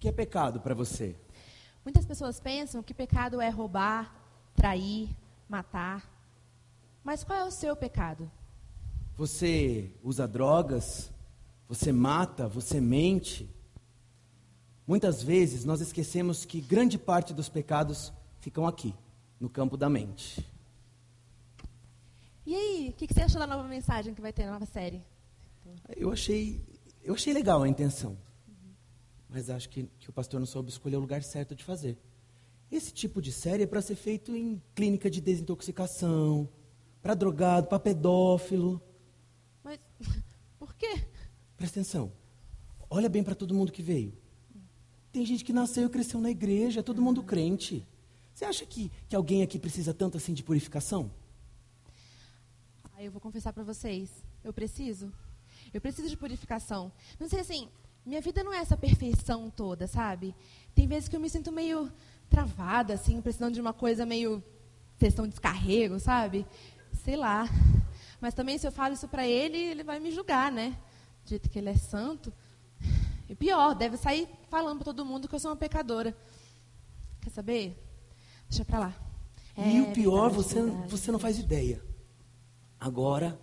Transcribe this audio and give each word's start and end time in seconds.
que 0.00 0.08
é 0.08 0.12
pecado 0.12 0.60
para 0.60 0.74
você? 0.74 1.14
Muitas 1.84 2.06
pessoas 2.06 2.40
pensam 2.40 2.82
que 2.82 2.94
pecado 2.94 3.40
é 3.40 3.50
roubar, 3.50 4.14
trair, 4.54 5.10
matar. 5.48 6.10
Mas 7.04 7.22
qual 7.22 7.38
é 7.38 7.44
o 7.44 7.50
seu 7.50 7.76
pecado? 7.76 8.30
Você 9.16 9.92
usa 10.02 10.26
drogas? 10.26 11.12
Você 11.68 11.92
mata? 11.92 12.48
Você 12.48 12.80
mente? 12.80 13.48
Muitas 14.86 15.22
vezes 15.22 15.64
nós 15.64 15.82
esquecemos 15.82 16.46
que 16.46 16.60
grande 16.60 16.98
parte 16.98 17.34
dos 17.34 17.48
pecados 17.48 18.10
ficam 18.40 18.66
aqui, 18.66 18.94
no 19.38 19.50
campo 19.50 19.76
da 19.76 19.88
mente. 19.88 20.44
E 22.46 22.54
aí, 22.54 22.88
o 22.88 22.92
que, 22.94 23.06
que 23.06 23.14
você 23.14 23.22
achou 23.22 23.38
da 23.38 23.46
nova 23.46 23.68
mensagem 23.68 24.14
que 24.14 24.20
vai 24.20 24.32
ter 24.32 24.46
na 24.46 24.52
nova 24.52 24.66
série? 24.66 25.02
Eu 25.94 26.10
achei, 26.10 26.60
eu 27.04 27.14
achei 27.14 27.32
legal 27.32 27.62
a 27.62 27.68
intenção. 27.68 28.16
Mas 29.32 29.48
acho 29.48 29.68
que, 29.68 29.88
que 29.98 30.10
o 30.10 30.12
pastor 30.12 30.40
não 30.40 30.46
soube 30.46 30.70
escolher 30.70 30.96
o 30.96 31.00
lugar 31.00 31.22
certo 31.22 31.54
de 31.54 31.62
fazer. 31.62 31.96
Esse 32.70 32.92
tipo 32.92 33.22
de 33.22 33.32
série 33.32 33.62
é 33.62 33.66
para 33.66 33.80
ser 33.80 33.94
feito 33.94 34.34
em 34.34 34.60
clínica 34.74 35.08
de 35.08 35.20
desintoxicação, 35.20 36.48
para 37.00 37.14
drogado, 37.14 37.68
para 37.68 37.78
pedófilo. 37.78 38.82
Mas 39.62 39.78
por 40.58 40.74
quê? 40.74 41.04
Presta 41.56 41.80
atenção. 41.80 42.12
Olha 42.88 43.08
bem 43.08 43.22
para 43.22 43.34
todo 43.34 43.54
mundo 43.54 43.70
que 43.70 43.82
veio. 43.82 44.12
Tem 45.12 45.24
gente 45.24 45.44
que 45.44 45.52
nasceu 45.52 45.86
e 45.86 45.90
cresceu 45.90 46.20
na 46.20 46.30
igreja, 46.30 46.80
é 46.80 46.82
todo 46.82 47.02
mundo 47.02 47.22
crente. 47.22 47.86
Você 48.34 48.44
acha 48.44 48.64
que, 48.64 48.90
que 49.08 49.14
alguém 49.14 49.42
aqui 49.42 49.58
precisa 49.58 49.92
tanto 49.92 50.16
assim 50.16 50.32
de 50.32 50.42
purificação? 50.42 51.10
Aí 52.94 53.06
eu 53.06 53.12
vou 53.12 53.20
confessar 53.20 53.52
para 53.52 53.62
vocês. 53.62 54.10
Eu 54.42 54.52
preciso. 54.52 55.12
Eu 55.72 55.80
preciso 55.80 56.08
de 56.08 56.16
purificação. 56.16 56.92
Não 57.18 57.28
sei 57.28 57.40
assim, 57.40 57.68
minha 58.04 58.20
vida 58.20 58.42
não 58.42 58.52
é 58.52 58.58
essa 58.58 58.76
perfeição 58.76 59.50
toda, 59.50 59.86
sabe? 59.86 60.34
Tem 60.74 60.86
vezes 60.86 61.08
que 61.08 61.16
eu 61.16 61.20
me 61.20 61.28
sinto 61.28 61.52
meio 61.52 61.90
travada, 62.28 62.94
assim, 62.94 63.20
precisando 63.20 63.54
de 63.54 63.60
uma 63.60 63.72
coisa 63.72 64.06
meio 64.06 64.42
sessão 64.98 65.24
de 65.26 65.30
descarrego, 65.30 65.98
sabe? 65.98 66.46
Sei 67.04 67.16
lá. 67.16 67.48
Mas 68.20 68.34
também 68.34 68.58
se 68.58 68.66
eu 68.66 68.72
falo 68.72 68.94
isso 68.94 69.08
para 69.08 69.26
ele, 69.26 69.56
ele 69.56 69.82
vai 69.82 69.98
me 69.98 70.10
julgar, 70.10 70.52
né? 70.52 70.76
Dito 71.24 71.48
que 71.48 71.58
ele 71.58 71.70
é 71.70 71.76
santo. 71.76 72.32
E 73.28 73.34
pior, 73.34 73.74
deve 73.74 73.96
sair 73.96 74.28
falando 74.48 74.78
para 74.78 74.86
todo 74.86 75.04
mundo 75.04 75.28
que 75.28 75.34
eu 75.34 75.40
sou 75.40 75.50
uma 75.50 75.56
pecadora. 75.56 76.16
Quer 77.20 77.30
saber? 77.30 77.76
Deixa 78.48 78.64
para 78.64 78.78
lá. 78.78 78.94
É, 79.56 79.70
e 79.70 79.80
o 79.80 79.92
pior, 79.92 80.30
verdade, 80.30 80.34
você, 80.34 80.62
verdade. 80.62 80.88
você 80.90 81.12
não 81.12 81.18
faz 81.18 81.38
ideia. 81.38 81.82
Agora, 82.78 83.38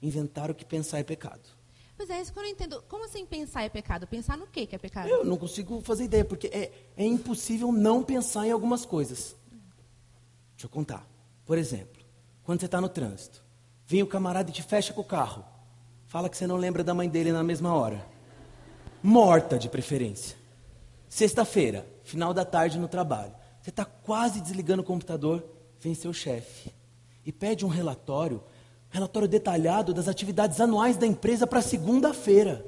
inventaram 0.00 0.54
que 0.54 0.64
pensar 0.64 0.98
é 0.98 1.02
pecado. 1.02 1.48
Pois 1.96 2.10
é, 2.10 2.20
isso 2.20 2.32
que 2.32 2.38
eu 2.38 2.42
não 2.42 2.50
entendo. 2.50 2.82
Como 2.88 3.04
assim 3.04 3.24
pensar 3.24 3.62
é 3.62 3.68
pecado? 3.68 4.06
Pensar 4.06 4.36
no 4.36 4.46
que 4.46 4.68
é 4.72 4.78
pecado? 4.78 5.08
Eu 5.08 5.24
não 5.24 5.36
consigo 5.36 5.80
fazer 5.82 6.04
ideia, 6.04 6.24
porque 6.24 6.48
é, 6.48 6.72
é 6.96 7.04
impossível 7.04 7.70
não 7.70 8.02
pensar 8.02 8.46
em 8.46 8.50
algumas 8.50 8.84
coisas. 8.84 9.36
Deixa 10.52 10.66
eu 10.66 10.70
contar. 10.70 11.06
Por 11.44 11.58
exemplo, 11.58 12.02
quando 12.42 12.60
você 12.60 12.66
está 12.66 12.80
no 12.80 12.88
trânsito, 12.88 13.42
vem 13.86 14.02
o 14.02 14.06
camarada 14.06 14.50
e 14.50 14.52
te 14.52 14.62
fecha 14.62 14.92
com 14.92 15.00
o 15.00 15.04
carro. 15.04 15.44
Fala 16.06 16.28
que 16.28 16.36
você 16.36 16.46
não 16.46 16.56
lembra 16.56 16.84
da 16.84 16.94
mãe 16.94 17.08
dele 17.08 17.32
na 17.32 17.42
mesma 17.42 17.74
hora. 17.74 18.06
Morta, 19.02 19.58
de 19.58 19.68
preferência. 19.68 20.36
Sexta-feira, 21.08 21.86
final 22.02 22.32
da 22.32 22.44
tarde 22.44 22.78
no 22.78 22.88
trabalho. 22.88 23.34
Você 23.60 23.70
está 23.70 23.84
quase 23.84 24.40
desligando 24.40 24.82
o 24.82 24.84
computador, 24.84 25.44
vem 25.78 25.94
seu 25.94 26.12
chefe 26.12 26.72
e 27.24 27.30
pede 27.30 27.64
um 27.64 27.68
relatório 27.68 28.42
relatório 28.92 29.26
detalhado 29.26 29.94
das 29.94 30.06
atividades 30.06 30.60
anuais 30.60 30.98
da 30.98 31.06
empresa 31.06 31.46
para 31.46 31.62
segunda-feira. 31.62 32.64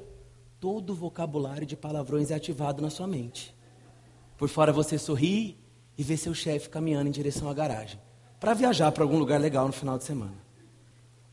Todo 0.59 0.89
o 0.89 0.95
vocabulário 0.95 1.67
de 1.67 1.77
palavrões 1.77 2.31
é 2.31 2.35
ativado 2.35 2.81
na 2.81 2.89
sua 2.89 3.05
mente. 3.05 3.55
Por 4.35 4.49
fora 4.49 4.73
você 4.73 4.97
sorri 4.97 5.57
e 5.95 6.03
vê 6.03 6.17
seu 6.17 6.33
chefe 6.33 6.67
caminhando 6.67 7.07
em 7.07 7.11
direção 7.11 7.47
à 7.47 7.53
garagem 7.53 7.99
para 8.39 8.55
viajar 8.55 8.91
para 8.91 9.03
algum 9.03 9.19
lugar 9.19 9.39
legal 9.39 9.67
no 9.67 9.73
final 9.73 9.97
de 9.97 10.03
semana. 10.03 10.35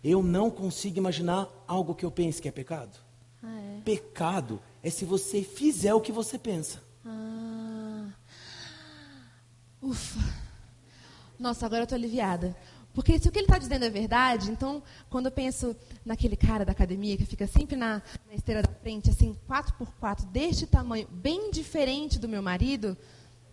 Eu 0.04 0.22
não 0.22 0.50
consigo 0.50 0.98
imaginar 0.98 1.48
algo 1.66 1.94
que 1.94 2.04
eu 2.04 2.10
pense 2.10 2.40
que 2.40 2.48
é 2.48 2.52
pecado. 2.52 2.98
Ah, 3.42 3.60
é? 3.60 3.80
Pecado 3.82 4.60
é 4.82 4.90
se 4.90 5.04
você 5.04 5.42
fizer 5.42 5.94
o 5.94 6.00
que 6.00 6.12
você 6.12 6.38
pensa. 6.38 6.82
Ah. 7.04 8.08
Ufa. 9.80 10.20
Nossa, 11.38 11.66
agora 11.66 11.80
eu 11.80 11.84
estou 11.84 11.96
aliviada. 11.96 12.54
Porque 12.94 13.18
se 13.18 13.28
o 13.28 13.32
que 13.32 13.38
ele 13.38 13.46
está 13.46 13.58
dizendo 13.58 13.84
é 13.84 13.90
verdade, 13.90 14.50
então, 14.50 14.82
quando 15.08 15.26
eu 15.26 15.32
penso 15.32 15.74
naquele 16.04 16.36
cara 16.36 16.64
da 16.64 16.72
academia 16.72 17.16
que 17.16 17.24
fica 17.24 17.46
sempre 17.46 17.74
na, 17.74 18.02
na 18.28 18.34
esteira 18.34 18.62
da 18.62 18.68
frente, 18.68 19.08
assim, 19.08 19.34
4x4, 19.48 20.26
deste 20.26 20.66
tamanho, 20.66 21.08
bem 21.10 21.50
diferente 21.50 22.18
do 22.18 22.28
meu 22.28 22.42
marido, 22.42 22.96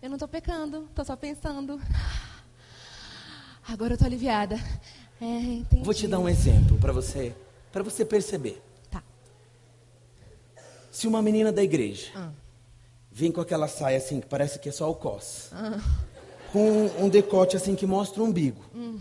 eu 0.02 0.10
não 0.10 0.16
estou 0.16 0.28
pecando, 0.28 0.84
estou 0.90 1.04
só 1.04 1.16
pensando. 1.16 1.80
Agora 3.66 3.92
eu 3.92 3.94
estou 3.94 4.06
aliviada. 4.06 4.56
É, 5.20 5.82
Vou 5.82 5.94
te 5.94 6.06
dar 6.06 6.18
um 6.18 6.28
exemplo 6.28 6.76
para 6.78 6.92
você, 6.92 7.34
para 7.72 7.82
você 7.82 8.04
perceber. 8.04 8.60
Tá. 8.90 9.02
Se 10.90 11.06
uma 11.06 11.22
menina 11.22 11.50
da 11.50 11.62
igreja 11.62 12.10
ah. 12.14 12.30
vem 13.10 13.32
com 13.32 13.40
aquela 13.40 13.68
saia 13.68 13.96
assim, 13.96 14.20
que 14.20 14.26
parece 14.26 14.58
que 14.58 14.68
é 14.68 14.72
só 14.72 14.90
o 14.90 14.94
cos, 14.94 15.48
ah. 15.52 15.78
com 16.52 16.90
um 16.98 17.08
decote 17.08 17.56
assim 17.56 17.74
que 17.74 17.86
mostra 17.86 18.22
o 18.22 18.26
umbigo. 18.26 18.62
Hum 18.74 18.98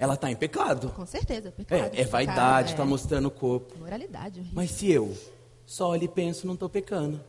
ela 0.00 0.14
está 0.14 0.30
em 0.30 0.34
pecado. 0.34 0.88
Com 0.96 1.04
certeza, 1.04 1.52
pecado. 1.52 1.94
É, 1.94 2.00
é 2.00 2.04
vaidade, 2.06 2.70
está 2.70 2.84
é... 2.84 2.86
mostrando 2.86 3.26
o 3.26 3.30
corpo. 3.30 3.78
Moralidade. 3.78 4.40
Horrível. 4.40 4.56
Mas 4.56 4.70
se 4.70 4.90
eu 4.90 5.14
só 5.66 5.90
olho 5.90 6.04
e 6.04 6.08
penso, 6.08 6.46
não 6.46 6.54
estou 6.54 6.70
pecando. 6.70 7.20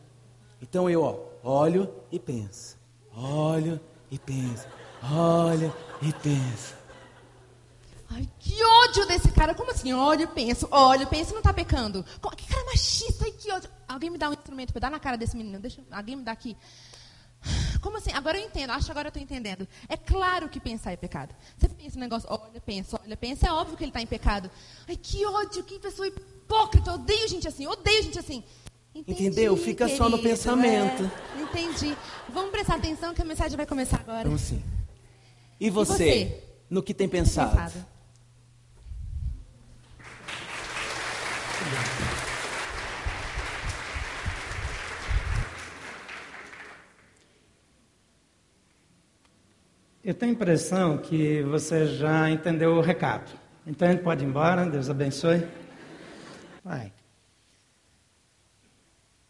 Então 0.60 0.88
eu 0.88 1.02
ó, 1.02 1.18
olho 1.44 1.92
e 2.10 2.18
penso. 2.18 2.78
Olho 3.14 3.78
e 4.10 4.18
penso. 4.18 4.66
Olho 5.02 5.70
e 6.00 6.10
penso. 6.14 6.74
Ai, 8.08 8.26
que 8.38 8.64
ódio 8.64 9.06
desse 9.06 9.30
cara. 9.32 9.54
Como 9.54 9.70
assim? 9.70 9.92
Olho 9.92 10.22
e 10.22 10.26
penso, 10.26 10.66
olho 10.70 11.02
e 11.02 11.06
penso 11.06 11.30
e 11.30 11.32
não 11.32 11.40
está 11.40 11.52
pecando. 11.52 12.02
Que 12.36 12.46
cara 12.46 12.64
machista, 12.64 13.26
ai, 13.26 13.32
que 13.32 13.52
ódio. 13.52 13.68
Alguém 13.86 14.08
me 14.08 14.16
dá 14.16 14.30
um 14.30 14.32
instrumento 14.32 14.72
para 14.72 14.80
dar 14.80 14.90
na 14.90 14.98
cara 14.98 15.18
desse 15.18 15.36
menino. 15.36 15.58
Deixa, 15.58 15.82
alguém 15.90 16.16
me 16.16 16.22
dá 16.22 16.32
aqui. 16.32 16.56
Como 17.82 17.96
assim? 17.96 18.12
Agora 18.12 18.38
eu 18.38 18.46
entendo, 18.46 18.70
acho 18.70 18.86
que 18.86 18.90
agora 18.92 19.08
eu 19.08 19.10
estou 19.10 19.22
entendendo. 19.22 19.66
É 19.88 19.96
claro 19.96 20.48
que 20.48 20.60
pensar 20.60 20.92
é 20.92 20.96
pecado. 20.96 21.34
Você 21.58 21.68
pensa 21.68 21.96
no 21.96 22.00
negócio, 22.00 22.28
olha, 22.30 22.60
pensa, 22.60 22.98
olha, 23.04 23.16
pensa, 23.16 23.48
é 23.48 23.52
óbvio 23.52 23.76
que 23.76 23.82
ele 23.82 23.90
está 23.90 24.00
em 24.00 24.06
pecado. 24.06 24.48
Ai, 24.88 24.96
que 24.96 25.26
ódio, 25.26 25.64
que 25.64 25.80
pessoa 25.80 26.06
hipócrita, 26.06 26.90
eu 26.90 26.94
odeio 26.94 27.26
gente 27.28 27.48
assim, 27.48 27.66
odeio 27.66 28.04
gente 28.04 28.20
assim. 28.20 28.44
Entendi, 28.94 29.24
Entendeu? 29.24 29.56
Fica 29.56 29.86
querido, 29.86 30.04
só 30.04 30.08
no 30.08 30.22
pensamento. 30.22 31.10
É, 31.36 31.42
entendi. 31.42 31.96
Vamos 32.28 32.52
prestar 32.52 32.76
atenção 32.76 33.12
que 33.12 33.20
a 33.20 33.24
mensagem 33.24 33.56
vai 33.56 33.66
começar 33.66 33.98
agora. 33.98 34.24
Vamos 34.24 34.42
sim. 34.42 34.62
E 35.58 35.68
você, 35.68 35.92
e 35.92 36.24
você? 36.24 36.44
no 36.70 36.82
que 36.84 36.94
tem 36.94 37.08
pensado? 37.08 37.56
Tem 37.56 37.64
pensado? 37.64 37.91
Eu 50.04 50.14
tenho 50.14 50.32
a 50.32 50.34
impressão 50.34 50.98
que 50.98 51.44
você 51.44 51.86
já 51.86 52.28
entendeu 52.28 52.72
o 52.72 52.80
recado. 52.80 53.30
Então 53.64 53.88
gente 53.88 54.02
pode 54.02 54.24
ir 54.24 54.26
embora, 54.26 54.68
Deus 54.68 54.90
abençoe. 54.90 55.46
Vai. 56.64 56.92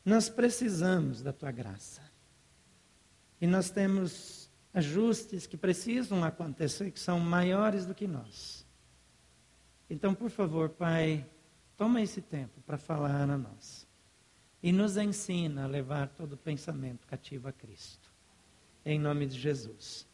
Nós 0.03 0.31
precisamos 0.31 1.21
da 1.21 1.31
tua 1.31 1.53
graça. 1.53 2.01
E 3.39 3.47
nós 3.47 3.69
temos 3.69 4.51
ajustes 4.73 5.47
que 5.47 5.59
precisam 5.59 6.25
acontecer 6.25 6.91
que 6.91 7.01
são 7.01 7.21
maiores 7.21 7.85
do 7.85 7.95
que 7.95 8.07
nós. 8.07 8.67
Então, 9.91 10.15
por 10.15 10.31
favor, 10.31 10.71
Pai, 10.71 11.27
toma 11.77 12.01
esse 12.01 12.23
tempo 12.23 12.63
para 12.63 12.79
falar 12.79 13.29
a 13.29 13.37
nós. 13.37 13.87
E 14.63 14.73
nos 14.73 14.97
ensina 14.97 15.65
a 15.65 15.67
levar 15.67 16.09
todo 16.09 16.35
pensamento 16.35 17.07
cativo 17.07 17.47
a 17.47 17.53
Cristo. 17.53 18.11
Em 18.87 18.99
nome 18.99 19.27
de 19.27 19.39
Jesus. 19.39 20.11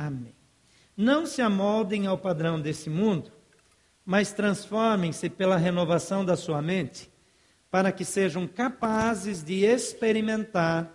Amém. 0.00 0.34
Não 0.96 1.26
se 1.26 1.42
amoldem 1.42 2.06
ao 2.06 2.16
padrão 2.16 2.58
desse 2.58 2.88
mundo, 2.88 3.30
mas 4.02 4.32
transformem-se 4.32 5.28
pela 5.28 5.58
renovação 5.58 6.24
da 6.24 6.38
sua 6.38 6.62
mente, 6.62 7.10
para 7.70 7.92
que 7.92 8.02
sejam 8.02 8.46
capazes 8.46 9.44
de 9.44 9.62
experimentar 9.62 10.90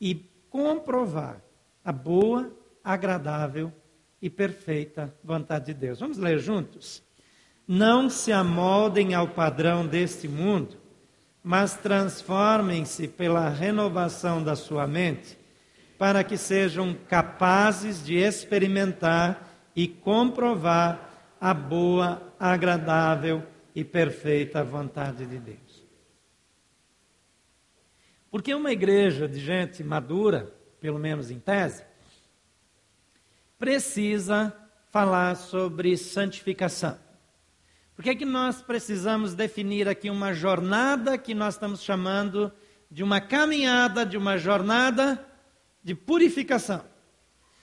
e 0.00 0.14
comprovar 0.48 1.42
a 1.84 1.92
boa, 1.92 2.50
agradável 2.82 3.70
e 4.22 4.30
perfeita 4.30 5.14
vontade 5.22 5.66
de 5.66 5.74
Deus. 5.74 6.00
Vamos 6.00 6.16
ler 6.16 6.38
juntos? 6.38 7.02
Não 7.68 8.08
se 8.08 8.32
amoldem 8.32 9.12
ao 9.12 9.28
padrão 9.28 9.86
deste 9.86 10.26
mundo, 10.26 10.78
mas 11.44 11.74
transformem-se 11.74 13.06
pela 13.06 13.50
renovação 13.50 14.42
da 14.42 14.56
sua 14.56 14.86
mente 14.86 15.36
para 15.98 16.22
que 16.22 16.36
sejam 16.36 16.94
capazes 17.08 18.04
de 18.04 18.16
experimentar 18.16 19.48
e 19.74 19.88
comprovar 19.88 21.34
a 21.40 21.52
boa, 21.52 22.34
agradável 22.38 23.42
e 23.74 23.84
perfeita 23.84 24.64
vontade 24.64 25.26
de 25.26 25.38
Deus. 25.38 25.86
Porque 28.30 28.54
uma 28.54 28.72
igreja 28.72 29.28
de 29.28 29.38
gente 29.38 29.82
madura, 29.82 30.52
pelo 30.80 30.98
menos 30.98 31.30
em 31.30 31.38
tese, 31.38 31.84
precisa 33.58 34.54
falar 34.90 35.34
sobre 35.36 35.96
santificação. 35.96 36.98
Por 37.94 38.02
que, 38.02 38.10
é 38.10 38.14
que 38.14 38.26
nós 38.26 38.60
precisamos 38.60 39.34
definir 39.34 39.88
aqui 39.88 40.10
uma 40.10 40.34
jornada 40.34 41.16
que 41.16 41.34
nós 41.34 41.54
estamos 41.54 41.82
chamando 41.82 42.52
de 42.90 43.02
uma 43.02 43.20
caminhada, 43.20 44.04
de 44.04 44.18
uma 44.18 44.36
jornada 44.36 45.25
de 45.86 45.94
purificação? 45.94 46.84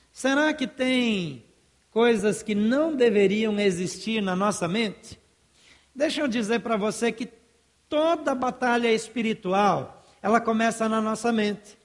Será 0.10 0.54
que 0.54 0.66
tem 0.66 1.44
coisas 1.92 2.42
que 2.42 2.56
não 2.56 2.96
deveriam 2.96 3.60
existir 3.60 4.22
na 4.22 4.34
nossa 4.34 4.66
mente? 4.66 5.20
Deixa 5.94 6.22
eu 6.22 6.28
dizer 6.30 6.62
para 6.62 6.78
você 6.78 7.12
que 7.12 7.28
toda 7.90 8.34
batalha 8.34 8.90
espiritual, 8.90 10.06
ela 10.22 10.40
começa 10.40 10.88
na 10.88 11.02
nossa 11.02 11.34
mente. 11.34 11.78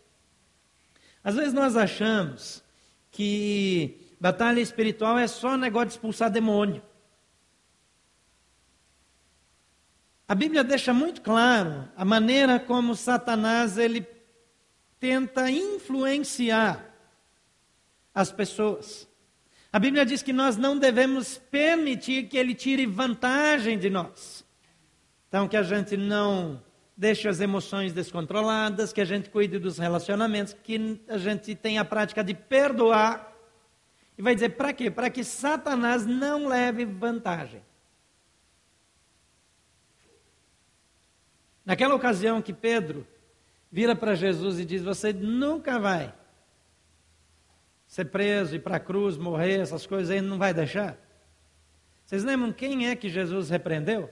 Às 1.24 1.34
vezes 1.34 1.52
nós 1.52 1.76
achamos 1.76 2.62
que 3.10 4.14
batalha 4.20 4.60
espiritual 4.60 5.18
é 5.18 5.26
só 5.26 5.56
negócio 5.56 5.88
de 5.88 5.94
expulsar 5.94 6.30
demônio. 6.30 6.80
A 10.28 10.36
Bíblia 10.36 10.62
deixa 10.62 10.94
muito 10.94 11.20
claro 11.20 11.88
a 11.96 12.04
maneira 12.04 12.60
como 12.60 12.94
Satanás 12.94 13.76
ele 13.76 14.06
tenta 14.98 15.50
influenciar 15.50 16.84
as 18.14 18.32
pessoas. 18.32 19.08
A 19.72 19.78
Bíblia 19.78 20.04
diz 20.04 20.22
que 20.22 20.32
nós 20.32 20.56
não 20.56 20.78
devemos 20.78 21.38
permitir 21.50 22.28
que 22.28 22.38
ele 22.38 22.54
tire 22.54 22.86
vantagem 22.86 23.78
de 23.78 23.90
nós. 23.90 24.44
Então, 25.28 25.46
que 25.46 25.56
a 25.56 25.62
gente 25.62 25.96
não 25.96 26.62
deixe 26.96 27.28
as 27.28 27.40
emoções 27.40 27.92
descontroladas, 27.92 28.92
que 28.92 29.00
a 29.00 29.04
gente 29.04 29.30
cuide 29.30 29.58
dos 29.58 29.78
relacionamentos, 29.78 30.52
que 30.64 31.00
a 31.06 31.18
gente 31.18 31.54
tenha 31.54 31.82
a 31.82 31.84
prática 31.84 32.24
de 32.24 32.34
perdoar. 32.34 33.32
E 34.16 34.22
vai 34.22 34.34
dizer 34.34 34.50
para 34.50 34.72
quê? 34.72 34.90
Para 34.90 35.10
que 35.10 35.22
Satanás 35.22 36.04
não 36.06 36.48
leve 36.48 36.84
vantagem. 36.84 37.62
Naquela 41.64 41.94
ocasião 41.94 42.40
que 42.40 42.52
Pedro 42.52 43.06
vira 43.70 43.94
para 43.94 44.14
Jesus 44.14 44.58
e 44.58 44.64
diz: 44.64 44.82
Você 44.82 45.12
nunca 45.12 45.78
vai 45.78 46.14
ser 47.86 48.06
preso, 48.06 48.54
ir 48.54 48.60
para 48.60 48.76
a 48.76 48.80
cruz, 48.80 49.16
morrer, 49.16 49.60
essas 49.60 49.86
coisas 49.86 50.10
aí, 50.10 50.20
não 50.20 50.38
vai 50.38 50.52
deixar? 50.52 50.98
Vocês 52.04 52.24
lembram 52.24 52.52
quem 52.52 52.88
é 52.88 52.96
que 52.96 53.08
Jesus 53.08 53.50
repreendeu? 53.50 54.10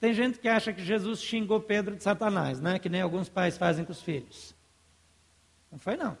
Tem 0.00 0.12
gente 0.12 0.38
que 0.38 0.48
acha 0.48 0.72
que 0.72 0.84
Jesus 0.84 1.22
xingou 1.22 1.60
Pedro 1.60 1.94
de 1.94 2.02
Satanás, 2.02 2.60
né? 2.60 2.78
que 2.78 2.88
nem 2.88 3.00
alguns 3.00 3.28
pais 3.28 3.56
fazem 3.56 3.84
com 3.84 3.92
os 3.92 4.02
filhos. 4.02 4.54
Não 5.70 5.78
foi, 5.78 5.96
não. 5.96 6.18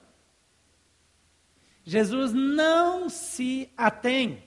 Jesus 1.84 2.32
não 2.32 3.08
se 3.08 3.68
atém 3.76 4.44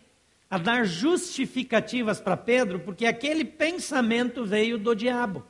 a 0.49 0.57
dar 0.57 0.85
justificativas 0.85 2.21
para 2.21 2.37
Pedro, 2.37 2.79
porque 2.79 3.05
aquele 3.05 3.43
pensamento 3.43 4.45
veio 4.45 4.77
do 4.77 4.95
diabo. 4.95 5.45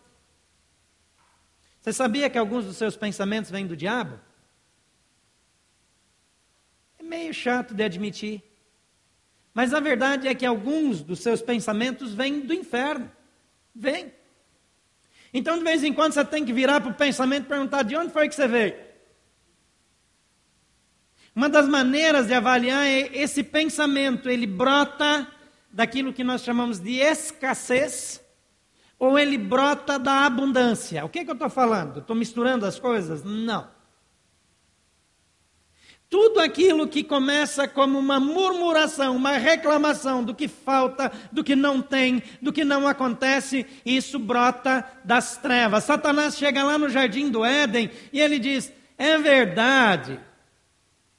Você 1.85 1.93
sabia 1.93 2.31
que 2.31 2.37
alguns 2.39 2.65
dos 2.65 2.77
seus 2.77 2.97
pensamentos 2.97 3.51
vêm 3.51 3.67
do 3.67 3.77
diabo? 3.77 4.19
É 6.97 7.03
meio 7.03 7.31
chato 7.31 7.75
de 7.75 7.83
admitir. 7.83 8.41
Mas 9.53 9.71
a 9.71 9.79
verdade 9.79 10.27
é 10.27 10.33
que 10.33 10.47
alguns 10.47 11.03
dos 11.03 11.19
seus 11.19 11.43
pensamentos 11.43 12.11
vêm 12.11 12.39
do 12.39 12.55
inferno. 12.55 13.11
Vêm. 13.75 14.11
Então, 15.31 15.59
de 15.59 15.63
vez 15.63 15.83
em 15.83 15.93
quando, 15.93 16.13
você 16.13 16.25
tem 16.25 16.43
que 16.43 16.51
virar 16.51 16.81
para 16.81 16.89
o 16.89 16.95
pensamento 16.95 17.45
e 17.45 17.49
perguntar: 17.49 17.83
de 17.83 17.95
onde 17.95 18.11
foi 18.11 18.27
que 18.27 18.33
você 18.33 18.47
veio? 18.47 18.75
Uma 21.35 21.49
das 21.49 21.67
maneiras 21.67 22.25
de 22.25 22.33
avaliar 22.33 22.83
é 22.83 23.15
esse 23.15 23.43
pensamento, 23.43 24.27
ele 24.27 24.47
brota 24.47 25.31
daquilo 25.71 26.11
que 26.11 26.23
nós 26.23 26.41
chamamos 26.41 26.79
de 26.79 26.95
escassez 26.95 28.24
ou 29.05 29.19
ele 29.19 29.37
brota 29.37 29.99
da 29.99 30.25
abundância. 30.25 31.05
O 31.05 31.09
que, 31.09 31.19
é 31.19 31.23
que 31.23 31.29
eu 31.29 31.35
estou 31.35 31.49
falando? 31.49 31.99
Estou 31.99 32.15
misturando 32.15 32.65
as 32.65 32.79
coisas? 32.79 33.23
Não. 33.23 33.67
Tudo 36.09 36.39
aquilo 36.39 36.87
que 36.87 37.03
começa 37.03 37.67
como 37.67 37.99
uma 37.99 38.19
murmuração, 38.19 39.15
uma 39.15 39.33
reclamação 39.33 40.23
do 40.23 40.33
que 40.33 40.47
falta, 40.47 41.11
do 41.31 41.43
que 41.43 41.55
não 41.55 41.81
tem, 41.81 42.21
do 42.41 42.53
que 42.53 42.63
não 42.63 42.87
acontece, 42.87 43.65
isso 43.85 44.17
brota 44.17 44.83
das 45.03 45.37
trevas. 45.37 45.83
Satanás 45.83 46.37
chega 46.37 46.63
lá 46.63 46.77
no 46.77 46.89
jardim 46.89 47.29
do 47.29 47.43
Éden 47.43 47.91
e 48.13 48.19
ele 48.19 48.39
diz: 48.39 48.71
É 48.97 49.17
verdade 49.17 50.19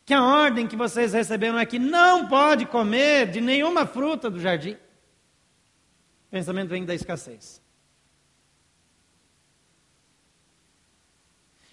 que 0.04 0.14
a 0.14 0.22
ordem 0.22 0.66
que 0.66 0.76
vocês 0.76 1.12
receberam 1.12 1.58
é 1.58 1.66
que 1.66 1.78
não 1.78 2.26
pode 2.28 2.64
comer 2.66 3.28
de 3.28 3.40
nenhuma 3.40 3.86
fruta 3.86 4.30
do 4.30 4.40
jardim. 4.40 4.72
O 4.72 6.30
pensamento 6.30 6.70
vem 6.70 6.84
da 6.84 6.94
escassez. 6.94 7.65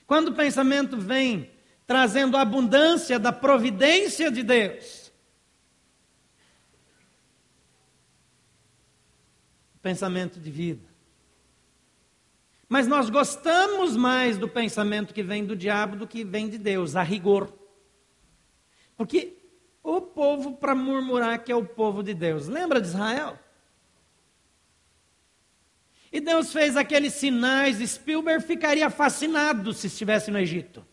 Quando 0.06 0.30
o 0.30 0.36
pensamento 0.36 0.98
vem 0.98 1.52
trazendo 1.86 2.38
a 2.38 2.42
abundância 2.42 3.20
da 3.20 3.32
providência 3.32 4.32
de 4.32 4.44
Deus, 4.44 5.12
pensamento 9.82 10.40
de 10.40 10.50
vida. 10.50 10.94
Mas 12.70 12.88
nós 12.88 13.10
gostamos 13.10 13.96
mais 13.96 14.38
do 14.38 14.48
pensamento 14.48 15.14
que 15.14 15.22
vem 15.22 15.46
do 15.46 15.56
diabo 15.56 15.98
do 15.98 16.08
que 16.08 16.24
vem 16.24 16.50
de 16.50 16.58
Deus, 16.58 16.96
a 16.96 17.04
rigor. 17.04 17.54
Porque 18.96 19.38
o 19.84 20.00
povo 20.02 20.54
para 20.54 20.74
murmurar 20.74 21.44
que 21.44 21.52
é 21.52 21.56
o 21.56 21.66
povo 21.66 22.02
de 22.02 22.14
Deus. 22.14 22.48
Lembra 22.48 22.80
de 22.80 22.88
Israel? 22.88 23.38
E 26.14 26.22
Deus 26.22 26.54
fez 26.54 26.78
aqueles 26.78 27.16
sinais, 27.16 27.80
Spielberg 27.90 28.46
ficaria 28.46 28.88
fascinado 28.92 29.74
se 29.74 29.88
estivesse 29.88 30.30
no 30.30 30.38
Egito. 30.38 30.86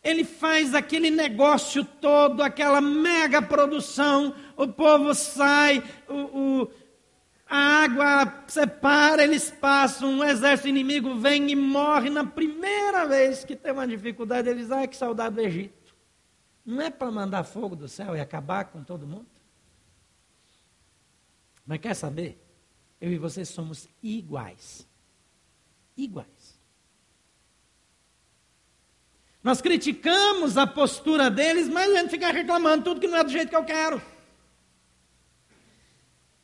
Ele 0.00 0.22
faz 0.22 0.76
aquele 0.76 1.10
negócio 1.10 1.84
todo, 1.84 2.40
aquela 2.40 2.80
mega 2.80 3.42
produção, 3.42 4.32
o 4.56 4.68
povo 4.68 5.12
sai, 5.12 5.82
o, 6.08 6.14
o, 6.62 6.70
a 7.48 7.56
água 7.82 8.44
separa, 8.46 9.24
eles 9.24 9.50
passam, 9.50 10.10
um 10.10 10.22
exército 10.22 10.68
inimigo 10.68 11.16
vem 11.16 11.50
e 11.50 11.56
morre. 11.56 12.10
Na 12.10 12.24
primeira 12.24 13.06
vez 13.06 13.44
que 13.44 13.56
tem 13.56 13.72
uma 13.72 13.88
dificuldade, 13.88 14.48
eles, 14.48 14.70
ai 14.70 14.86
que 14.86 14.96
saudade 14.96 15.34
do 15.34 15.40
Egito. 15.40 15.96
Não 16.64 16.80
é 16.80 16.90
para 16.90 17.10
mandar 17.10 17.42
fogo 17.42 17.74
do 17.74 17.88
céu 17.88 18.14
e 18.14 18.20
acabar 18.20 18.66
com 18.66 18.84
todo 18.84 19.04
mundo? 19.04 19.26
Mas 21.66 21.80
quer 21.80 21.94
saber? 21.94 22.43
Eu 23.04 23.12
e 23.12 23.18
você 23.18 23.44
somos 23.44 23.86
iguais. 24.02 24.88
Iguais. 25.94 26.58
Nós 29.42 29.60
criticamos 29.60 30.56
a 30.56 30.66
postura 30.66 31.30
deles, 31.30 31.68
mas 31.68 31.92
a 31.92 31.98
gente 31.98 32.08
fica 32.08 32.32
reclamando 32.32 32.84
tudo 32.84 33.00
que 33.02 33.06
não 33.06 33.18
é 33.18 33.22
do 33.22 33.30
jeito 33.30 33.50
que 33.50 33.56
eu 33.56 33.62
quero. 33.62 34.00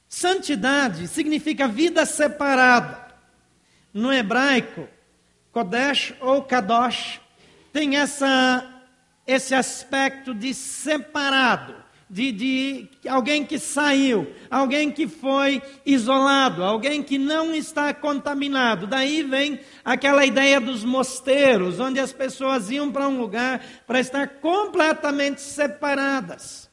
Santidade 0.07 1.09
significa 1.09 1.67
vida 1.67 2.05
separada. 2.05 3.11
No 3.91 4.13
hebraico, 4.13 4.87
Kodesh 5.53 6.13
ou 6.21 6.43
Kadosh 6.43 7.23
tem 7.73 7.97
essa, 7.97 8.85
esse 9.27 9.55
aspecto 9.55 10.35
de 10.35 10.53
separado, 10.53 11.75
de, 12.11 12.33
de 12.33 13.09
alguém 13.09 13.45
que 13.45 13.59
saiu, 13.59 14.35
alguém 14.51 14.91
que 14.91 15.07
foi 15.07 15.63
isolado, 15.87 16.65
alguém 16.65 17.03
que 17.03 17.17
não 17.17 17.55
está 17.55 17.95
contaminado. 17.95 18.87
Daí 18.87 19.23
vem 19.23 19.61
aquela 19.85 20.27
ideia 20.27 20.61
dos 20.61 20.85
mosteiros, 20.85 21.79
onde 21.79 22.01
as 22.01 22.13
pessoas 22.13 22.71
iam 22.71 22.91
para 22.91 23.07
um 23.07 23.21
lugar 23.21 23.65
para 23.87 24.01
estar 24.01 24.27
completamente 24.41 25.41
separadas 25.41 26.71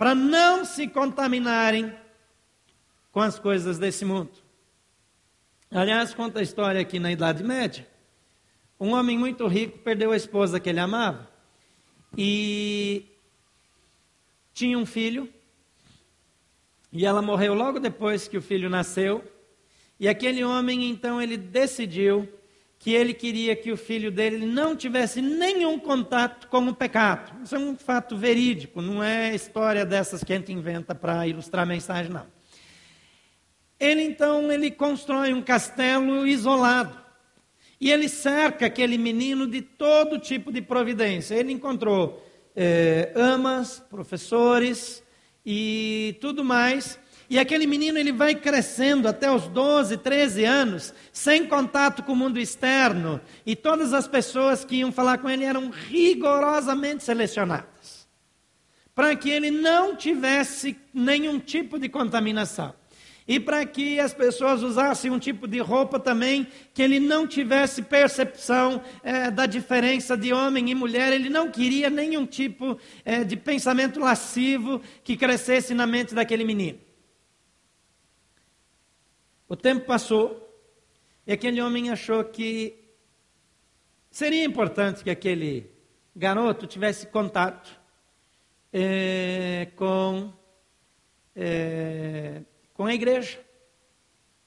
para 0.00 0.14
não 0.14 0.64
se 0.64 0.88
contaminarem 0.88 1.94
com 3.12 3.20
as 3.20 3.38
coisas 3.38 3.78
desse 3.78 4.02
mundo. 4.02 4.30
Aliás, 5.70 6.14
conta 6.14 6.38
a 6.38 6.42
história 6.42 6.80
aqui 6.80 6.98
na 6.98 7.12
Idade 7.12 7.44
Média. 7.44 7.86
Um 8.80 8.94
homem 8.94 9.18
muito 9.18 9.46
rico 9.46 9.80
perdeu 9.80 10.10
a 10.10 10.16
esposa 10.16 10.58
que 10.58 10.70
ele 10.70 10.80
amava 10.80 11.28
e 12.16 13.09
tinha 14.52 14.78
um 14.78 14.86
filho. 14.86 15.28
E 16.92 17.06
ela 17.06 17.22
morreu 17.22 17.54
logo 17.54 17.78
depois 17.78 18.26
que 18.26 18.36
o 18.36 18.42
filho 18.42 18.68
nasceu. 18.68 19.24
E 19.98 20.08
aquele 20.08 20.42
homem, 20.42 20.88
então, 20.88 21.20
ele 21.20 21.36
decidiu 21.36 22.28
que 22.78 22.94
ele 22.94 23.12
queria 23.12 23.54
que 23.54 23.70
o 23.70 23.76
filho 23.76 24.10
dele 24.10 24.46
não 24.46 24.74
tivesse 24.74 25.20
nenhum 25.20 25.78
contato 25.78 26.48
com 26.48 26.66
o 26.66 26.74
pecado. 26.74 27.42
Isso 27.44 27.54
é 27.54 27.58
um 27.58 27.76
fato 27.76 28.16
verídico, 28.16 28.80
não 28.80 29.02
é 29.02 29.34
história 29.34 29.84
dessas 29.84 30.24
que 30.24 30.32
a 30.32 30.36
gente 30.36 30.50
inventa 30.50 30.94
para 30.94 31.26
ilustrar 31.26 31.64
a 31.64 31.66
mensagem, 31.66 32.10
não. 32.10 32.26
Ele 33.78 34.02
então 34.02 34.50
ele 34.50 34.70
constrói 34.70 35.34
um 35.34 35.42
castelo 35.42 36.26
isolado. 36.26 36.98
E 37.78 37.90
ele 37.90 38.08
cerca 38.08 38.66
aquele 38.66 38.96
menino 38.96 39.46
de 39.46 39.60
todo 39.60 40.18
tipo 40.18 40.50
de 40.50 40.62
providência. 40.62 41.34
Ele 41.34 41.52
encontrou 41.52 42.26
eh, 42.56 43.12
amas, 43.14 43.82
professores 43.90 45.02
e 45.44 46.16
tudo 46.20 46.44
mais. 46.44 46.98
E 47.28 47.38
aquele 47.38 47.66
menino 47.66 47.96
ele 47.96 48.12
vai 48.12 48.34
crescendo 48.34 49.06
até 49.06 49.30
os 49.30 49.46
12, 49.46 49.96
13 49.98 50.44
anos, 50.44 50.92
sem 51.12 51.46
contato 51.46 52.02
com 52.02 52.12
o 52.12 52.16
mundo 52.16 52.40
externo. 52.40 53.20
E 53.46 53.54
todas 53.54 53.92
as 53.92 54.08
pessoas 54.08 54.64
que 54.64 54.76
iam 54.76 54.90
falar 54.90 55.18
com 55.18 55.30
ele 55.30 55.44
eram 55.44 55.70
rigorosamente 55.70 57.04
selecionadas. 57.04 58.08
Para 58.94 59.14
que 59.14 59.30
ele 59.30 59.50
não 59.50 59.94
tivesse 59.94 60.76
nenhum 60.92 61.38
tipo 61.38 61.78
de 61.78 61.88
contaminação 61.88 62.74
e 63.30 63.38
para 63.38 63.64
que 63.64 64.00
as 64.00 64.12
pessoas 64.12 64.60
usassem 64.60 65.08
um 65.08 65.18
tipo 65.20 65.46
de 65.46 65.60
roupa 65.60 66.00
também 66.00 66.48
que 66.74 66.82
ele 66.82 66.98
não 66.98 67.28
tivesse 67.28 67.80
percepção 67.80 68.82
é, 69.04 69.30
da 69.30 69.46
diferença 69.46 70.16
de 70.16 70.32
homem 70.32 70.68
e 70.68 70.74
mulher. 70.74 71.12
Ele 71.12 71.28
não 71.28 71.48
queria 71.48 71.88
nenhum 71.88 72.26
tipo 72.26 72.76
é, 73.04 73.22
de 73.22 73.36
pensamento 73.36 74.00
lascivo 74.00 74.82
que 75.04 75.16
crescesse 75.16 75.74
na 75.74 75.86
mente 75.86 76.12
daquele 76.12 76.42
menino. 76.42 76.80
O 79.48 79.54
tempo 79.54 79.86
passou 79.86 80.52
e 81.24 81.32
aquele 81.32 81.62
homem 81.62 81.88
achou 81.88 82.24
que 82.24 82.82
seria 84.10 84.44
importante 84.44 85.04
que 85.04 85.10
aquele 85.10 85.70
garoto 86.16 86.66
tivesse 86.66 87.06
contato 87.06 87.80
é, 88.72 89.68
com 89.76 90.32
é, 91.36 92.42
com 92.80 92.86
a 92.86 92.94
igreja, 92.94 93.38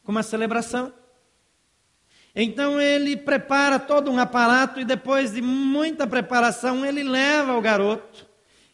com 0.03 0.11
uma 0.11 0.23
celebração. 0.23 0.91
Então 2.35 2.81
ele 2.81 3.15
prepara 3.15 3.77
todo 3.77 4.09
um 4.09 4.17
aparato 4.17 4.79
e 4.79 4.83
depois 4.83 5.33
de 5.33 5.39
muita 5.39 6.07
preparação 6.07 6.83
ele 6.83 7.03
leva 7.03 7.55
o 7.55 7.61
garoto 7.61 8.25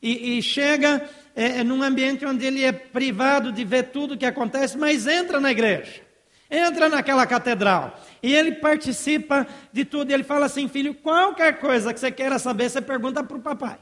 e, 0.02 0.38
e 0.38 0.42
chega 0.42 1.06
é, 1.36 1.62
num 1.62 1.84
ambiente 1.84 2.26
onde 2.26 2.46
ele 2.46 2.64
é 2.64 2.72
privado 2.72 3.52
de 3.52 3.66
ver 3.66 3.92
tudo 3.92 4.14
o 4.14 4.18
que 4.18 4.26
acontece, 4.26 4.78
mas 4.78 5.06
entra 5.06 5.42
na 5.42 5.52
igreja, 5.52 6.04
entra 6.50 6.88
naquela 6.88 7.28
catedral 7.28 8.00
e 8.24 8.34
ele 8.34 8.54
participa 8.54 9.46
de 9.74 9.84
tudo. 9.84 10.10
Ele 10.10 10.24
fala 10.24 10.46
assim, 10.46 10.70
filho, 10.70 10.96
qualquer 10.96 11.60
coisa 11.60 11.94
que 11.94 12.00
você 12.00 12.14
queira 12.14 12.40
saber, 12.40 12.70
você 12.70 12.80
pergunta 12.80 13.22
para 13.26 13.36
o 13.36 13.42
papai. 13.42 13.78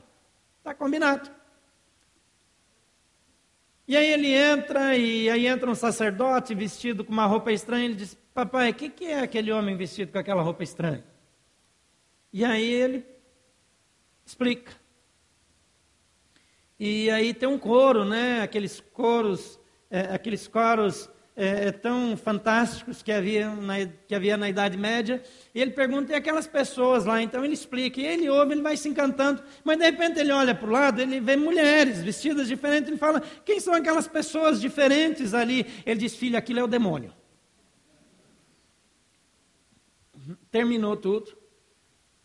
Está 0.57 0.73
combinado. 0.73 1.36
E 3.87 3.95
aí 3.95 4.11
ele 4.11 4.33
entra, 4.33 4.97
e 4.97 5.29
aí 5.29 5.47
entra 5.47 5.71
um 5.71 5.75
sacerdote 5.75 6.53
vestido 6.53 7.05
com 7.05 7.13
uma 7.13 7.25
roupa 7.25 7.51
estranha. 7.51 7.85
Ele 7.85 7.95
diz: 7.95 8.17
Papai, 8.33 8.71
o 8.71 8.73
que, 8.73 8.89
que 8.89 9.05
é 9.05 9.21
aquele 9.21 9.51
homem 9.51 9.77
vestido 9.77 10.11
com 10.11 10.19
aquela 10.19 10.41
roupa 10.41 10.61
estranha? 10.61 11.03
E 12.33 12.43
aí 12.43 12.69
ele 12.69 13.05
explica. 14.25 14.73
E 16.77 17.09
aí 17.09 17.33
tem 17.33 17.47
um 17.47 17.57
coro, 17.57 18.03
né? 18.03 18.41
Aqueles 18.41 18.79
coros, 18.79 19.57
é, 19.89 20.01
aqueles 20.13 20.47
coros 20.47 21.09
é, 21.39 21.67
é, 21.67 21.71
tão 21.71 22.17
fantásticos 22.17 23.03
que 23.03 23.11
havia, 23.11 23.51
na, 23.51 23.85
que 23.85 24.15
havia 24.15 24.35
na 24.35 24.49
Idade 24.49 24.75
Média. 24.75 25.21
E 25.53 25.61
ele 25.61 25.69
pergunta, 25.69 26.11
e 26.11 26.15
aquelas 26.15 26.47
pessoas 26.47 27.05
lá? 27.05 27.21
Então 27.21 27.45
ele 27.45 27.53
explica, 27.53 28.01
e 28.01 28.05
ele 28.07 28.27
ouve, 28.27 28.53
ele 28.53 28.63
vai 28.63 28.75
se 28.75 28.89
encantando, 28.89 29.43
mas 29.63 29.77
de 29.77 29.85
repente 29.85 30.19
ele 30.19 30.31
olha 30.31 30.55
para 30.55 30.67
o 30.67 30.71
lado, 30.71 30.99
ele 30.99 31.19
vê 31.19 31.35
mulheres 31.35 32.01
vestidas 32.01 32.47
diferentes, 32.47 32.89
ele 32.89 32.97
fala, 32.97 33.21
quem 33.45 33.59
são 33.59 33.75
aquelas 33.75 34.07
pessoas 34.07 34.59
diferentes 34.59 35.35
ali? 35.35 35.63
Ele 35.85 35.99
diz, 35.99 36.15
filho, 36.15 36.35
aquilo 36.35 36.59
é 36.59 36.63
o 36.63 36.67
demônio. 36.67 37.13
Terminou 40.49 40.97
tudo. 40.97 41.37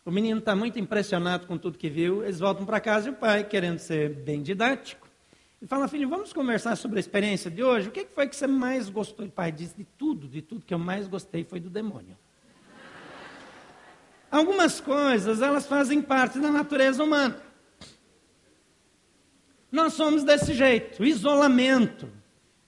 O 0.03 0.09
menino 0.09 0.39
está 0.39 0.55
muito 0.55 0.79
impressionado 0.79 1.45
com 1.45 1.55
tudo 1.55 1.77
que 1.77 1.89
viu. 1.89 2.23
Eles 2.23 2.39
voltam 2.39 2.65
para 2.65 2.79
casa 2.79 3.09
e 3.09 3.11
o 3.11 3.15
pai, 3.15 3.43
querendo 3.43 3.77
ser 3.77 4.09
bem 4.09 4.41
didático, 4.41 5.02
e 5.63 5.65
fala, 5.65 5.87
filho, 5.87 6.09
vamos 6.09 6.33
conversar 6.33 6.75
sobre 6.75 6.97
a 6.97 6.99
experiência 6.99 7.49
de 7.49 7.63
hoje? 7.63 7.87
O 7.87 7.91
que 7.91 8.03
foi 8.03 8.27
que 8.27 8.35
você 8.35 8.45
mais 8.45 8.89
gostou? 8.89 9.25
O 9.25 9.31
pai 9.31 9.49
disse, 9.49 9.77
de 9.77 9.85
tudo, 9.97 10.27
de 10.27 10.41
tudo 10.41 10.65
que 10.65 10.73
eu 10.73 10.77
mais 10.77 11.07
gostei 11.07 11.45
foi 11.45 11.57
do 11.57 11.69
demônio. 11.69 12.17
Algumas 14.29 14.81
coisas, 14.81 15.41
elas 15.41 15.65
fazem 15.65 16.01
parte 16.01 16.37
da 16.37 16.51
natureza 16.51 17.01
humana. 17.01 17.41
Nós 19.71 19.93
somos 19.93 20.25
desse 20.25 20.53
jeito, 20.53 21.05
isolamento, 21.05 22.09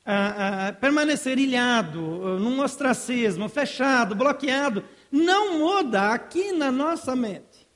ah, 0.06 0.68
ah, 0.68 0.74
permanecer 0.74 1.38
ilhado, 1.38 2.00
num 2.40 2.62
ostracismo, 2.62 3.50
fechado, 3.50 4.16
bloqueado, 4.16 4.86
não 5.12 5.60
muda 5.60 6.14
aqui 6.14 6.54
na 6.54 6.72
nossa 6.72 7.14
mente. 7.14 7.68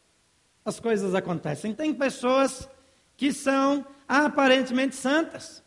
As 0.64 0.80
coisas 0.80 1.14
acontecem. 1.14 1.74
Tem 1.74 1.94
pessoas 1.94 2.70
que 3.18 3.34
são 3.34 3.86
aparentemente 4.10 4.96
santas. 4.96 5.64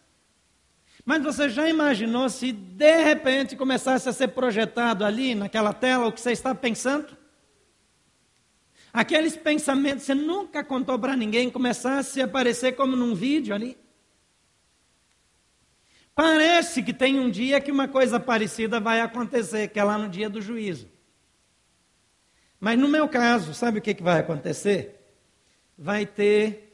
Mas 1.04 1.22
você 1.22 1.48
já 1.48 1.68
imaginou 1.68 2.28
se 2.28 2.50
de 2.50 3.02
repente 3.04 3.56
começasse 3.56 4.08
a 4.08 4.12
ser 4.12 4.28
projetado 4.28 5.04
ali 5.04 5.34
naquela 5.34 5.72
tela 5.72 6.06
o 6.06 6.12
que 6.12 6.20
você 6.20 6.32
está 6.32 6.52
pensando? 6.52 7.16
Aqueles 8.92 9.36
pensamentos 9.36 10.00
que 10.00 10.06
você 10.06 10.14
nunca 10.14 10.62
contou 10.62 10.98
para 10.98 11.16
ninguém 11.16 11.48
começasse 11.48 12.20
a 12.20 12.24
aparecer 12.24 12.72
como 12.72 12.96
num 12.96 13.14
vídeo 13.14 13.54
ali? 13.54 13.78
Parece 16.14 16.82
que 16.82 16.92
tem 16.92 17.18
um 17.18 17.30
dia 17.30 17.60
que 17.60 17.72
uma 17.72 17.88
coisa 17.88 18.20
parecida 18.20 18.78
vai 18.78 19.00
acontecer, 19.00 19.68
que 19.68 19.80
é 19.80 19.84
lá 19.84 19.96
no 19.96 20.08
dia 20.08 20.28
do 20.28 20.42
juízo. 20.42 20.88
Mas 22.60 22.78
no 22.78 22.86
meu 22.86 23.08
caso, 23.08 23.54
sabe 23.54 23.78
o 23.78 23.82
que, 23.82 23.94
que 23.94 24.02
vai 24.02 24.20
acontecer? 24.20 25.00
Vai 25.76 26.04
ter 26.04 26.71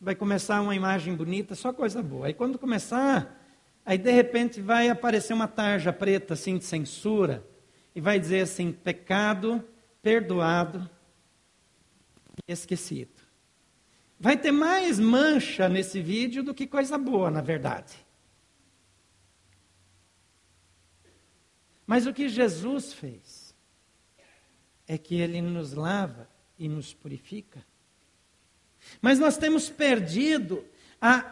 vai 0.00 0.14
começar 0.14 0.60
uma 0.60 0.74
imagem 0.74 1.14
bonita, 1.14 1.54
só 1.54 1.72
coisa 1.72 2.02
boa. 2.02 2.26
Aí 2.26 2.34
quando 2.34 2.58
começar, 2.58 3.40
aí 3.84 3.98
de 3.98 4.10
repente 4.10 4.60
vai 4.60 4.88
aparecer 4.88 5.32
uma 5.32 5.48
tarja 5.48 5.92
preta 5.92 6.34
assim 6.34 6.58
de 6.58 6.64
censura 6.64 7.46
e 7.94 8.00
vai 8.00 8.18
dizer 8.18 8.40
assim: 8.40 8.72
pecado 8.72 9.64
perdoado 10.02 10.88
e 12.46 12.52
esquecido. 12.52 13.22
Vai 14.20 14.36
ter 14.36 14.52
mais 14.52 15.00
mancha 15.00 15.68
nesse 15.68 16.00
vídeo 16.00 16.42
do 16.42 16.54
que 16.54 16.66
coisa 16.66 16.98
boa, 16.98 17.30
na 17.30 17.40
verdade. 17.40 17.94
Mas 21.86 22.06
o 22.06 22.12
que 22.12 22.28
Jesus 22.28 22.92
fez 22.92 23.54
é 24.86 24.96
que 24.96 25.16
ele 25.16 25.40
nos 25.40 25.72
lava 25.72 26.28
e 26.58 26.68
nos 26.68 26.94
purifica 26.94 27.64
mas 29.00 29.18
nós 29.18 29.36
temos 29.36 29.68
perdido 29.68 30.64
a 31.00 31.24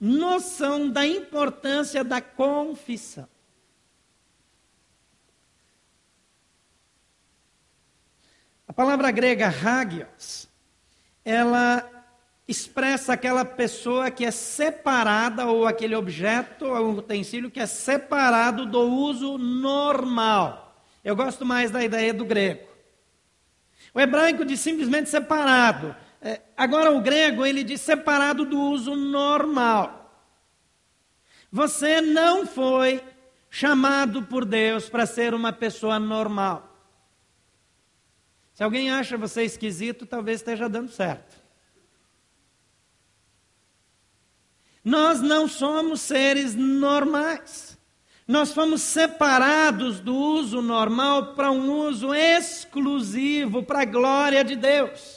noção 0.00 0.90
da 0.90 1.06
importância 1.06 2.04
da 2.04 2.20
confissão. 2.20 3.28
A 8.68 8.72
palavra 8.72 9.10
grega 9.10 9.48
hagios, 9.48 10.48
ela 11.24 11.88
expressa 12.48 13.12
aquela 13.12 13.44
pessoa 13.44 14.10
que 14.10 14.24
é 14.24 14.30
separada, 14.30 15.46
ou 15.46 15.66
aquele 15.66 15.96
objeto, 15.96 16.66
ou 16.66 16.98
utensílio 16.98 17.50
que 17.50 17.60
é 17.60 17.66
separado 17.66 18.66
do 18.66 18.80
uso 18.80 19.38
normal. 19.38 20.76
Eu 21.02 21.16
gosto 21.16 21.44
mais 21.44 21.70
da 21.70 21.82
ideia 21.82 22.12
do 22.12 22.24
grego. 22.24 22.66
O 23.94 24.00
hebraico 24.00 24.44
diz 24.44 24.60
simplesmente 24.60 25.08
separado. 25.08 25.96
É, 26.26 26.40
agora, 26.56 26.90
o 26.90 27.00
grego, 27.00 27.46
ele 27.46 27.62
diz 27.62 27.80
separado 27.80 28.44
do 28.44 28.60
uso 28.60 28.96
normal. 28.96 30.28
Você 31.52 32.00
não 32.00 32.44
foi 32.44 33.00
chamado 33.48 34.24
por 34.24 34.44
Deus 34.44 34.88
para 34.88 35.06
ser 35.06 35.34
uma 35.34 35.52
pessoa 35.52 36.00
normal. 36.00 36.68
Se 38.54 38.64
alguém 38.64 38.90
acha 38.90 39.16
você 39.16 39.44
esquisito, 39.44 40.04
talvez 40.04 40.40
esteja 40.40 40.68
dando 40.68 40.90
certo. 40.90 41.36
Nós 44.84 45.20
não 45.20 45.46
somos 45.46 46.00
seres 46.00 46.56
normais. 46.56 47.78
Nós 48.26 48.52
fomos 48.52 48.82
separados 48.82 50.00
do 50.00 50.12
uso 50.12 50.60
normal 50.60 51.34
para 51.36 51.52
um 51.52 51.70
uso 51.86 52.12
exclusivo 52.12 53.62
para 53.62 53.82
a 53.82 53.84
glória 53.84 54.42
de 54.42 54.56
Deus. 54.56 55.15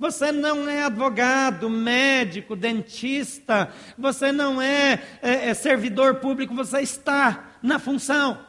Você 0.00 0.32
não 0.32 0.66
é 0.66 0.84
advogado, 0.84 1.68
médico, 1.68 2.56
dentista, 2.56 3.70
você 3.98 4.32
não 4.32 4.60
é, 4.60 4.94
é, 5.20 5.50
é 5.50 5.54
servidor 5.54 6.14
público, 6.14 6.54
você 6.54 6.80
está 6.80 7.58
na 7.62 7.78
função. 7.78 8.46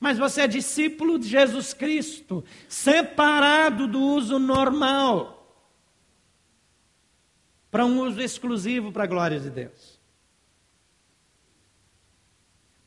Mas 0.00 0.16
você 0.16 0.40
é 0.40 0.46
discípulo 0.46 1.18
de 1.18 1.28
Jesus 1.28 1.74
Cristo, 1.74 2.42
separado 2.66 3.86
do 3.86 4.00
uso 4.00 4.38
normal, 4.38 5.54
para 7.70 7.84
um 7.84 8.00
uso 8.00 8.22
exclusivo 8.22 8.90
para 8.90 9.04
a 9.04 9.06
glória 9.06 9.38
de 9.38 9.50
Deus. 9.50 9.96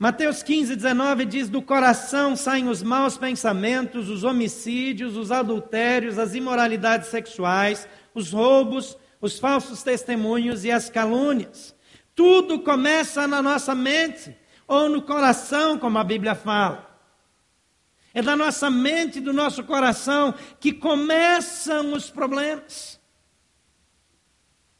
Mateus 0.01 0.41
15, 0.41 0.77
19 0.77 1.25
diz: 1.25 1.49
Do 1.49 1.61
coração 1.61 2.33
saem 2.33 2.69
os 2.69 2.81
maus 2.81 3.17
pensamentos, 3.17 4.07
os 4.07 4.23
homicídios, 4.23 5.17
os 5.17 5.29
adultérios, 5.29 6.17
as 6.17 6.33
imoralidades 6.33 7.09
sexuais, 7.09 7.85
os 8.13 8.31
roubos, 8.31 8.97
os 9.21 9.39
falsos 9.39 9.83
testemunhos 9.83 10.63
e 10.65 10.71
as 10.71 10.89
calúnias. 10.89 11.75
Tudo 12.15 12.59
começa 12.59 13.27
na 13.27 13.41
nossa 13.41 13.73
mente 13.73 14.35
ou 14.67 14.89
no 14.89 15.01
coração, 15.01 15.77
como 15.79 15.97
a 15.97 16.03
Bíblia 16.03 16.35
fala. 16.35 16.87
É 18.13 18.21
da 18.21 18.35
nossa 18.35 18.69
mente, 18.69 19.19
do 19.19 19.31
nosso 19.31 19.63
coração, 19.63 20.33
que 20.59 20.73
começam 20.73 21.93
os 21.93 22.09
problemas. 22.09 22.99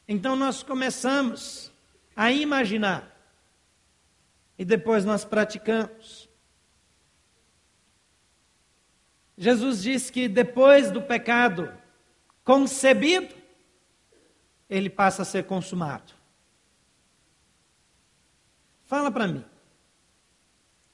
Então 0.07 0.36
nós 0.36 0.63
começamos 0.63 1.71
a 2.15 2.31
imaginar 2.31 3.15
e 4.57 4.65
depois 4.65 5.05
nós 5.05 5.24
praticamos. 5.24 6.27
Jesus 9.38 9.83
diz 9.83 10.09
que 10.09 10.27
depois 10.27 10.91
do 10.91 11.01
pecado 11.01 11.71
concebido, 12.50 13.36
ele 14.68 14.89
passa 14.89 15.22
a 15.22 15.25
ser 15.25 15.46
consumado. 15.46 16.13
Fala 18.86 19.12
para 19.12 19.27
mim. 19.27 19.46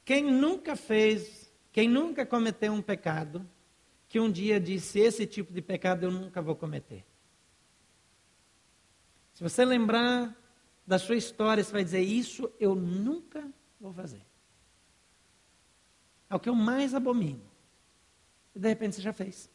Quem 0.03 0.21
nunca 0.21 0.75
fez, 0.75 1.49
quem 1.71 1.87
nunca 1.87 2.25
cometeu 2.25 2.73
um 2.73 2.81
pecado, 2.81 3.49
que 4.09 4.19
um 4.19 4.29
dia 4.29 4.59
disse: 4.59 4.99
Esse 4.99 5.25
tipo 5.25 5.53
de 5.53 5.61
pecado 5.61 6.03
eu 6.03 6.11
nunca 6.11 6.41
vou 6.41 6.57
cometer. 6.57 7.05
Se 9.33 9.41
você 9.41 9.63
lembrar 9.63 10.35
da 10.85 10.99
sua 10.99 11.15
história, 11.15 11.63
você 11.63 11.71
vai 11.71 11.85
dizer: 11.85 12.01
Isso 12.01 12.51
eu 12.59 12.75
nunca 12.75 13.49
vou 13.79 13.93
fazer. 13.93 14.25
É 16.29 16.35
o 16.35 16.39
que 16.39 16.49
eu 16.49 16.55
mais 16.55 16.93
abomino. 16.93 17.49
E 18.53 18.59
de 18.59 18.67
repente 18.67 18.97
você 18.97 19.01
já 19.01 19.13
fez. 19.13 19.54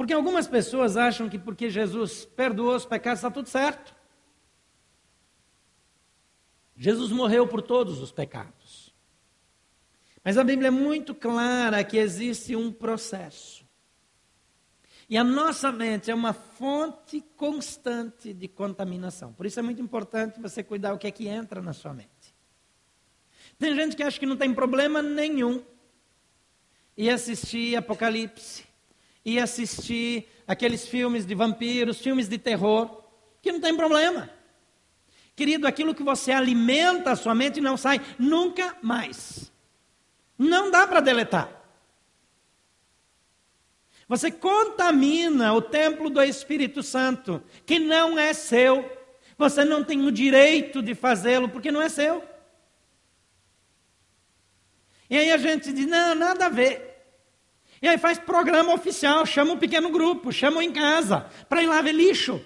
Porque 0.00 0.14
algumas 0.14 0.48
pessoas 0.48 0.96
acham 0.96 1.28
que 1.28 1.38
porque 1.38 1.68
Jesus 1.68 2.24
perdoou 2.24 2.74
os 2.74 2.86
pecados 2.86 3.18
está 3.18 3.30
tudo 3.30 3.50
certo. 3.50 3.94
Jesus 6.74 7.12
morreu 7.12 7.46
por 7.46 7.60
todos 7.60 8.00
os 8.00 8.10
pecados. 8.10 8.94
Mas 10.24 10.38
a 10.38 10.42
Bíblia 10.42 10.68
é 10.68 10.70
muito 10.70 11.14
clara 11.14 11.84
que 11.84 11.98
existe 11.98 12.56
um 12.56 12.72
processo. 12.72 13.62
E 15.06 15.18
a 15.18 15.22
nossa 15.22 15.70
mente 15.70 16.10
é 16.10 16.14
uma 16.14 16.32
fonte 16.32 17.20
constante 17.36 18.32
de 18.32 18.48
contaminação. 18.48 19.34
Por 19.34 19.44
isso 19.44 19.60
é 19.60 19.62
muito 19.62 19.82
importante 19.82 20.40
você 20.40 20.62
cuidar 20.62 20.94
o 20.94 20.98
que 20.98 21.08
é 21.08 21.10
que 21.10 21.28
entra 21.28 21.60
na 21.60 21.74
sua 21.74 21.92
mente. 21.92 22.34
Tem 23.58 23.74
gente 23.74 23.94
que 23.94 24.02
acha 24.02 24.18
que 24.18 24.24
não 24.24 24.38
tem 24.38 24.54
problema 24.54 25.02
nenhum 25.02 25.62
e 26.96 27.10
assistir 27.10 27.76
Apocalipse, 27.76 28.69
e 29.30 29.38
assistir 29.38 30.28
aqueles 30.44 30.88
filmes 30.88 31.24
de 31.24 31.36
vampiros, 31.36 32.00
filmes 32.00 32.28
de 32.28 32.36
terror, 32.36 33.04
que 33.40 33.52
não 33.52 33.60
tem 33.60 33.76
problema. 33.76 34.28
Querido, 35.36 35.68
aquilo 35.68 35.94
que 35.94 36.02
você 36.02 36.32
alimenta 36.32 37.12
a 37.12 37.16
sua 37.16 37.32
mente 37.32 37.60
não 37.60 37.76
sai 37.76 38.00
nunca 38.18 38.76
mais. 38.82 39.52
Não 40.36 40.68
dá 40.68 40.84
para 40.84 40.98
deletar. 40.98 41.48
Você 44.08 44.32
contamina 44.32 45.54
o 45.54 45.62
templo 45.62 46.10
do 46.10 46.20
Espírito 46.20 46.82
Santo, 46.82 47.40
que 47.64 47.78
não 47.78 48.18
é 48.18 48.32
seu. 48.32 48.90
Você 49.38 49.64
não 49.64 49.84
tem 49.84 50.04
o 50.04 50.10
direito 50.10 50.82
de 50.82 50.96
fazê-lo, 50.96 51.48
porque 51.48 51.70
não 51.70 51.80
é 51.80 51.88
seu. 51.88 52.24
E 55.08 55.16
aí 55.16 55.30
a 55.30 55.36
gente 55.36 55.72
diz: 55.72 55.86
não, 55.86 56.16
nada 56.16 56.46
a 56.46 56.48
ver. 56.48 56.89
E 57.82 57.88
aí 57.88 57.98
faz 57.98 58.18
programa 58.18 58.74
oficial, 58.74 59.24
chama 59.24 59.52
um 59.52 59.58
pequeno 59.58 59.90
grupo, 59.90 60.32
chama 60.32 60.62
em 60.62 60.72
casa, 60.72 61.30
para 61.48 61.62
ir 61.62 61.66
lá 61.66 61.80
ver 61.80 61.92
lixo. 61.92 62.44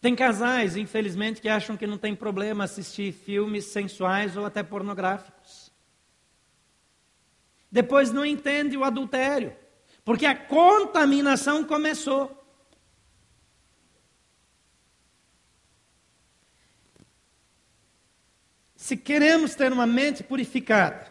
Tem 0.00 0.14
casais, 0.14 0.76
infelizmente, 0.76 1.40
que 1.40 1.48
acham 1.48 1.76
que 1.76 1.86
não 1.86 1.96
tem 1.96 2.14
problema 2.14 2.64
assistir 2.64 3.12
filmes 3.12 3.66
sensuais 3.66 4.36
ou 4.36 4.44
até 4.44 4.62
pornográficos 4.62 5.64
depois 7.74 8.12
não 8.12 8.24
entende 8.24 8.76
o 8.76 8.84
adultério, 8.84 9.52
porque 10.04 10.24
a 10.26 10.36
contaminação 10.36 11.64
começou. 11.64 12.43
Se 18.84 18.98
queremos 18.98 19.54
ter 19.54 19.72
uma 19.72 19.86
mente 19.86 20.22
purificada, 20.22 21.06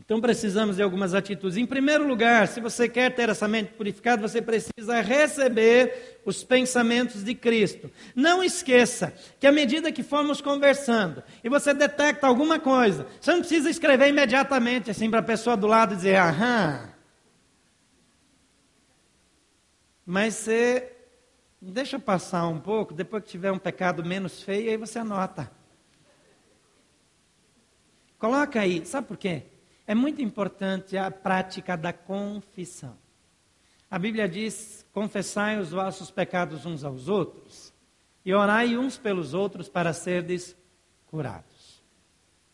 então 0.00 0.22
precisamos 0.22 0.76
de 0.76 0.82
algumas 0.82 1.12
atitudes. 1.12 1.58
Em 1.58 1.66
primeiro 1.66 2.08
lugar, 2.08 2.48
se 2.48 2.62
você 2.62 2.88
quer 2.88 3.14
ter 3.14 3.28
essa 3.28 3.46
mente 3.46 3.74
purificada, 3.74 4.26
você 4.26 4.40
precisa 4.40 5.02
receber 5.02 6.22
os 6.24 6.42
pensamentos 6.42 7.22
de 7.22 7.34
Cristo. 7.34 7.90
Não 8.14 8.42
esqueça 8.42 9.12
que 9.38 9.46
à 9.46 9.52
medida 9.52 9.92
que 9.92 10.02
formos 10.02 10.40
conversando 10.40 11.22
e 11.44 11.50
você 11.50 11.74
detecta 11.74 12.26
alguma 12.26 12.58
coisa, 12.58 13.06
você 13.20 13.32
não 13.32 13.40
precisa 13.40 13.68
escrever 13.68 14.08
imediatamente 14.08 14.90
assim 14.90 15.10
para 15.10 15.20
a 15.20 15.22
pessoa 15.22 15.58
do 15.58 15.66
lado 15.66 15.94
dizer, 15.94 16.16
aham. 16.16 16.88
Mas 20.06 20.36
você 20.36 20.90
deixa 21.60 21.98
passar 21.98 22.48
um 22.48 22.58
pouco, 22.58 22.94
depois 22.94 23.22
que 23.24 23.28
tiver 23.28 23.52
um 23.52 23.58
pecado 23.58 24.02
menos 24.02 24.42
feio, 24.42 24.70
aí 24.70 24.78
você 24.78 24.98
anota. 24.98 25.54
Coloca 28.26 28.60
aí, 28.60 28.84
sabe 28.84 29.06
por 29.06 29.16
quê? 29.16 29.44
É 29.86 29.94
muito 29.94 30.20
importante 30.20 30.98
a 30.98 31.12
prática 31.12 31.76
da 31.76 31.92
confissão. 31.92 32.98
A 33.88 34.00
Bíblia 34.00 34.28
diz: 34.28 34.84
confessai 34.92 35.60
os 35.60 35.70
vossos 35.70 36.10
pecados 36.10 36.66
uns 36.66 36.82
aos 36.82 37.06
outros 37.06 37.72
e 38.24 38.34
orai 38.34 38.76
uns 38.76 38.98
pelos 38.98 39.32
outros 39.32 39.68
para 39.68 39.92
serdes 39.92 40.56
curados. 41.06 41.80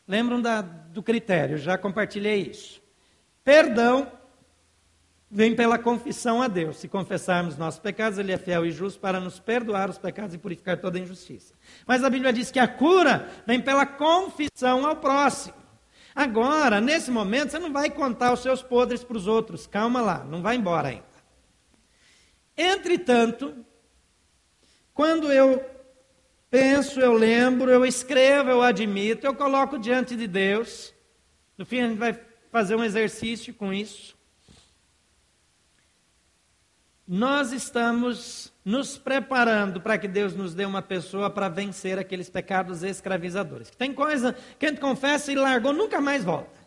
Lembram 0.07 0.43
da, 0.43 0.61
do 0.61 1.03
critério? 1.03 1.57
Já 1.57 1.79
compartilhei 1.79 2.51
isso. 2.51 2.83
Perdão 3.43 4.13
vem 5.31 5.57
pela 5.57 5.79
confissão 5.79 6.43
a 6.43 6.49
Deus. 6.49 6.77
Se 6.77 6.87
confessarmos 6.87 7.57
nossos 7.57 7.81
pecados, 7.81 8.19
Ele 8.19 8.33
é 8.33 8.37
fiel 8.37 8.67
e 8.67 8.71
justo 8.71 9.01
para 9.01 9.19
nos 9.19 9.41
perdoar 9.41 9.89
os 9.89 9.97
pecados 9.97 10.35
e 10.35 10.39
purificar 10.39 10.77
toda 10.77 10.99
injustiça. 10.99 11.55
Mas 11.87 12.05
a 12.05 12.11
Bíblia 12.11 12.31
diz 12.31 12.51
que 12.51 12.59
a 12.59 12.69
cura 12.69 13.27
vem 13.47 13.59
pela 13.59 13.87
confissão 13.87 14.85
ao 14.85 14.97
próximo. 14.97 15.62
Agora, 16.15 16.81
nesse 16.81 17.11
momento, 17.11 17.51
você 17.51 17.59
não 17.59 17.73
vai 17.73 17.91
contar 17.91 18.33
os 18.33 18.41
seus 18.41 18.63
podres 18.63 19.03
para 19.03 19.17
os 19.17 19.27
outros. 19.27 19.67
Calma 19.67 20.01
lá, 20.01 20.25
não 20.25 20.43
vai 20.43 20.57
embora 20.57 20.89
ainda. 20.89 21.05
Entretanto, 22.57 23.65
quando 24.93 25.33
eu 25.33 25.65
penso, 26.51 27.01
eu 27.01 27.15
lembro, 27.15 27.71
eu 27.71 27.85
escrevo, 27.85 28.51
eu 28.51 28.63
admito, 28.63 29.27
eu 29.27 29.35
coloco 29.35 29.79
diante 29.79 30.15
de 30.15 30.27
Deus. 30.27 30.95
No 31.57 31.65
fim, 31.65 31.81
a 31.81 31.89
gente 31.89 31.99
vai 31.99 32.19
fazer 32.51 32.77
um 32.77 32.85
exercício 32.85 33.55
com 33.55 33.73
isso. 33.73 34.15
Nós 37.07 37.51
estamos 37.53 38.53
nos 38.65 38.97
preparando 38.97 39.81
para 39.81 39.99
que 39.99 40.07
Deus 40.07 40.35
nos 40.35 40.55
dê 40.55 40.65
uma 40.65 40.81
pessoa 40.81 41.29
para 41.29 41.49
vencer 41.49 41.99
aqueles 41.99 42.31
pecados 42.31 42.85
escravizadores. 42.85 43.71
Tem 43.71 43.93
coisa 43.93 44.37
que 44.59 44.67
a 44.67 44.69
gente 44.69 44.81
confessa 44.81 45.33
e 45.33 45.35
largou, 45.35 45.73
nunca 45.73 46.01
mais 46.01 46.23
volta. 46.23 46.61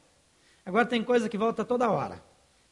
Agora 0.66 0.86
tem 0.86 1.02
coisa 1.02 1.30
que 1.30 1.38
volta 1.38 1.64
toda 1.64 1.90
hora. 1.90 2.22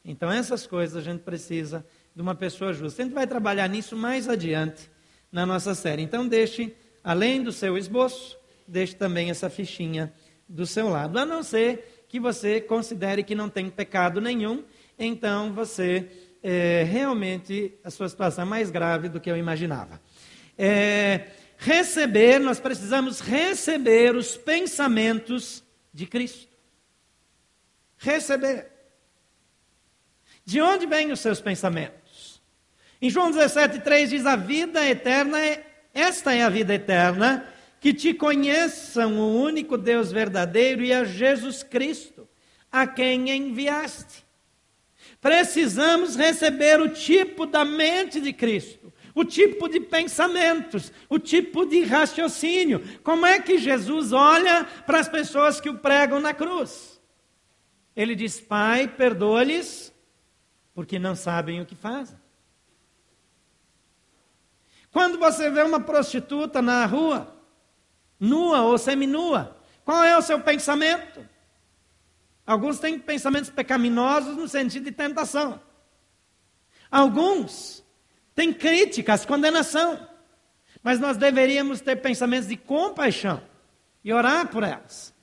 Então 0.03 0.29
essas 0.29 0.67
coisas 0.67 0.97
a 0.97 1.01
gente 1.01 1.21
precisa 1.21 1.85
de 2.13 2.21
uma 2.21 2.35
pessoa 2.35 2.73
justa. 2.73 3.01
A 3.01 3.05
gente 3.05 3.13
vai 3.13 3.25
trabalhar 3.25 3.67
nisso 3.69 3.95
mais 3.95 4.27
adiante 4.27 4.91
na 5.31 5.45
nossa 5.45 5.73
série. 5.73 6.01
Então 6.01 6.27
deixe, 6.27 6.75
além 7.01 7.41
do 7.41 7.51
seu 7.51 7.77
esboço, 7.77 8.37
deixe 8.67 8.93
também 8.93 9.29
essa 9.29 9.49
fichinha 9.49 10.13
do 10.49 10.65
seu 10.65 10.89
lado. 10.89 11.17
A 11.17 11.25
não 11.25 11.41
ser 11.41 12.05
que 12.09 12.19
você 12.19 12.59
considere 12.59 13.23
que 13.23 13.33
não 13.33 13.49
tem 13.49 13.69
pecado 13.69 14.19
nenhum, 14.19 14.65
então 14.99 15.53
você 15.53 16.22
é, 16.43 16.83
realmente 16.83 17.73
a 17.83 17.89
sua 17.89 18.09
situação 18.09 18.43
é 18.43 18.45
mais 18.45 18.69
grave 18.69 19.07
do 19.07 19.21
que 19.21 19.31
eu 19.31 19.37
imaginava. 19.37 20.01
É, 20.57 21.27
receber, 21.57 22.39
nós 22.39 22.59
precisamos 22.59 23.21
receber 23.21 24.15
os 24.15 24.35
pensamentos 24.35 25.63
de 25.93 26.05
Cristo. 26.05 26.51
Receber. 27.97 28.67
De 30.43 30.59
onde 30.59 30.85
vêm 30.85 31.13
os 31.13 31.21
seus 31.21 31.39
pensamentos? 31.39 32.41
Em 33.01 33.09
João 33.09 33.31
17,3 33.31 34.07
diz: 34.07 34.25
A 34.25 34.35
vida 34.35 34.85
eterna 34.85 35.39
é, 35.39 35.65
esta 35.93 36.35
é 36.35 36.43
a 36.43 36.49
vida 36.49 36.73
eterna, 36.73 37.47
que 37.79 37.93
te 37.93 38.13
conheçam 38.13 39.17
o 39.19 39.41
único 39.41 39.77
Deus 39.77 40.11
verdadeiro 40.11 40.83
e 40.83 40.91
a 40.91 41.05
Jesus 41.05 41.63
Cristo, 41.63 42.27
a 42.69 42.85
quem 42.85 43.29
enviaste. 43.29 44.22
Precisamos 45.23 46.17
receber 46.17 46.81
o 46.81 46.89
tipo 46.89 47.45
da 47.45 47.63
mente 47.63 48.19
de 48.19 48.33
Cristo, 48.33 48.91
o 49.15 49.23
tipo 49.23 49.69
de 49.69 49.79
pensamentos, 49.79 50.91
o 51.07 51.17
tipo 51.17 51.65
de 51.65 51.81
raciocínio. 51.85 52.83
Como 53.01 53.25
é 53.25 53.39
que 53.39 53.57
Jesus 53.57 54.11
olha 54.11 54.65
para 54.85 54.99
as 54.99 55.07
pessoas 55.07 55.61
que 55.61 55.69
o 55.69 55.79
pregam 55.79 56.19
na 56.19 56.33
cruz? 56.33 57.01
Ele 57.95 58.15
diz: 58.15 58.41
Pai, 58.41 58.85
perdoa-lhes, 58.85 59.93
porque 60.73 60.99
não 60.99 61.15
sabem 61.15 61.61
o 61.61 61.65
que 61.65 61.73
fazem. 61.73 62.19
Quando 64.91 65.17
você 65.17 65.49
vê 65.49 65.63
uma 65.63 65.79
prostituta 65.79 66.61
na 66.61 66.85
rua, 66.85 67.33
nua 68.19 68.63
ou 68.63 68.77
seminua, 68.77 69.57
qual 69.85 70.03
é 70.03 70.17
o 70.17 70.21
seu 70.21 70.41
pensamento? 70.41 71.25
Alguns 72.45 72.79
têm 72.79 72.99
pensamentos 72.99 73.49
pecaminosos 73.49 74.35
no 74.35 74.47
sentido 74.47 74.85
de 74.85 74.91
tentação. 74.91 75.61
Alguns 76.91 77.83
têm 78.35 78.53
críticas, 78.53 79.25
condenação. 79.25 80.07
Mas 80.81 80.99
nós 80.99 81.15
deveríamos 81.15 81.79
ter 81.79 81.95
pensamentos 81.97 82.49
de 82.49 82.57
compaixão 82.57 83.41
e 84.03 84.11
orar 84.11 84.49
por 84.49 84.63
elas. 84.63 85.13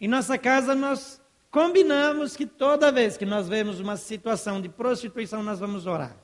Em 0.00 0.08
nossa 0.08 0.38
casa 0.38 0.74
nós 0.74 1.20
combinamos 1.50 2.34
que 2.34 2.46
toda 2.46 2.90
vez 2.90 3.16
que 3.18 3.26
nós 3.26 3.48
vemos 3.48 3.80
uma 3.80 3.96
situação 3.96 4.60
de 4.60 4.68
prostituição, 4.68 5.42
nós 5.42 5.60
vamos 5.60 5.86
orar. 5.86 6.16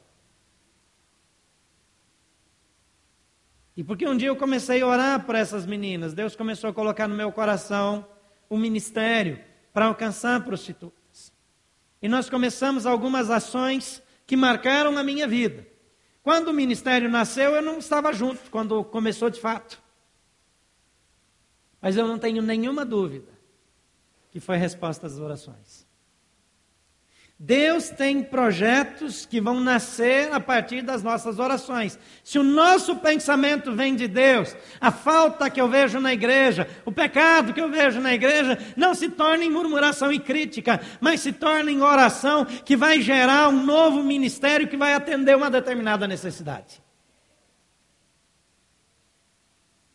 E 3.76 3.83
porque 3.83 4.07
um 4.07 4.16
dia 4.16 4.28
eu 4.28 4.37
comecei 4.37 4.80
a 4.80 4.87
orar 4.87 5.26
por 5.26 5.35
essas 5.35 5.66
meninas, 5.66 6.14
Deus 6.14 6.37
começou 6.37 6.70
a 6.70 6.72
colocar 6.72 7.09
no 7.09 7.14
meu 7.14 7.33
coração 7.33 8.07
o 8.48 8.57
ministério 8.57 9.42
para 9.72 9.87
alcançar 9.87 10.44
prostitutas. 10.44 11.33
E 12.00 12.09
nós 12.09 12.28
começamos 12.28 12.87
algumas 12.87 13.30
ações 13.30 14.02
que 14.26 14.37
marcaram 14.37 14.96
a 14.96 15.02
minha 15.02 15.26
vida. 15.26 15.66
Quando 16.22 16.48
o 16.48 16.54
ministério 16.54 17.11
nasceu, 17.11 17.54
eu 17.54 17.62
não 17.62 17.78
estava 17.78 18.12
junto, 18.12 18.50
quando 18.50 18.83
começou 18.85 19.28
de 19.28 19.40
fato. 19.40 19.83
Mas 21.80 21.96
eu 21.96 22.09
não 22.09 22.18
tenho 22.18 22.40
nenhuma 22.40 22.85
dúvida 22.85 23.30
que 24.30 24.40
foi 24.40 24.57
resposta 24.57 25.07
às 25.07 25.18
orações. 25.18 25.84
Deus 27.46 27.90
tem 27.90 28.22
projetos 28.22 29.26
que 29.26 29.38
vão 29.38 29.61
nascer 29.61 30.33
a 30.33 30.40
partir 30.40 30.80
das 30.80 31.02
nossas 31.02 31.38
orações. 31.38 31.98
Se 32.22 32.38
o 32.38 32.42
nosso 32.42 32.96
pensamento 32.96 33.74
vem 33.74 33.94
de 33.94 34.09
Deus, 34.09 34.57
a 34.80 34.90
falta 34.90 35.50
que 35.50 35.61
eu 35.61 35.68
vejo 35.68 36.00
na 36.00 36.14
igreja, 36.14 36.66
o 36.87 36.90
pecado 36.90 37.52
que 37.52 37.61
eu 37.61 37.70
vejo 37.70 38.00
na 38.00 38.14
igreja, 38.14 38.57
não 38.74 38.94
se 38.94 39.11
torna 39.11 39.44
em 39.44 39.50
murmuração 39.50 40.11
e 40.11 40.18
crítica, 40.18 40.80
mas 41.02 41.20
se 41.20 41.33
torna 41.35 41.70
em 41.70 41.83
oração 41.83 42.46
que 42.46 42.78
vai 42.78 43.02
gerar 43.02 43.50
um 43.50 43.62
novo 43.62 44.02
ministério 44.02 44.66
que 44.66 44.76
vai 44.78 44.94
atender 44.94 45.37
uma 45.37 45.50
determinada 45.50 46.09
necessidade. 46.09 46.83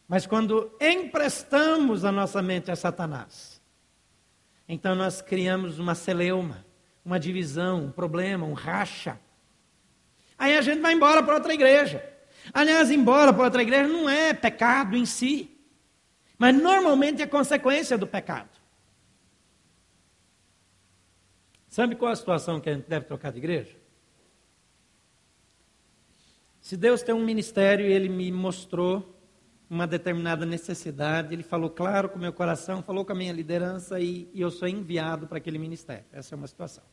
Mas 0.08 0.28
quando 0.28 0.72
emprestamos 0.80 2.06
a 2.06 2.12
nossa 2.12 2.44
mente 2.44 2.70
a 2.70 2.76
Satanás, 2.76 3.60
então 4.68 4.94
nós 4.94 5.20
criamos 5.20 5.80
uma 5.80 5.96
celeuma 5.96 6.69
uma 7.04 7.20
divisão, 7.20 7.86
um 7.86 7.92
problema, 7.92 8.46
um 8.46 8.54
racha. 8.54 9.20
Aí 10.38 10.58
a 10.58 10.62
gente 10.62 10.80
vai 10.80 10.94
embora 10.94 11.22
para 11.24 11.36
outra 11.36 11.54
igreja. 11.54 12.04
Aliás, 12.54 12.90
embora 12.90 13.34
para 13.34 13.44
outra 13.44 13.62
igreja 13.62 13.88
não 13.88 14.10
é 14.10 14.34
pecado 14.34 14.96
em 14.96 15.06
si, 15.06 15.58
mas 16.38 16.56
normalmente 16.56 17.22
é 17.22 17.28
consequência 17.28 17.98
do 17.98 18.08
pecado. 18.08 18.50
Sabe 21.68 21.96
qual 21.96 22.12
a 22.12 22.16
situação 22.16 22.60
que 22.60 22.70
a 22.70 22.74
gente 22.74 22.90
deve 22.90 23.06
trocar 23.06 23.32
de 23.32 23.38
igreja? 23.38 23.76
Se 26.62 26.76
Deus 26.76 27.02
tem 27.02 27.14
um 27.14 27.24
ministério 27.24 27.86
e 27.86 27.92
Ele 27.92 28.10
me 28.10 28.32
mostrou 28.32 29.19
uma 29.70 29.86
determinada 29.86 30.46
necessidade, 30.46 31.34
Ele 31.34 31.44
falou 31.44 31.70
claro 31.70 32.10
com 32.10 32.18
o 32.18 32.22
meu 32.22 32.34
coração, 32.34 32.82
falou 32.82 33.06
com 33.06 33.12
a 33.12 33.16
minha 33.16 33.32
liderança 33.32 34.00
e, 34.00 34.30
e 34.34 34.42
eu 34.42 34.50
sou 34.50 34.68
enviado 34.68 35.28
para 35.28 35.38
aquele 35.38 35.60
ministério. 35.60 36.06
Essa 36.12 36.34
é 36.34 36.36
uma 36.36 36.48
situação. 36.48 36.84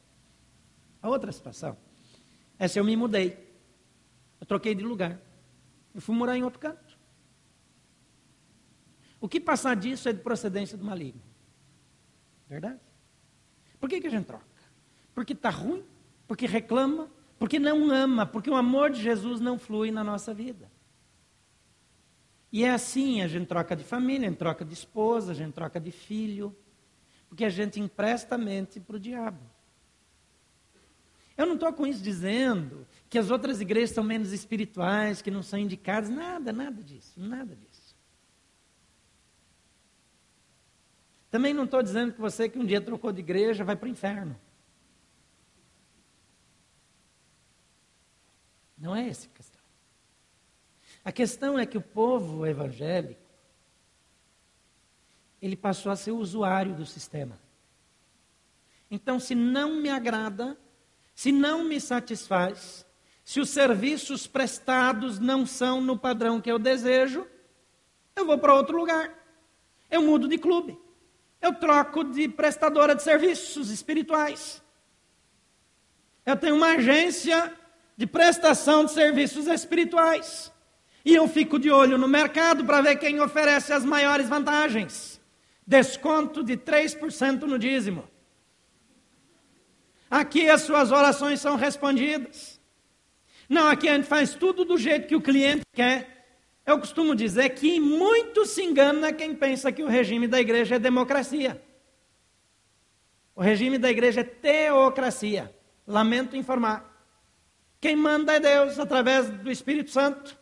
A 1.00 1.08
outra 1.08 1.32
situação 1.32 1.76
é 2.58 2.68
se 2.68 2.78
eu 2.78 2.84
me 2.84 2.94
mudei. 2.96 3.46
Eu 4.38 4.46
troquei 4.46 4.74
de 4.74 4.84
lugar. 4.84 5.18
Eu 5.94 6.00
fui 6.00 6.14
morar 6.14 6.36
em 6.36 6.42
outro 6.42 6.60
canto. 6.60 6.98
O 9.18 9.28
que 9.28 9.40
passar 9.40 9.74
disso 9.74 10.08
é 10.08 10.12
de 10.12 10.20
procedência 10.20 10.76
do 10.76 10.84
maligno. 10.84 11.22
Verdade? 12.46 12.78
Por 13.80 13.88
que, 13.88 14.00
que 14.00 14.06
a 14.06 14.10
gente 14.10 14.26
troca? 14.26 14.44
Porque 15.14 15.32
está 15.32 15.48
ruim? 15.48 15.82
Porque 16.28 16.46
reclama? 16.46 17.10
Porque 17.38 17.58
não 17.58 17.90
ama? 17.90 18.26
Porque 18.26 18.50
o 18.50 18.54
amor 18.54 18.90
de 18.90 19.02
Jesus 19.02 19.40
não 19.40 19.58
flui 19.58 19.90
na 19.90 20.04
nossa 20.04 20.34
vida. 20.34 20.70
E 22.56 22.64
é 22.64 22.70
assim, 22.70 23.20
a 23.20 23.28
gente 23.28 23.46
troca 23.46 23.76
de 23.76 23.84
família, 23.84 24.26
a 24.26 24.30
gente 24.30 24.38
troca 24.38 24.64
de 24.64 24.72
esposa, 24.72 25.32
a 25.32 25.34
gente 25.34 25.52
troca 25.52 25.78
de 25.78 25.90
filho, 25.90 26.56
porque 27.28 27.44
a 27.44 27.50
gente 27.50 27.78
empresta 27.78 28.36
a 28.36 28.38
mente 28.38 28.80
para 28.80 28.96
o 28.96 28.98
diabo. 28.98 29.42
Eu 31.36 31.44
não 31.44 31.56
estou 31.56 31.70
com 31.74 31.86
isso 31.86 32.02
dizendo 32.02 32.86
que 33.10 33.18
as 33.18 33.30
outras 33.30 33.60
igrejas 33.60 33.90
são 33.90 34.02
menos 34.02 34.32
espirituais, 34.32 35.20
que 35.20 35.30
não 35.30 35.42
são 35.42 35.58
indicadas, 35.58 36.08
nada, 36.08 36.50
nada 36.50 36.82
disso, 36.82 37.20
nada 37.20 37.54
disso. 37.54 37.94
Também 41.30 41.52
não 41.52 41.64
estou 41.64 41.82
dizendo 41.82 42.14
que 42.14 42.20
você 42.22 42.48
que 42.48 42.58
um 42.58 42.64
dia 42.64 42.80
trocou 42.80 43.12
de 43.12 43.20
igreja 43.20 43.64
vai 43.64 43.76
para 43.76 43.84
o 43.84 43.90
inferno. 43.90 44.34
Não 48.78 48.96
é 48.96 49.02
a 49.02 49.14
questão. 49.14 49.55
A 51.06 51.12
questão 51.12 51.56
é 51.56 51.64
que 51.64 51.78
o 51.78 51.80
povo 51.80 52.44
evangélico 52.44 53.20
ele 55.40 55.54
passou 55.54 55.92
a 55.92 55.94
ser 55.94 56.10
usuário 56.10 56.74
do 56.74 56.84
sistema. 56.84 57.38
Então, 58.90 59.20
se 59.20 59.32
não 59.32 59.76
me 59.76 59.88
agrada, 59.88 60.58
se 61.14 61.30
não 61.30 61.62
me 61.62 61.80
satisfaz, 61.80 62.84
se 63.24 63.38
os 63.38 63.50
serviços 63.50 64.26
prestados 64.26 65.20
não 65.20 65.46
são 65.46 65.80
no 65.80 65.96
padrão 65.96 66.40
que 66.40 66.50
eu 66.50 66.58
desejo, 66.58 67.24
eu 68.16 68.26
vou 68.26 68.36
para 68.36 68.54
outro 68.54 68.76
lugar. 68.76 69.14
Eu 69.88 70.02
mudo 70.02 70.26
de 70.26 70.38
clube. 70.38 70.76
Eu 71.40 71.54
troco 71.54 72.02
de 72.02 72.28
prestadora 72.28 72.96
de 72.96 73.04
serviços 73.04 73.70
espirituais. 73.70 74.60
Eu 76.24 76.36
tenho 76.36 76.56
uma 76.56 76.74
agência 76.74 77.56
de 77.96 78.08
prestação 78.08 78.84
de 78.84 78.90
serviços 78.90 79.46
espirituais. 79.46 80.52
E 81.06 81.14
eu 81.14 81.28
fico 81.28 81.56
de 81.56 81.70
olho 81.70 81.96
no 81.96 82.08
mercado 82.08 82.64
para 82.64 82.80
ver 82.80 82.96
quem 82.96 83.20
oferece 83.20 83.72
as 83.72 83.84
maiores 83.84 84.28
vantagens. 84.28 85.20
Desconto 85.64 86.42
de 86.42 86.56
3% 86.56 87.42
no 87.42 87.60
dízimo. 87.60 88.08
Aqui 90.10 90.50
as 90.50 90.62
suas 90.62 90.90
orações 90.90 91.40
são 91.40 91.54
respondidas. 91.54 92.60
Não, 93.48 93.68
aqui 93.68 93.88
a 93.88 93.94
gente 93.94 94.08
faz 94.08 94.34
tudo 94.34 94.64
do 94.64 94.76
jeito 94.76 95.06
que 95.06 95.14
o 95.14 95.20
cliente 95.20 95.62
quer. 95.72 96.26
Eu 96.66 96.76
costumo 96.80 97.14
dizer 97.14 97.50
que 97.50 97.78
muito 97.78 98.44
se 98.44 98.64
engana 98.64 99.12
quem 99.12 99.32
pensa 99.32 99.70
que 99.70 99.84
o 99.84 99.88
regime 99.88 100.26
da 100.26 100.40
igreja 100.40 100.74
é 100.74 100.80
democracia. 100.80 101.62
O 103.36 103.40
regime 103.40 103.78
da 103.78 103.88
igreja 103.88 104.22
é 104.22 104.24
teocracia. 104.24 105.54
Lamento 105.86 106.36
informar. 106.36 106.84
Quem 107.80 107.94
manda 107.94 108.34
é 108.34 108.40
Deus 108.40 108.76
através 108.80 109.30
do 109.30 109.52
Espírito 109.52 109.90
Santo. 109.90 110.36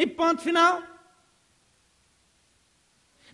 E 0.00 0.06
ponto 0.06 0.40
final. 0.40 0.82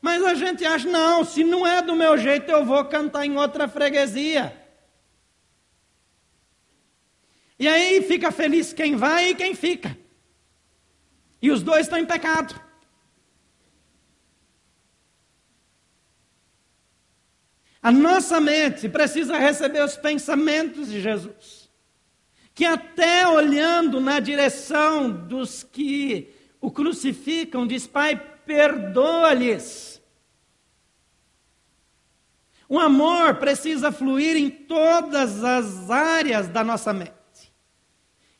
Mas 0.02 0.20
a 0.24 0.35
gente 0.35 0.64
acha, 0.64 0.88
não, 0.88 1.24
se 1.24 1.44
não 1.44 1.64
é 1.64 1.81
do 1.81 1.94
meu 1.94 2.18
jeito, 2.18 2.50
eu 2.50 2.64
vou 2.64 2.85
cantar 2.87 3.24
em 3.24 3.37
outra 3.37 3.68
freguesia. 3.68 4.44
E 7.57 7.68
aí 7.68 8.02
fica 8.02 8.33
feliz 8.33 8.72
quem 8.72 8.96
vai 8.96 9.31
e 9.31 9.35
quem 9.37 9.55
fica. 9.55 9.96
E 11.40 11.52
os 11.52 11.62
dois 11.62 11.83
estão 11.83 12.00
em 12.00 12.05
pecado. 12.05 12.61
A 17.81 17.92
nossa 17.92 18.40
mente 18.40 18.88
precisa 18.88 19.38
receber 19.38 19.85
os 19.85 19.96
pensamentos 19.96 20.88
de 20.88 21.00
Jesus. 21.00 21.70
Que 22.52 22.64
até 22.64 23.29
olhando 23.29 24.00
na 24.00 24.18
direção 24.18 25.09
dos 25.09 25.62
que 25.62 26.35
o 26.61 26.71
crucificam, 26.71 27.66
diz: 27.66 27.87
Pai, 27.87 28.16
perdoa-lhes. 28.16 30.01
O 32.69 32.79
amor 32.79 33.37
precisa 33.37 33.92
fluir 33.92 34.37
em 34.37 34.51
todas 34.51 35.45
as 35.45 35.90
áreas 35.90 36.49
da 36.49 36.64
nossa 36.64 36.92
mente. 36.92 37.12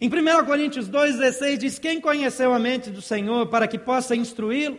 Em 0.01 0.09
1 0.09 0.45
Coríntios 0.45 0.91
2,16 0.91 1.57
diz: 1.59 1.79
Quem 1.79 2.01
conheceu 2.01 2.53
a 2.53 2.59
mente 2.59 2.91
do 2.91 3.01
Senhor 3.01 3.47
para 3.47 3.69
que 3.69 3.79
possa 3.79 4.17
instruí-lo? 4.17 4.79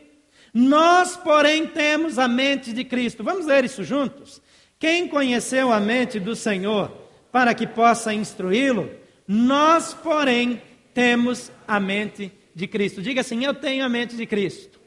Nós, 0.54 1.15
porém, 1.15 1.67
temos 1.67 2.19
a 2.19 2.28
mente 2.28 2.73
de 2.73 2.84
Cristo. 2.84 3.23
Vamos 3.23 3.45
ler 3.45 3.65
isso 3.65 3.84
juntos? 3.84 4.41
Quem 4.80 5.08
conheceu 5.08 5.71
a 5.71 5.80
mente 5.80 6.19
do 6.19 6.36
Senhor 6.36 7.08
para 7.32 7.54
que 7.54 7.67
possa 7.67 8.13
instruí-lo. 8.13 8.89
Nós, 9.28 9.93
porém, 9.93 10.62
temos 10.93 11.52
a 11.67 11.80
mente 11.80 12.32
de 12.58 12.67
Cristo. 12.67 13.04
Diga 13.04 13.22
assim: 13.22 13.46
Eu 13.46 13.54
tenho 13.54 13.86
a 13.86 13.89
mente 13.89 14.17
de 14.17 14.26
Cristo, 14.26 14.80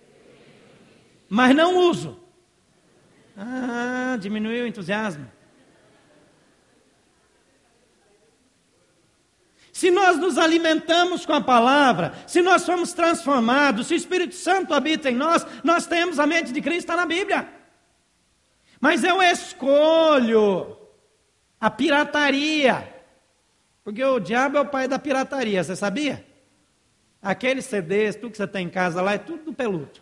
mas 1.28 1.54
não 1.54 1.78
uso. 1.78 2.18
Ah, 3.36 4.18
diminuiu 4.20 4.64
o 4.64 4.66
entusiasmo. 4.66 5.30
Se 9.72 9.90
nós 9.90 10.18
nos 10.18 10.36
alimentamos 10.36 11.24
com 11.24 11.32
a 11.32 11.40
palavra, 11.40 12.12
se 12.26 12.42
nós 12.42 12.62
somos 12.62 12.92
transformados, 12.92 13.86
se 13.86 13.94
o 13.94 13.96
Espírito 13.96 14.34
Santo 14.34 14.74
habita 14.74 15.08
em 15.08 15.14
nós, 15.14 15.46
nós 15.62 15.86
temos 15.86 16.18
a 16.18 16.26
mente 16.26 16.52
de 16.52 16.60
Cristo, 16.60 16.94
na 16.94 17.06
Bíblia. 17.06 17.48
Mas 18.80 19.04
eu 19.04 19.22
escolho 19.22 20.76
a 21.58 21.70
pirataria, 21.70 22.92
porque 23.84 24.04
o 24.04 24.18
diabo 24.18 24.58
é 24.58 24.60
o 24.60 24.66
pai 24.66 24.88
da 24.88 24.98
pirataria, 24.98 25.62
você 25.62 25.76
sabia? 25.76 26.29
Aqueles 27.22 27.66
CDs, 27.66 28.16
tudo 28.16 28.30
que 28.30 28.36
você 28.38 28.46
tem 28.46 28.66
em 28.66 28.70
casa 28.70 29.02
lá, 29.02 29.12
é 29.12 29.18
tudo 29.18 29.44
do 29.44 29.52
peludo. 29.52 30.00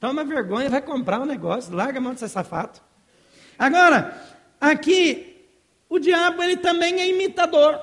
Toma 0.00 0.24
vergonha, 0.24 0.70
vai 0.70 0.82
comprar 0.82 1.20
um 1.20 1.24
negócio, 1.24 1.74
larga 1.74 1.98
a 1.98 2.00
mão 2.00 2.14
de 2.14 2.20
ser 2.20 2.28
safado. 2.28 2.80
Agora, 3.58 4.20
aqui, 4.60 5.46
o 5.88 5.98
diabo 5.98 6.42
ele 6.42 6.56
também 6.56 7.00
é 7.00 7.08
imitador. 7.08 7.80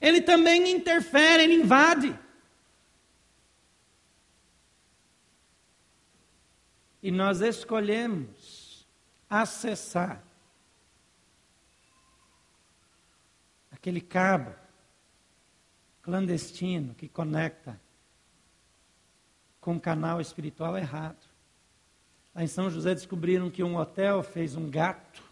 Ele 0.00 0.20
também 0.20 0.70
interfere, 0.70 1.42
ele 1.42 1.54
invade. 1.54 2.18
E 7.02 7.10
nós 7.10 7.40
escolhemos 7.40 8.86
acessar 9.28 10.22
aquele 13.70 14.00
cabo 14.00 14.54
clandestino 16.08 16.94
que 16.94 17.06
conecta 17.06 17.78
com 19.60 19.76
o 19.76 19.80
canal 19.80 20.22
espiritual 20.22 20.74
errado. 20.74 21.22
Lá 22.34 22.42
em 22.42 22.46
São 22.46 22.70
José 22.70 22.94
descobriram 22.94 23.50
que 23.50 23.62
um 23.62 23.76
hotel 23.76 24.22
fez 24.22 24.56
um 24.56 24.70
gato 24.70 25.22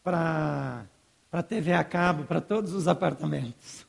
para 0.00 0.86
para 1.28 1.42
TV 1.42 1.72
a 1.72 1.82
cabo, 1.84 2.24
para 2.24 2.40
todos 2.40 2.72
os 2.72 2.86
apartamentos. 2.88 3.86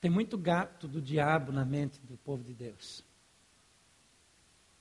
Tem 0.00 0.10
muito 0.10 0.38
gato 0.38 0.86
do 0.88 1.00
diabo 1.00 1.50
na 1.52 1.64
mente 1.64 2.00
do 2.00 2.16
povo 2.18 2.42
de 2.44 2.54
Deus. 2.54 3.04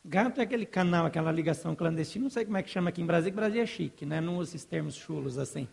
Gato 0.04 0.40
é 0.40 0.44
aquele 0.44 0.66
canal, 0.66 1.06
aquela 1.06 1.32
ligação 1.32 1.76
clandestina, 1.76 2.24
não 2.24 2.30
sei 2.30 2.46
como 2.46 2.58
é 2.58 2.64
que 2.64 2.70
chama 2.70 2.90
aqui 2.90 3.02
em 3.02 3.06
Brasília, 3.06 3.32
que 3.32 3.36
Brasília 3.36 3.64
é 3.64 3.66
chique, 3.66 4.06
né? 4.06 4.22
não 4.22 4.38
usa 4.38 4.52
esses 4.52 4.66
termos 4.66 4.96
chulos 4.96 5.38
assim. 5.38 5.68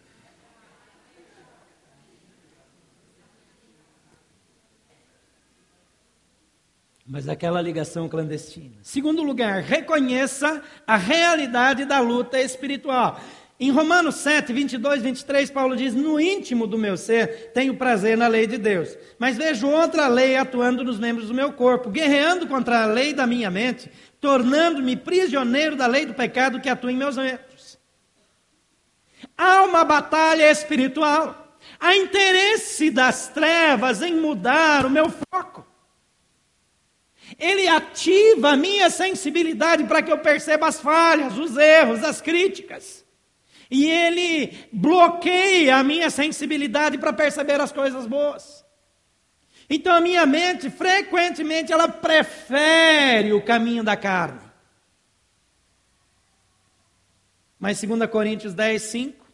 Mas 7.12 7.28
aquela 7.28 7.60
ligação 7.60 8.08
clandestina. 8.08 8.78
Segundo 8.82 9.22
lugar, 9.22 9.60
reconheça 9.60 10.62
a 10.86 10.96
realidade 10.96 11.84
da 11.84 12.00
luta 12.00 12.40
espiritual. 12.40 13.20
Em 13.60 13.70
Romanos 13.70 14.14
7, 14.14 14.50
22, 14.50 15.02
23, 15.02 15.50
Paulo 15.50 15.76
diz: 15.76 15.92
No 15.92 16.18
íntimo 16.18 16.66
do 16.66 16.78
meu 16.78 16.96
ser 16.96 17.52
tenho 17.52 17.76
prazer 17.76 18.16
na 18.16 18.28
lei 18.28 18.46
de 18.46 18.56
Deus, 18.56 18.96
mas 19.18 19.36
vejo 19.36 19.68
outra 19.68 20.08
lei 20.08 20.36
atuando 20.36 20.82
nos 20.82 20.98
membros 20.98 21.28
do 21.28 21.34
meu 21.34 21.52
corpo, 21.52 21.90
guerreando 21.90 22.46
contra 22.46 22.82
a 22.82 22.86
lei 22.86 23.12
da 23.12 23.26
minha 23.26 23.50
mente, 23.50 23.90
tornando-me 24.18 24.96
prisioneiro 24.96 25.76
da 25.76 25.86
lei 25.86 26.06
do 26.06 26.14
pecado 26.14 26.62
que 26.62 26.68
atua 26.70 26.92
em 26.92 26.96
meus 26.96 27.18
membros. 27.18 27.78
Há 29.36 29.64
uma 29.64 29.84
batalha 29.84 30.50
espiritual, 30.50 31.58
há 31.78 31.94
interesse 31.94 32.90
das 32.90 33.28
trevas 33.28 34.00
em 34.00 34.14
mudar 34.14 34.86
o 34.86 34.90
meu 34.90 35.10
foco. 35.10 35.71
Ele 37.38 37.68
ativa 37.68 38.50
a 38.50 38.56
minha 38.56 38.90
sensibilidade 38.90 39.84
para 39.84 40.02
que 40.02 40.12
eu 40.12 40.18
perceba 40.18 40.66
as 40.68 40.80
falhas, 40.80 41.38
os 41.38 41.56
erros, 41.56 42.02
as 42.02 42.20
críticas. 42.20 43.04
E 43.70 43.88
ele 43.88 44.66
bloqueia 44.72 45.76
a 45.76 45.84
minha 45.84 46.10
sensibilidade 46.10 46.98
para 46.98 47.12
perceber 47.12 47.60
as 47.60 47.72
coisas 47.72 48.06
boas. 48.06 48.64
Então 49.68 49.94
a 49.94 50.00
minha 50.00 50.26
mente, 50.26 50.68
frequentemente, 50.68 51.72
ela 51.72 51.88
prefere 51.88 53.32
o 53.32 53.42
caminho 53.42 53.82
da 53.82 53.96
carne. 53.96 54.40
Mas 57.58 57.80
2 57.80 58.10
Coríntios 58.10 58.52
10, 58.54 58.82
5, 58.82 59.26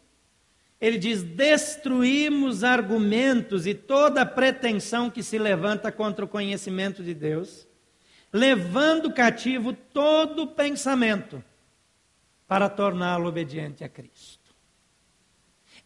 ele 0.81 0.99
diz: 0.99 1.23
Destruímos 1.23 2.63
argumentos 2.63 3.67
e 3.67 3.75
toda 3.75 4.25
pretensão 4.25 5.11
que 5.11 5.23
se 5.23 5.39
levanta 5.39 5.91
contra 5.91 6.25
o 6.25 6.29
conhecimento 6.29 7.03
de 7.03 7.15
Deus 7.15 7.68
levando 8.33 9.13
cativo 9.13 9.73
todo 9.73 10.49
pensamento 10.49 11.43
para 12.47 12.69
torná-lo 12.69 13.29
obediente 13.29 13.85
a 13.85 13.89
Cristo. 13.89 14.55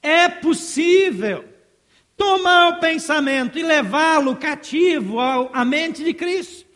É 0.01 0.29
possível 0.29 1.49
tomar 2.17 2.69
o 2.69 2.81
pensamento 2.81 3.59
e 3.59 3.63
levá-lo 3.63 4.37
cativo 4.37 5.19
à 5.21 5.65
mente 5.65 6.05
de 6.05 6.15
Cristo. 6.15 6.69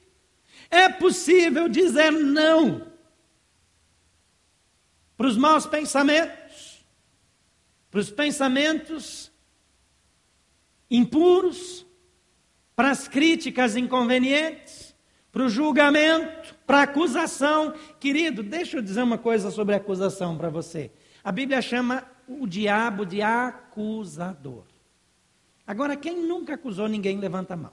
É 0.71 0.89
possível 0.89 1.69
dizer 1.69 2.11
não 2.11 2.87
para 5.17 5.27
os 5.27 5.37
maus 5.37 5.67
pensamentos, 5.67 6.85
para 7.91 8.01
os 8.01 8.11
pensamentos 8.11 9.33
impuros, 10.91 11.87
para 12.75 12.91
as 12.91 13.09
críticas 13.09 13.77
inconvenientes 13.77 14.86
para 15.37 15.45
o 15.45 15.51
julgamento, 15.51 16.55
para 16.67 16.79
a 16.79 16.83
acusação. 16.85 17.75
Querido, 18.01 18.43
deixa 18.43 18.79
eu 18.79 18.83
dizer 18.83 19.03
uma 19.03 19.19
coisa 19.19 19.51
sobre 19.51 19.75
acusação 19.75 20.35
para 20.35 20.49
você. 20.49 20.91
A 21.23 21.31
Bíblia 21.31 21.61
chama 21.61 22.09
o 22.27 22.47
diabo 22.47 23.05
de 23.05 23.21
acusador. 23.21 24.65
Agora, 25.67 25.95
quem 25.95 26.23
nunca 26.23 26.55
acusou 26.55 26.89
ninguém, 26.89 27.19
levanta 27.19 27.53
a 27.53 27.57
mão. 27.59 27.73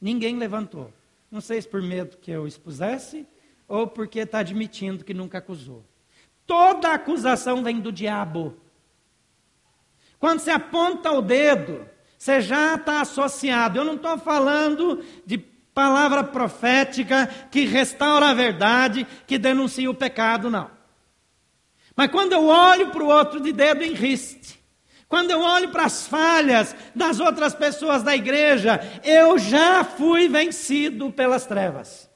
Ninguém 0.00 0.36
levantou. 0.36 0.92
Não 1.30 1.40
sei 1.40 1.62
se 1.62 1.68
por 1.68 1.80
medo 1.80 2.16
que 2.16 2.32
eu 2.32 2.48
expusesse 2.48 3.24
ou 3.68 3.86
porque 3.86 4.18
está 4.18 4.40
admitindo 4.40 5.04
que 5.04 5.14
nunca 5.14 5.38
acusou. 5.38 5.84
Toda 6.48 6.92
acusação 6.92 7.62
vem 7.62 7.78
do 7.78 7.92
diabo. 7.92 8.56
Quando 10.18 10.40
você 10.40 10.50
aponta 10.50 11.12
o 11.12 11.22
dedo, 11.22 11.86
você 12.18 12.40
já 12.40 12.74
está 12.74 13.02
associado. 13.02 13.78
Eu 13.78 13.84
não 13.84 13.94
estou 13.94 14.18
falando 14.18 15.04
de 15.24 15.48
palavra 15.80 16.22
profética 16.22 17.26
que 17.50 17.64
restaura 17.64 18.28
a 18.28 18.34
verdade, 18.34 19.06
que 19.26 19.38
denuncia 19.38 19.90
o 19.90 19.94
pecado, 19.94 20.50
não. 20.50 20.70
Mas 21.96 22.10
quando 22.10 22.32
eu 22.32 22.44
olho 22.46 22.90
para 22.90 23.02
o 23.02 23.08
outro 23.08 23.40
de 23.40 23.50
dedo 23.50 23.82
em 23.82 23.94
riste, 23.94 24.62
quando 25.08 25.30
eu 25.30 25.40
olho 25.40 25.70
para 25.70 25.86
as 25.86 26.06
falhas 26.06 26.76
das 26.94 27.18
outras 27.18 27.54
pessoas 27.54 28.02
da 28.02 28.14
igreja, 28.14 28.78
eu 29.02 29.38
já 29.38 29.82
fui 29.82 30.28
vencido 30.28 31.10
pelas 31.10 31.46
trevas. 31.46 32.10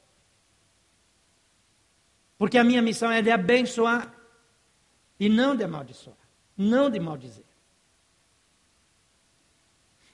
Porque 2.36 2.58
a 2.58 2.64
minha 2.64 2.82
missão 2.82 3.10
é 3.10 3.22
de 3.22 3.30
abençoar 3.30 4.14
e 5.18 5.30
não 5.30 5.56
de 5.56 5.64
amaldiçoar, 5.64 6.18
não 6.54 6.90
de 6.90 7.00
maldizer. 7.00 7.53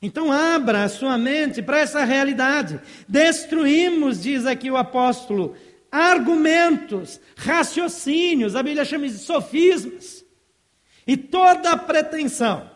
Então 0.03 0.33
abra 0.33 0.85
a 0.85 0.89
sua 0.89 1.19
mente 1.19 1.61
para 1.61 1.81
essa 1.81 2.05
realidade. 2.05 2.81
Destruímos, 3.07 4.23
diz 4.23 4.47
aqui 4.47 4.71
o 4.71 4.77
apóstolo, 4.77 5.55
argumentos, 5.93 7.21
raciocínios, 7.37 8.57
a 8.57 8.63
Bíblia 8.63 8.85
chama 8.85 9.07
de 9.07 9.19
sofismas, 9.19 10.25
e 11.07 11.17
toda 11.17 11.77
pretensão 11.77 12.71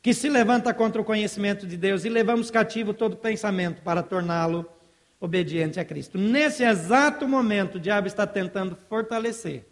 que 0.00 0.12
se 0.12 0.28
levanta 0.28 0.74
contra 0.74 1.00
o 1.00 1.04
conhecimento 1.04 1.66
de 1.66 1.76
Deus, 1.76 2.04
e 2.04 2.08
levamos 2.08 2.50
cativo 2.50 2.92
todo 2.92 3.16
pensamento 3.16 3.82
para 3.82 4.02
torná-lo 4.02 4.68
obediente 5.20 5.80
a 5.80 5.84
Cristo. 5.84 6.18
Nesse 6.18 6.64
exato 6.64 7.26
momento, 7.28 7.76
o 7.76 7.80
diabo 7.80 8.06
está 8.06 8.26
tentando 8.26 8.76
fortalecer 8.88 9.66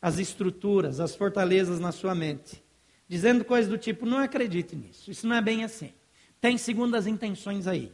as 0.00 0.18
estruturas, 0.18 1.00
as 1.00 1.14
fortalezas 1.14 1.78
na 1.78 1.92
sua 1.92 2.14
mente 2.14 2.63
dizendo 3.14 3.44
coisas 3.44 3.70
do 3.70 3.78
tipo: 3.78 4.04
não 4.04 4.18
acredite 4.18 4.74
nisso, 4.74 5.08
isso 5.08 5.24
não 5.24 5.36
é 5.36 5.40
bem 5.40 5.62
assim. 5.62 5.92
Tem 6.40 6.58
segundas 6.58 7.06
intenções 7.06 7.68
aí. 7.68 7.92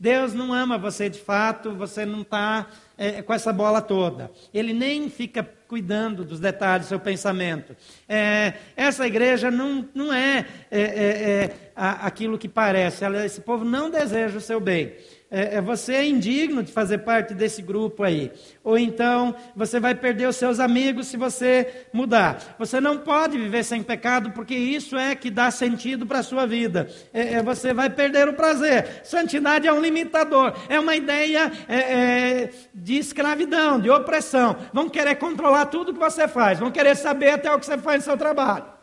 Deus 0.00 0.32
não 0.32 0.52
ama 0.52 0.78
você 0.78 1.08
de 1.08 1.20
fato, 1.20 1.74
você 1.74 2.04
não 2.04 2.22
está 2.22 2.66
é, 2.96 3.22
com 3.22 3.32
essa 3.32 3.52
bola 3.52 3.80
toda. 3.82 4.30
Ele 4.52 4.72
nem 4.72 5.08
fica 5.10 5.48
cuidando 5.68 6.24
dos 6.24 6.40
detalhes 6.40 6.86
do 6.86 6.88
seu 6.88 6.98
pensamento. 6.98 7.76
É, 8.08 8.54
essa 8.74 9.06
igreja 9.06 9.50
não, 9.50 9.86
não 9.94 10.12
é, 10.12 10.46
é 10.70 11.50
aquilo 11.76 12.38
que 12.38 12.48
parece. 12.48 13.04
Ela, 13.04 13.24
esse 13.24 13.42
povo 13.42 13.64
não 13.64 13.90
deseja 13.90 14.38
o 14.38 14.40
seu 14.40 14.58
bem 14.58 14.94
é, 15.34 15.56
é, 15.56 15.60
você 15.60 15.94
é 15.94 16.06
indigno 16.06 16.62
de 16.62 16.70
fazer 16.70 16.98
parte 16.98 17.34
desse 17.34 17.60
grupo 17.60 18.04
aí. 18.04 18.30
Ou 18.62 18.78
então 18.78 19.34
você 19.56 19.80
vai 19.80 19.92
perder 19.92 20.28
os 20.28 20.36
seus 20.36 20.60
amigos 20.60 21.08
se 21.08 21.16
você 21.16 21.86
mudar. 21.92 22.54
Você 22.56 22.80
não 22.80 22.98
pode 22.98 23.36
viver 23.36 23.64
sem 23.64 23.82
pecado, 23.82 24.30
porque 24.30 24.54
isso 24.54 24.96
é 24.96 25.12
que 25.16 25.30
dá 25.30 25.50
sentido 25.50 26.06
para 26.06 26.20
a 26.20 26.22
sua 26.22 26.46
vida. 26.46 26.88
É, 27.12 27.34
é, 27.34 27.42
você 27.42 27.74
vai 27.74 27.90
perder 27.90 28.28
o 28.28 28.34
prazer. 28.34 29.00
Santidade 29.02 29.66
é 29.66 29.72
um 29.72 29.80
limitador, 29.80 30.54
é 30.68 30.78
uma 30.78 30.94
ideia 30.94 31.50
é, 31.68 31.78
é, 31.78 32.50
de 32.72 32.96
escravidão, 32.96 33.80
de 33.80 33.90
opressão. 33.90 34.56
Vão 34.72 34.88
querer 34.88 35.16
controlar 35.16 35.66
tudo 35.66 35.92
que 35.92 35.98
você 35.98 36.28
faz, 36.28 36.60
vão 36.60 36.70
querer 36.70 36.94
saber 36.94 37.30
até 37.30 37.52
o 37.52 37.58
que 37.58 37.66
você 37.66 37.76
faz 37.76 37.98
no 37.98 38.04
seu 38.04 38.16
trabalho. 38.16 38.73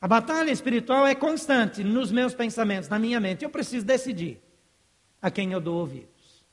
A 0.00 0.06
batalha 0.06 0.50
espiritual 0.50 1.06
é 1.06 1.14
constante 1.14 1.82
nos 1.82 2.12
meus 2.12 2.32
pensamentos, 2.32 2.88
na 2.88 2.98
minha 2.98 3.18
mente. 3.18 3.44
Eu 3.44 3.50
preciso 3.50 3.84
decidir 3.84 4.40
a 5.20 5.30
quem 5.30 5.52
eu 5.52 5.60
dou 5.60 5.80
ouvidos. 5.80 6.46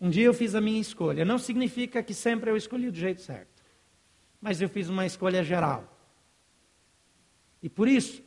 Um 0.00 0.08
dia 0.08 0.24
eu 0.24 0.32
fiz 0.32 0.54
a 0.54 0.60
minha 0.60 0.80
escolha. 0.80 1.24
Não 1.24 1.38
significa 1.38 2.02
que 2.02 2.14
sempre 2.14 2.50
eu 2.50 2.56
escolhi 2.56 2.90
do 2.90 2.96
jeito 2.96 3.20
certo. 3.20 3.62
Mas 4.40 4.60
eu 4.60 4.68
fiz 4.68 4.88
uma 4.88 5.04
escolha 5.04 5.44
geral. 5.44 5.92
E 7.62 7.68
por 7.68 7.88
isso, 7.88 8.22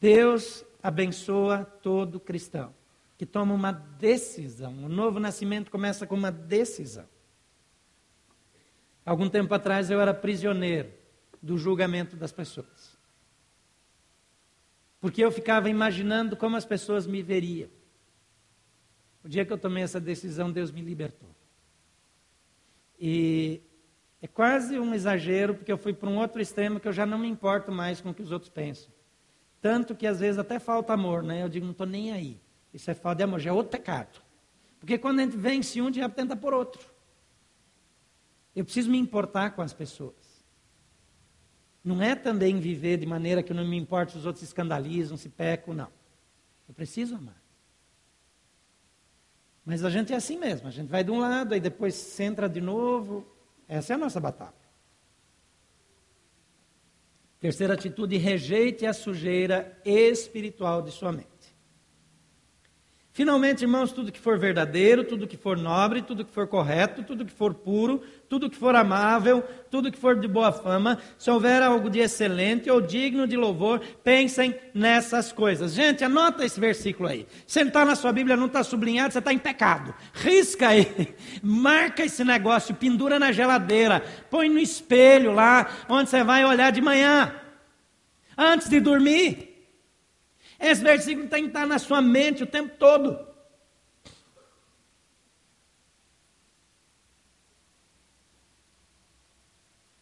Deus 0.00 0.64
abençoa 0.82 1.64
todo 1.64 2.18
cristão 2.18 2.74
que 3.16 3.26
toma 3.26 3.54
uma 3.54 3.70
decisão. 3.70 4.84
O 4.84 4.88
novo 4.88 5.20
nascimento 5.20 5.70
começa 5.70 6.08
com 6.08 6.16
uma 6.16 6.32
decisão. 6.32 7.06
Algum 9.06 9.28
tempo 9.28 9.54
atrás 9.54 9.90
eu 9.90 10.00
era 10.00 10.12
prisioneiro 10.12 11.01
do 11.42 11.58
julgamento 11.58 12.16
das 12.16 12.30
pessoas. 12.30 12.96
Porque 15.00 15.22
eu 15.22 15.32
ficava 15.32 15.68
imaginando 15.68 16.36
como 16.36 16.56
as 16.56 16.64
pessoas 16.64 17.06
me 17.06 17.22
veriam. 17.22 17.68
O 19.24 19.28
dia 19.28 19.44
que 19.44 19.52
eu 19.52 19.58
tomei 19.58 19.82
essa 19.82 20.00
decisão, 20.00 20.50
Deus 20.52 20.70
me 20.70 20.80
libertou. 20.80 21.28
E 22.98 23.60
é 24.20 24.28
quase 24.28 24.78
um 24.78 24.94
exagero, 24.94 25.56
porque 25.56 25.72
eu 25.72 25.76
fui 25.76 25.92
para 25.92 26.08
um 26.08 26.18
outro 26.18 26.40
extremo 26.40 26.78
que 26.78 26.86
eu 26.86 26.92
já 26.92 27.04
não 27.04 27.18
me 27.18 27.26
importo 27.26 27.72
mais 27.72 28.00
com 28.00 28.10
o 28.10 28.14
que 28.14 28.22
os 28.22 28.30
outros 28.30 28.48
pensam. 28.48 28.92
Tanto 29.60 29.96
que 29.96 30.06
às 30.06 30.20
vezes 30.20 30.38
até 30.38 30.60
falta 30.60 30.92
amor, 30.92 31.24
né? 31.24 31.42
Eu 31.42 31.48
digo, 31.48 31.64
não 31.64 31.72
estou 31.72 31.86
nem 31.86 32.12
aí. 32.12 32.40
Isso 32.72 32.88
é 32.88 32.94
falta 32.94 33.18
de 33.18 33.24
amor, 33.24 33.40
já 33.40 33.50
é 33.50 33.52
outro 33.52 33.76
pecado. 33.76 34.22
Porque 34.78 34.98
quando 34.98 35.18
a 35.18 35.22
gente 35.24 35.36
vence 35.36 35.80
um, 35.82 35.92
já 35.92 36.08
tenta 36.08 36.36
por 36.36 36.54
outro. 36.54 36.88
Eu 38.54 38.64
preciso 38.64 38.90
me 38.90 38.98
importar 38.98 39.50
com 39.50 39.62
as 39.62 39.72
pessoas. 39.72 40.21
Não 41.84 42.00
é 42.00 42.14
também 42.14 42.60
viver 42.60 42.96
de 42.96 43.06
maneira 43.06 43.42
que 43.42 43.52
não 43.52 43.66
me 43.66 43.76
importa 43.76 44.12
se 44.12 44.18
os 44.18 44.26
outros 44.26 44.40
se 44.40 44.46
escandalizam, 44.46 45.16
se 45.16 45.28
pecam, 45.28 45.74
não. 45.74 45.88
Eu 46.68 46.74
preciso 46.74 47.16
amar. 47.16 47.42
Mas 49.64 49.84
a 49.84 49.90
gente 49.90 50.12
é 50.12 50.16
assim 50.16 50.38
mesmo, 50.38 50.68
a 50.68 50.70
gente 50.70 50.88
vai 50.88 51.02
de 51.02 51.10
um 51.10 51.20
lado, 51.20 51.54
aí 51.54 51.60
depois 51.60 51.94
centra 51.94 52.48
de 52.48 52.60
novo. 52.60 53.26
Essa 53.68 53.92
é 53.92 53.94
a 53.94 53.98
nossa 53.98 54.20
batalha. 54.20 54.62
Terceira 57.40 57.74
atitude, 57.74 58.16
rejeite 58.16 58.86
a 58.86 58.92
sujeira 58.92 59.76
espiritual 59.84 60.82
de 60.82 60.92
sua 60.92 61.10
mente. 61.10 61.31
Finalmente, 63.14 63.60
irmãos, 63.60 63.92
tudo 63.92 64.10
que 64.10 64.18
for 64.18 64.38
verdadeiro, 64.38 65.04
tudo 65.04 65.26
que 65.26 65.36
for 65.36 65.58
nobre, 65.58 66.00
tudo 66.00 66.24
que 66.24 66.32
for 66.32 66.46
correto, 66.46 67.02
tudo 67.02 67.26
que 67.26 67.32
for 67.32 67.52
puro, 67.52 68.00
tudo 68.26 68.48
que 68.48 68.56
for 68.56 68.74
amável, 68.74 69.44
tudo 69.70 69.92
que 69.92 69.98
for 69.98 70.18
de 70.18 70.26
boa 70.26 70.50
fama, 70.50 70.98
se 71.18 71.30
houver 71.30 71.62
algo 71.62 71.90
de 71.90 71.98
excelente 71.98 72.70
ou 72.70 72.80
digno 72.80 73.26
de 73.26 73.36
louvor, 73.36 73.80
pensem 74.02 74.58
nessas 74.72 75.30
coisas. 75.30 75.74
Gente, 75.74 76.02
anota 76.02 76.42
esse 76.42 76.58
versículo 76.58 77.10
aí. 77.10 77.26
Se 77.46 77.60
ele 77.60 77.68
está 77.68 77.84
na 77.84 77.94
sua 77.96 78.14
Bíblia, 78.14 78.34
não 78.34 78.46
está 78.46 78.64
sublinhado, 78.64 79.12
você 79.12 79.18
está 79.18 79.30
em 79.30 79.38
pecado. 79.38 79.94
Risca 80.14 80.68
aí, 80.68 81.14
marca 81.44 82.02
esse 82.02 82.24
negócio, 82.24 82.74
pendura 82.74 83.18
na 83.18 83.30
geladeira, 83.30 84.02
põe 84.30 84.48
no 84.48 84.58
espelho 84.58 85.34
lá, 85.34 85.68
onde 85.86 86.08
você 86.08 86.24
vai 86.24 86.46
olhar 86.46 86.72
de 86.72 86.80
manhã, 86.80 87.34
antes 88.38 88.70
de 88.70 88.80
dormir. 88.80 89.51
Esse 90.62 90.80
versículo 90.80 91.28
tem 91.28 91.42
que 91.42 91.48
estar 91.48 91.66
na 91.66 91.76
sua 91.76 92.00
mente 92.00 92.44
o 92.44 92.46
tempo 92.46 92.76
todo. 92.78 93.18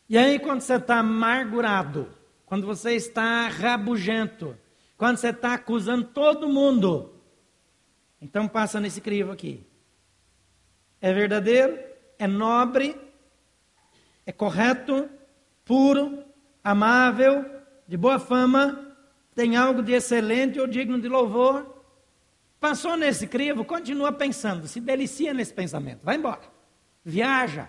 E 0.07 0.19
aí, 0.19 0.39
quando 0.39 0.61
você 0.61 0.75
está 0.75 0.99
amargurado, 0.99 2.15
quando 2.45 2.67
você 2.67 2.93
está 2.93 3.49
rabugento, 3.49 4.55
quando 4.99 5.17
você 5.17 5.31
está 5.31 5.55
acusando 5.55 6.09
todo 6.09 6.47
mundo, 6.47 7.15
então 8.21 8.47
passa 8.47 8.79
nesse 8.79 9.01
crivo 9.01 9.33
aqui. 9.33 9.67
É 11.01 11.11
verdadeiro, 11.11 11.79
é 12.19 12.27
nobre, 12.27 13.01
é 14.27 14.33
correto, 14.33 15.09
puro, 15.65 16.23
amável, 16.63 17.49
de 17.89 17.97
boa 17.97 18.19
fama, 18.19 18.90
tem 19.35 19.57
algo 19.57 19.83
de 19.83 19.93
excelente 19.93 20.59
ou 20.59 20.67
digno 20.67 21.01
de 21.01 21.09
louvor. 21.09 21.85
Passou 22.59 22.97
nesse 22.97 23.27
crivo, 23.27 23.65
continua 23.65 24.13
pensando, 24.13 24.69
se 24.69 24.81
delicia 24.81 25.33
nesse 25.33 25.53
pensamento, 25.53 26.01
vai 26.03 26.17
embora, 26.17 26.43
viaja. 27.03 27.69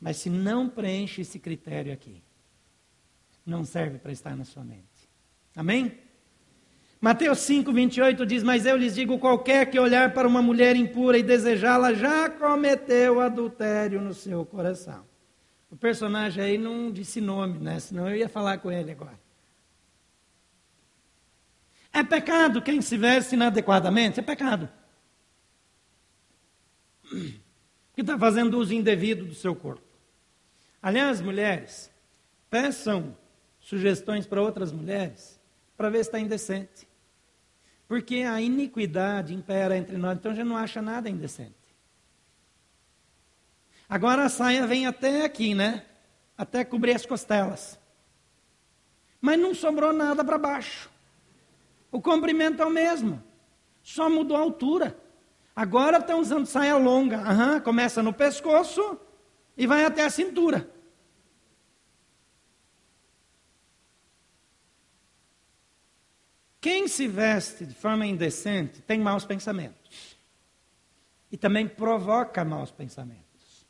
Mas 0.00 0.16
se 0.16 0.30
não 0.30 0.68
preenche 0.68 1.20
esse 1.20 1.38
critério 1.38 1.92
aqui, 1.92 2.22
não 3.44 3.64
serve 3.64 3.98
para 3.98 4.12
estar 4.12 4.34
na 4.34 4.44
sua 4.44 4.64
mente. 4.64 5.08
Amém? 5.54 5.98
Mateus 7.00 7.40
5, 7.40 7.72
28 7.72 8.24
diz: 8.24 8.42
Mas 8.42 8.64
eu 8.64 8.76
lhes 8.76 8.94
digo: 8.94 9.18
qualquer 9.18 9.68
que 9.68 9.78
olhar 9.78 10.14
para 10.14 10.26
uma 10.26 10.40
mulher 10.40 10.74
impura 10.76 11.18
e 11.18 11.22
desejá-la 11.22 11.92
já 11.92 12.30
cometeu 12.30 13.20
adultério 13.20 14.00
no 14.00 14.14
seu 14.14 14.46
coração. 14.46 15.04
O 15.70 15.76
personagem 15.76 16.44
aí 16.44 16.58
não 16.58 16.90
disse 16.92 17.20
nome, 17.20 17.58
né? 17.58 17.80
Senão 17.80 18.08
eu 18.08 18.16
ia 18.16 18.28
falar 18.28 18.58
com 18.58 18.70
ele 18.70 18.92
agora. 18.92 19.21
É 21.92 22.02
pecado 22.02 22.62
quem 22.62 22.80
se 22.80 22.96
veste 22.96 23.34
inadequadamente, 23.34 24.18
é 24.18 24.22
pecado. 24.22 24.68
Que 27.94 28.00
está 28.00 28.18
fazendo 28.18 28.58
uso 28.58 28.72
indevido 28.72 29.26
do 29.26 29.34
seu 29.34 29.54
corpo. 29.54 29.82
Aliás, 30.82 31.20
mulheres, 31.20 31.90
peçam 32.48 33.16
sugestões 33.60 34.26
para 34.26 34.40
outras 34.40 34.72
mulheres 34.72 35.40
para 35.76 35.90
ver 35.90 35.98
se 35.98 36.08
está 36.08 36.18
indecente. 36.18 36.88
Porque 37.86 38.16
a 38.16 38.40
iniquidade 38.40 39.34
impera 39.34 39.76
entre 39.76 39.98
nós, 39.98 40.16
então 40.16 40.34
já 40.34 40.44
não 40.44 40.56
acha 40.56 40.80
nada 40.80 41.10
indecente. 41.10 41.54
Agora 43.88 44.24
a 44.24 44.28
saia 44.30 44.66
vem 44.66 44.86
até 44.86 45.24
aqui, 45.24 45.54
né? 45.54 45.84
Até 46.36 46.64
cobrir 46.64 46.94
as 46.94 47.04
costelas. 47.04 47.78
Mas 49.20 49.38
não 49.38 49.54
sobrou 49.54 49.92
nada 49.92 50.24
para 50.24 50.38
baixo. 50.38 50.91
O 51.92 52.00
comprimento 52.00 52.62
é 52.62 52.66
o 52.66 52.70
mesmo, 52.70 53.22
só 53.82 54.08
mudou 54.08 54.34
a 54.34 54.40
altura. 54.40 54.98
Agora 55.54 55.98
estão 55.98 56.20
usando 56.20 56.46
saia 56.46 56.76
longa, 56.78 57.18
uhum, 57.18 57.60
começa 57.60 58.02
no 58.02 58.14
pescoço 58.14 58.98
e 59.54 59.66
vai 59.66 59.84
até 59.84 60.02
a 60.02 60.10
cintura. 60.10 60.68
Quem 66.58 66.88
se 66.88 67.06
veste 67.06 67.66
de 67.66 67.74
forma 67.74 68.06
indecente 68.06 68.80
tem 68.80 68.98
maus 68.98 69.26
pensamentos. 69.26 70.16
E 71.30 71.36
também 71.36 71.68
provoca 71.68 72.44
maus 72.44 72.70
pensamentos. 72.70 73.66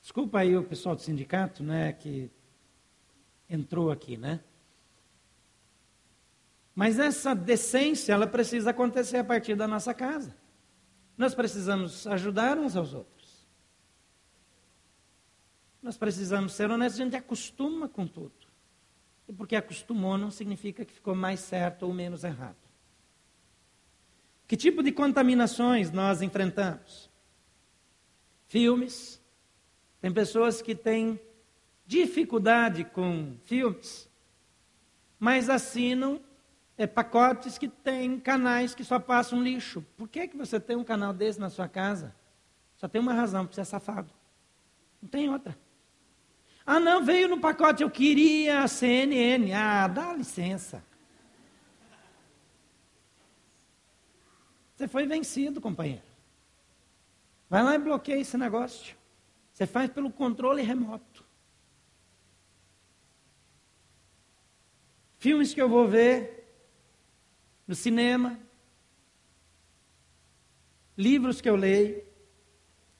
Desculpa 0.00 0.38
aí 0.38 0.56
o 0.56 0.62
pessoal 0.62 0.94
do 0.94 1.02
sindicato, 1.02 1.62
né, 1.64 1.92
que 1.92 2.30
entrou 3.48 3.90
aqui, 3.90 4.16
né? 4.16 4.40
Mas 6.74 6.98
essa 6.98 7.34
decência, 7.34 8.12
ela 8.12 8.26
precisa 8.26 8.70
acontecer 8.70 9.16
a 9.16 9.24
partir 9.24 9.54
da 9.54 9.66
nossa 9.66 9.94
casa. 9.94 10.36
Nós 11.16 11.34
precisamos 11.34 12.06
ajudar 12.06 12.58
uns 12.58 12.76
aos 12.76 12.92
outros. 12.92 13.46
Nós 15.82 15.96
precisamos 15.96 16.52
ser 16.52 16.70
honestos, 16.70 17.00
a 17.00 17.04
gente 17.04 17.16
acostuma 17.16 17.88
com 17.88 18.06
tudo. 18.06 18.34
E 19.26 19.32
porque 19.32 19.56
acostumou 19.56 20.18
não 20.18 20.30
significa 20.30 20.84
que 20.84 20.92
ficou 20.92 21.14
mais 21.14 21.40
certo 21.40 21.84
ou 21.84 21.94
menos 21.94 22.24
errado. 22.24 22.56
Que 24.46 24.56
tipo 24.56 24.82
de 24.82 24.92
contaminações 24.92 25.90
nós 25.90 26.22
enfrentamos? 26.22 27.10
Filmes. 28.46 29.20
Tem 30.00 30.12
pessoas 30.12 30.60
que 30.60 30.74
têm 30.74 31.18
dificuldade 31.86 32.84
com 32.84 33.36
filmes, 33.44 34.10
mas 35.18 35.48
assinam 35.48 36.20
é, 36.76 36.86
pacotes 36.86 37.56
que 37.56 37.68
têm 37.68 38.18
canais 38.18 38.74
que 38.74 38.84
só 38.84 38.98
passam 38.98 39.42
lixo. 39.42 39.84
Por 39.96 40.08
que, 40.08 40.28
que 40.28 40.36
você 40.36 40.60
tem 40.60 40.76
um 40.76 40.84
canal 40.84 41.12
desse 41.12 41.40
na 41.40 41.48
sua 41.48 41.68
casa? 41.68 42.14
Só 42.76 42.86
tem 42.86 43.00
uma 43.00 43.14
razão, 43.14 43.44
porque 43.44 43.54
você 43.54 43.62
é 43.62 43.64
safado. 43.64 44.12
Não 45.00 45.08
tem 45.08 45.30
outra. 45.30 45.56
Ah, 46.66 46.80
não, 46.80 47.04
veio 47.04 47.28
no 47.28 47.40
pacote, 47.40 47.82
eu 47.82 47.90
queria 47.90 48.62
a 48.62 48.68
CNN. 48.68 49.52
Ah, 49.52 49.86
dá 49.86 50.12
licença. 50.12 50.84
Você 54.74 54.86
foi 54.86 55.06
vencido, 55.06 55.60
companheiro. 55.60 56.02
Vai 57.48 57.62
lá 57.62 57.74
e 57.76 57.78
bloqueia 57.78 58.20
esse 58.20 58.36
negócio. 58.36 58.96
Você 59.52 59.66
faz 59.66 59.90
pelo 59.90 60.10
controle 60.10 60.60
remoto. 60.60 61.25
Filmes 65.18 65.54
que 65.54 65.60
eu 65.60 65.68
vou 65.68 65.88
ver 65.88 66.44
no 67.66 67.74
cinema, 67.74 68.38
livros 70.96 71.40
que 71.40 71.48
eu 71.48 71.56
leio, 71.56 72.02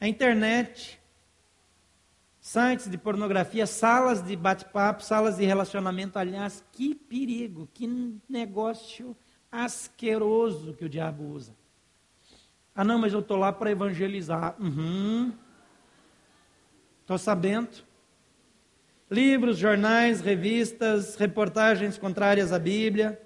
a 0.00 0.08
internet, 0.08 1.00
sites 2.40 2.88
de 2.88 2.98
pornografia, 2.98 3.66
salas 3.66 4.22
de 4.22 4.36
bate-papo, 4.36 5.02
salas 5.02 5.36
de 5.36 5.44
relacionamento. 5.44 6.18
Aliás, 6.18 6.64
que 6.72 6.94
perigo, 6.94 7.68
que 7.72 7.86
negócio 8.28 9.16
asqueroso 9.50 10.74
que 10.74 10.84
o 10.84 10.88
diabo 10.88 11.24
usa. 11.24 11.54
Ah, 12.74 12.84
não, 12.84 12.98
mas 12.98 13.12
eu 13.12 13.20
estou 13.20 13.38
lá 13.38 13.52
para 13.52 13.70
evangelizar. 13.70 14.54
Uhum. 14.60 15.32
Estou 17.00 17.16
sabendo. 17.16 17.84
Livros, 19.10 19.56
jornais, 19.56 20.20
revistas, 20.20 21.14
reportagens 21.14 21.96
contrárias 21.96 22.52
à 22.52 22.58
Bíblia. 22.58 23.20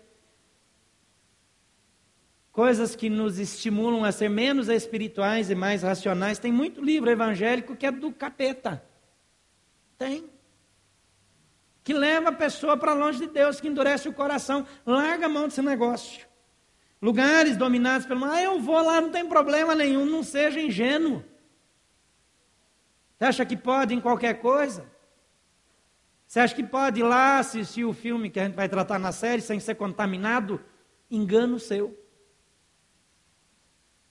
Coisas 2.53 2.95
que 2.95 3.09
nos 3.09 3.39
estimulam 3.39 4.05
a 4.05 4.12
ser 4.12 4.28
menos 4.28 4.68
espirituais 4.68 5.49
e 5.49 5.55
mais 5.55 5.83
racionais. 5.83 6.39
Tem 6.39 6.53
muito 6.53 6.85
livro 6.85 7.09
evangélico 7.09 7.74
que 7.74 7.87
é 7.87 7.91
do 7.91 8.12
capeta. 8.12 8.85
Tem. 9.97 10.28
Que 11.83 11.95
leva 11.95 12.28
a 12.28 12.33
pessoa 12.33 12.76
para 12.76 12.93
longe 12.93 13.20
de 13.20 13.28
Deus, 13.28 13.59
que 13.59 13.68
endurece 13.68 14.07
o 14.07 14.12
coração. 14.12 14.66
Larga 14.85 15.26
a 15.26 15.28
mão 15.31 15.49
desse 15.49 15.62
negócio. 15.62 16.28
Lugares 17.01 17.57
dominados 17.57 18.07
pelo 18.07 18.20
mal, 18.20 18.33
ah, 18.33 18.43
eu 18.43 18.61
vou 18.61 18.83
lá, 18.83 19.01
não 19.01 19.11
tem 19.11 19.26
problema 19.26 19.74
nenhum, 19.74 20.05
não 20.05 20.22
seja 20.22 20.61
ingênuo. 20.61 21.24
Você 23.16 23.24
acha 23.24 23.47
que 23.47 23.57
pode 23.57 23.95
em 23.95 24.01
qualquer 24.01 24.41
coisa? 24.41 24.85
Você 26.31 26.39
acha 26.39 26.55
que 26.55 26.62
pode 26.62 27.01
ir 27.01 27.03
lá 27.03 27.41
assistir 27.41 27.85
o 27.85 27.93
filme 27.93 28.31
que 28.31 28.39
a 28.39 28.45
gente 28.45 28.55
vai 28.55 28.68
tratar 28.68 29.01
na 29.01 29.11
série 29.11 29.43
sem 29.43 29.59
ser 29.59 29.74
contaminado? 29.74 30.61
Engano 31.11 31.59
seu. 31.59 31.99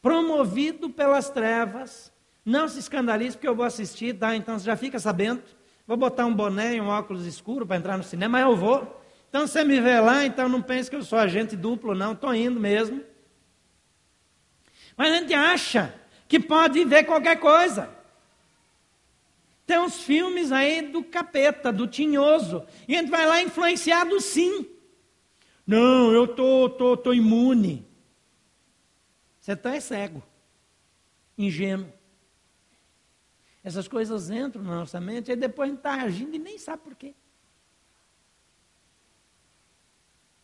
Promovido 0.02 0.90
pelas 0.90 1.30
trevas, 1.30 2.12
não 2.44 2.68
se 2.68 2.78
escandalize 2.78 3.38
porque 3.38 3.48
eu 3.48 3.56
vou 3.56 3.64
assistir, 3.64 4.20
tá? 4.20 4.36
Então 4.36 4.60
você 4.60 4.66
já 4.66 4.76
fica 4.76 5.00
sabendo. 5.00 5.42
Vou 5.88 5.96
botar 5.96 6.26
um 6.26 6.36
boné 6.36 6.76
e 6.76 6.82
um 6.82 6.90
óculos 6.90 7.26
escuro 7.26 7.66
para 7.66 7.78
entrar 7.78 7.96
no 7.96 8.04
cinema, 8.04 8.38
mas 8.38 8.50
eu 8.50 8.54
vou. 8.58 9.02
Então 9.30 9.48
você 9.48 9.64
me 9.64 9.80
vê 9.80 9.98
lá, 10.02 10.26
então 10.26 10.50
não 10.50 10.62
pense 10.62 10.90
que 10.90 10.98
eu 10.98 11.04
sou 11.04 11.20
agente 11.20 11.56
duplo, 11.56 11.96
não, 11.96 12.12
estou 12.12 12.36
indo 12.36 12.60
mesmo. 12.60 13.02
Mas 14.98 15.14
a 15.14 15.16
gente 15.16 15.34
acha 15.34 15.96
que 16.28 16.38
pode 16.38 16.84
ver 16.84 17.06
qualquer 17.06 17.40
coisa. 17.40 17.98
Tem 19.70 19.78
uns 19.78 20.02
filmes 20.02 20.52
aí 20.52 20.82
do 20.82 21.04
capeta, 21.04 21.72
do 21.72 21.86
tinhoso, 21.86 22.66
e 22.88 22.96
a 22.96 23.02
gente 23.02 23.12
vai 23.12 23.28
lá 23.28 23.40
influenciado 23.40 24.20
sim. 24.20 24.68
Não, 25.64 26.12
eu 26.12 26.28
tô, 26.28 26.68
tô, 26.72 26.98
tô 26.98 27.14
imune. 27.14 27.88
Você 29.40 29.52
está 29.52 29.76
é 29.76 29.80
cego, 29.80 30.24
ingênuo. 31.38 31.94
Essas 33.64 33.88
coisas 33.88 34.32
entram 34.32 34.64
na 34.64 34.78
nossa 34.78 35.00
mente 35.00 35.32
e 35.32 35.36
depois 35.36 35.70
a 35.70 35.72
gente 35.72 35.80
está 35.82 36.02
agindo 36.02 36.36
e 36.36 36.40
nem 36.40 36.58
sabe 36.58 36.82
por 36.82 36.96
quê. 36.96 37.14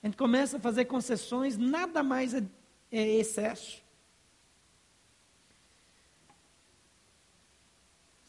A 0.03 0.05
gente 0.05 0.17
começa 0.17 0.57
a 0.57 0.59
fazer 0.59 0.85
concessões, 0.85 1.57
nada 1.57 2.03
mais 2.03 2.35
é, 2.35 2.43
é 2.91 3.15
excesso. 3.15 3.83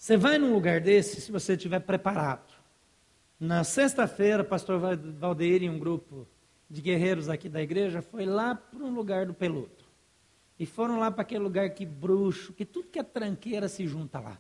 Você 0.06 0.16
vai 0.16 0.38
num 0.38 0.52
lugar 0.52 0.80
desse 0.80 1.20
se 1.20 1.32
você 1.32 1.54
estiver 1.54 1.80
preparado. 1.80 2.54
Na 3.40 3.64
sexta-feira, 3.64 4.44
pastor 4.44 4.78
Valdeir 5.18 5.64
e 5.64 5.68
um 5.68 5.80
grupo 5.80 6.28
de 6.70 6.80
guerreiros 6.80 7.28
aqui 7.28 7.48
da 7.48 7.60
igreja 7.60 8.00
foi 8.00 8.24
lá 8.24 8.54
para 8.54 8.84
um 8.84 8.94
lugar 8.94 9.26
do 9.26 9.34
peludo. 9.34 9.84
E 10.60 10.64
foram 10.64 11.00
lá 11.00 11.10
para 11.10 11.22
aquele 11.22 11.42
lugar 11.42 11.70
que 11.70 11.84
bruxo, 11.84 12.52
que 12.52 12.64
tudo 12.64 12.86
que 12.86 13.00
é 13.00 13.02
tranqueira 13.02 13.68
se 13.68 13.84
junta 13.88 14.20
lá. 14.20 14.38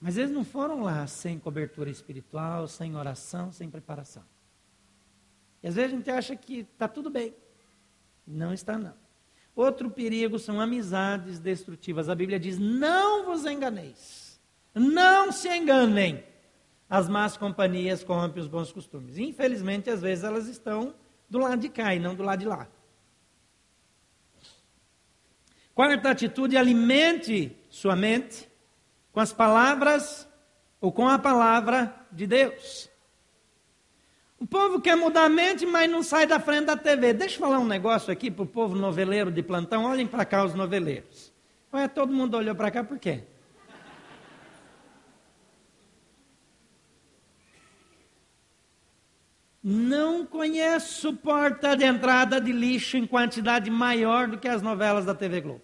Mas 0.00 0.16
eles 0.16 0.30
não 0.30 0.44
foram 0.44 0.82
lá 0.82 1.06
sem 1.06 1.38
cobertura 1.38 1.90
espiritual, 1.90 2.66
sem 2.66 2.96
oração, 2.96 3.52
sem 3.52 3.68
preparação. 3.68 4.24
E 5.62 5.68
às 5.68 5.74
vezes 5.74 5.92
a 5.92 5.96
gente 5.98 6.10
acha 6.10 6.34
que 6.34 6.60
está 6.60 6.88
tudo 6.88 7.10
bem. 7.10 7.34
Não 8.26 8.50
está, 8.54 8.78
não. 8.78 8.94
Outro 9.58 9.90
perigo 9.90 10.38
são 10.38 10.60
amizades 10.60 11.40
destrutivas. 11.40 12.08
A 12.08 12.14
Bíblia 12.14 12.38
diz: 12.38 12.60
não 12.60 13.24
vos 13.24 13.44
enganeis. 13.44 14.40
Não 14.72 15.32
se 15.32 15.48
enganem. 15.48 16.22
As 16.88 17.08
más 17.08 17.36
companhias 17.36 18.04
corrompem 18.04 18.40
os 18.40 18.46
bons 18.46 18.70
costumes. 18.70 19.18
Infelizmente, 19.18 19.90
às 19.90 20.00
vezes 20.00 20.22
elas 20.22 20.46
estão 20.46 20.94
do 21.28 21.40
lado 21.40 21.58
de 21.58 21.68
cá 21.68 21.92
e 21.92 21.98
não 21.98 22.14
do 22.14 22.22
lado 22.22 22.38
de 22.38 22.46
lá. 22.46 22.68
Quarta 25.74 26.08
atitude: 26.08 26.56
alimente 26.56 27.56
sua 27.68 27.96
mente 27.96 28.48
com 29.10 29.18
as 29.18 29.32
palavras 29.32 30.28
ou 30.80 30.92
com 30.92 31.08
a 31.08 31.18
palavra 31.18 32.06
de 32.12 32.28
Deus. 32.28 32.88
O 34.38 34.46
povo 34.46 34.80
quer 34.80 34.96
mudar 34.96 35.24
a 35.24 35.28
mente, 35.28 35.66
mas 35.66 35.90
não 35.90 36.02
sai 36.02 36.26
da 36.26 36.38
frente 36.38 36.66
da 36.66 36.76
TV. 36.76 37.12
Deixa 37.12 37.34
eu 37.34 37.40
falar 37.40 37.58
um 37.58 37.66
negócio 37.66 38.12
aqui 38.12 38.30
para 38.30 38.44
o 38.44 38.46
povo 38.46 38.76
noveleiro 38.76 39.32
de 39.32 39.42
plantão. 39.42 39.84
Olhem 39.84 40.06
para 40.06 40.24
cá 40.24 40.44
os 40.44 40.54
noveleiros. 40.54 41.32
Ué, 41.72 41.88
todo 41.88 42.12
mundo 42.12 42.36
olhou 42.36 42.54
para 42.54 42.70
cá 42.70 42.84
por 42.84 42.98
quê? 42.98 43.24
Não 49.62 50.24
conheço 50.24 51.14
porta 51.16 51.76
de 51.76 51.84
entrada 51.84 52.40
de 52.40 52.52
lixo 52.52 52.96
em 52.96 53.06
quantidade 53.06 53.70
maior 53.70 54.28
do 54.28 54.38
que 54.38 54.48
as 54.48 54.62
novelas 54.62 55.04
da 55.04 55.14
TV 55.14 55.40
Globo. 55.40 55.62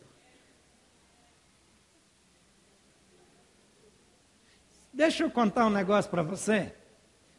Deixa 4.93 5.22
eu 5.22 5.31
contar 5.31 5.66
um 5.66 5.70
negócio 5.70 6.11
para 6.11 6.22
você. 6.22 6.75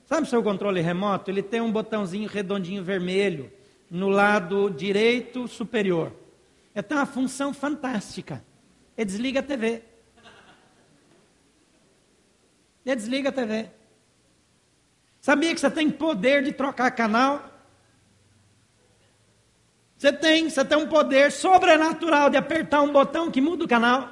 Sabe 0.06 0.28
o 0.28 0.30
seu 0.30 0.44
controle 0.44 0.82
remoto? 0.82 1.32
Ele 1.32 1.42
tem 1.42 1.62
um 1.62 1.72
botãozinho 1.72 2.30
redondinho 2.30 2.84
vermelho 2.84 3.52
no 3.90 4.08
lado 4.08 4.70
direito 4.70 5.48
superior. 5.48 6.14
Ele 6.76 6.84
tem 6.84 6.98
uma 6.98 7.06
função 7.06 7.54
fantástica. 7.54 8.44
Ele 8.96 9.06
desliga 9.06 9.40
a 9.40 9.44
TV. 9.44 9.84
Ele 12.86 12.96
desliga 12.96 13.30
a 13.30 13.32
TV. 13.32 13.70
Sabia 15.20 15.54
que 15.56 15.60
você 15.60 15.72
tem 15.72 15.90
poder 15.90 16.44
de 16.44 16.52
trocar 16.52 16.92
canal? 16.92 17.52
Você 19.98 20.14
tem, 20.14 20.48
você 20.48 20.64
tem 20.64 20.78
um 20.78 20.88
poder 20.88 21.32
sobrenatural 21.32 22.30
de 22.30 22.38
apertar 22.38 22.84
um 22.84 22.92
botão 22.92 23.32
que 23.32 23.42
muda 23.42 23.64
o 23.64 23.68
canal. 23.68 24.08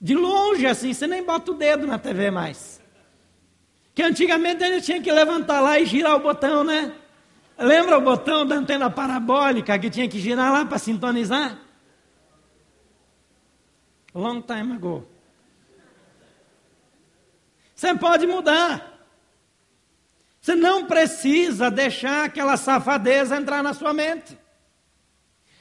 De 0.00 0.14
longe 0.14 0.66
assim, 0.66 0.92
você 0.92 1.06
nem 1.06 1.22
bota 1.22 1.52
o 1.52 1.54
dedo 1.54 1.86
na 1.86 1.98
TV 1.98 2.30
mais. 2.30 2.80
Que 3.98 4.02
antigamente 4.04 4.64
gente 4.64 4.84
tinha 4.86 5.02
que 5.02 5.10
levantar 5.10 5.60
lá 5.60 5.76
e 5.76 5.84
girar 5.84 6.14
o 6.14 6.20
botão, 6.20 6.62
né? 6.62 6.94
Lembra 7.58 7.98
o 7.98 8.00
botão 8.00 8.46
da 8.46 8.54
antena 8.54 8.88
parabólica 8.88 9.76
que 9.76 9.90
tinha 9.90 10.08
que 10.08 10.20
girar 10.20 10.52
lá 10.52 10.64
para 10.64 10.78
sintonizar? 10.78 11.58
Long 14.14 14.40
time 14.40 14.74
ago. 14.74 15.04
Você 17.74 17.92
pode 17.96 18.24
mudar. 18.24 19.04
Você 20.40 20.54
não 20.54 20.86
precisa 20.86 21.68
deixar 21.68 22.26
aquela 22.26 22.56
safadeza 22.56 23.36
entrar 23.36 23.64
na 23.64 23.74
sua 23.74 23.92
mente. 23.92 24.38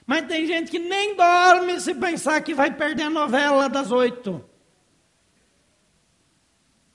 Mas 0.06 0.28
tem 0.28 0.46
gente 0.46 0.70
que 0.70 0.78
nem 0.78 1.16
dorme 1.16 1.82
se 1.82 1.96
pensar 1.96 2.40
que 2.42 2.54
vai 2.54 2.70
perder 2.70 3.02
a 3.02 3.10
novela 3.10 3.68
das 3.68 3.92
oito. 3.92 4.48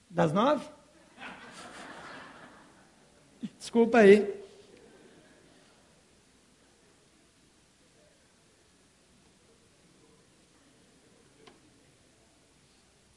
Das 0.08 0.32
nove? 0.32 0.64
Desculpa 3.62 3.98
aí. 3.98 4.42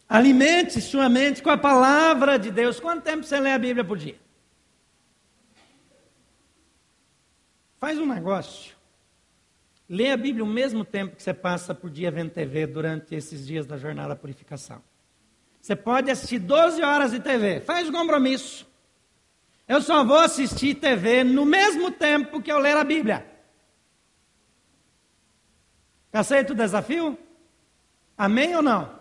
Alimente 0.07 0.79
sua 0.81 1.09
mente 1.09 1.41
com 1.41 1.49
a 1.49 1.57
palavra 1.57 2.37
de 2.37 2.51
Deus. 2.51 2.79
Quanto 2.79 3.01
tempo 3.01 3.23
você 3.23 3.39
lê 3.39 3.53
a 3.53 3.57
Bíblia 3.57 3.83
por 3.83 3.97
dia? 3.97 4.19
Faz 7.79 7.97
um 7.97 8.05
negócio. 8.05 8.75
Lê 9.89 10.11
a 10.11 10.17
Bíblia 10.17 10.43
o 10.43 10.47
mesmo 10.47 10.85
tempo 10.85 11.15
que 11.15 11.23
você 11.23 11.33
passa 11.33 11.73
por 11.73 11.89
dia 11.89 12.11
vendo 12.11 12.29
TV 12.29 12.67
durante 12.67 13.15
esses 13.15 13.47
dias 13.47 13.65
da 13.65 13.77
jornada 13.77 14.09
da 14.09 14.15
purificação. 14.15 14.79
Você 15.59 15.75
pode 15.75 16.11
assistir 16.11 16.37
12 16.37 16.83
horas 16.83 17.09
de 17.13 17.19
TV. 17.19 17.61
Faz 17.61 17.89
um 17.89 17.91
compromisso. 17.91 18.74
Eu 19.67 19.81
só 19.81 20.03
vou 20.03 20.17
assistir 20.17 20.75
TV 20.75 21.23
no 21.23 21.45
mesmo 21.45 21.91
tempo 21.91 22.41
que 22.41 22.51
eu 22.51 22.59
ler 22.59 22.77
a 22.77 22.83
Bíblia. 22.83 23.25
Aceita 26.13 26.53
o 26.53 26.55
desafio? 26.55 27.17
Amém 28.17 28.55
ou 28.55 28.61
não? 28.61 28.99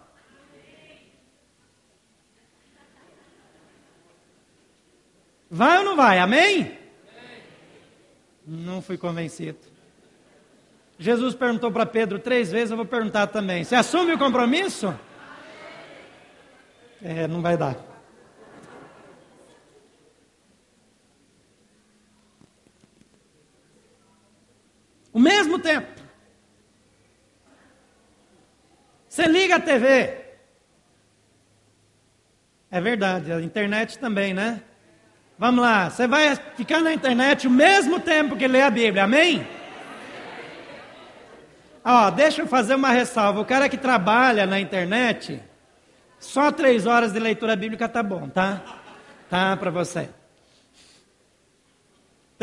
Vai 5.51 5.79
ou 5.79 5.85
não 5.85 5.95
vai? 5.95 6.19
Amém? 6.19 6.77
Não 8.45 8.83
fui 8.83 8.99
convencido. 8.99 9.59
Jesus 10.99 11.35
perguntou 11.35 11.71
para 11.71 11.87
Pedro 11.87 12.19
três 12.19 12.51
vezes, 12.51 12.71
eu 12.71 12.77
vou 12.77 12.87
perguntar 12.87 13.27
também. 13.29 13.63
Você 13.63 13.75
assume 13.75 14.15
o 14.15 14.19
compromisso? 14.19 14.93
É, 17.03 17.29
não 17.29 17.43
vai 17.43 17.57
dar. 17.57 17.94
O 25.15 25.21
mesmo 25.21 25.61
tempo. 25.61 25.87
Você 29.09 29.29
liga 29.29 29.55
a 29.55 29.61
TV. 29.61 30.25
É 32.69 32.81
verdade, 32.81 33.33
a 33.33 33.41
internet 33.41 33.97
também, 34.01 34.35
né? 34.35 34.61
Vamos 35.39 35.63
lá, 35.63 35.89
você 35.89 36.09
vai 36.09 36.35
ficar 36.57 36.81
na 36.81 36.93
internet 36.93 37.47
o 37.47 37.51
mesmo 37.51 38.01
tempo 38.01 38.37
que 38.37 38.49
lê 38.49 38.63
a 38.63 38.71
Bíblia, 38.71 39.05
amém? 39.05 39.47
Ó, 41.85 42.11
deixa 42.11 42.43
eu 42.43 42.49
fazer 42.49 42.75
uma 42.75 42.91
ressalva. 42.91 43.41
O 43.41 43.45
cara 43.45 43.69
que 43.69 43.77
trabalha 43.77 44.47
na 44.47 44.59
internet, 44.59 45.41
só 46.19 46.51
três 46.51 46.87
horas 46.87 47.13
de 47.13 47.21
leitura 47.21 47.55
bíblica 47.55 47.89
tá 47.89 48.03
bom, 48.03 48.29
tá? 48.29 48.63
Tá 49.31 49.57
para 49.57 49.71
você. 49.71 50.09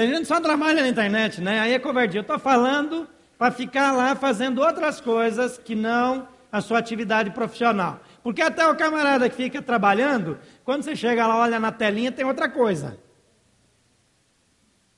Tem 0.01 0.09
gente 0.09 0.21
que 0.21 0.25
só 0.25 0.41
trabalha 0.41 0.81
na 0.81 0.89
internet, 0.89 1.39
né? 1.41 1.59
Aí 1.59 1.75
é 1.75 1.77
covardia. 1.77 2.17
Eu 2.17 2.23
estou 2.23 2.39
falando 2.39 3.07
para 3.37 3.51
ficar 3.51 3.91
lá 3.91 4.15
fazendo 4.15 4.59
outras 4.59 4.99
coisas 4.99 5.59
que 5.59 5.75
não 5.75 6.27
a 6.51 6.59
sua 6.59 6.79
atividade 6.79 7.29
profissional. 7.29 7.99
Porque 8.23 8.41
até 8.41 8.65
o 8.67 8.75
camarada 8.75 9.29
que 9.29 9.35
fica 9.35 9.61
trabalhando, 9.61 10.39
quando 10.63 10.81
você 10.81 10.95
chega 10.95 11.27
lá, 11.27 11.37
olha 11.37 11.59
na 11.59 11.71
telinha, 11.71 12.11
tem 12.11 12.25
outra 12.25 12.49
coisa. 12.49 12.97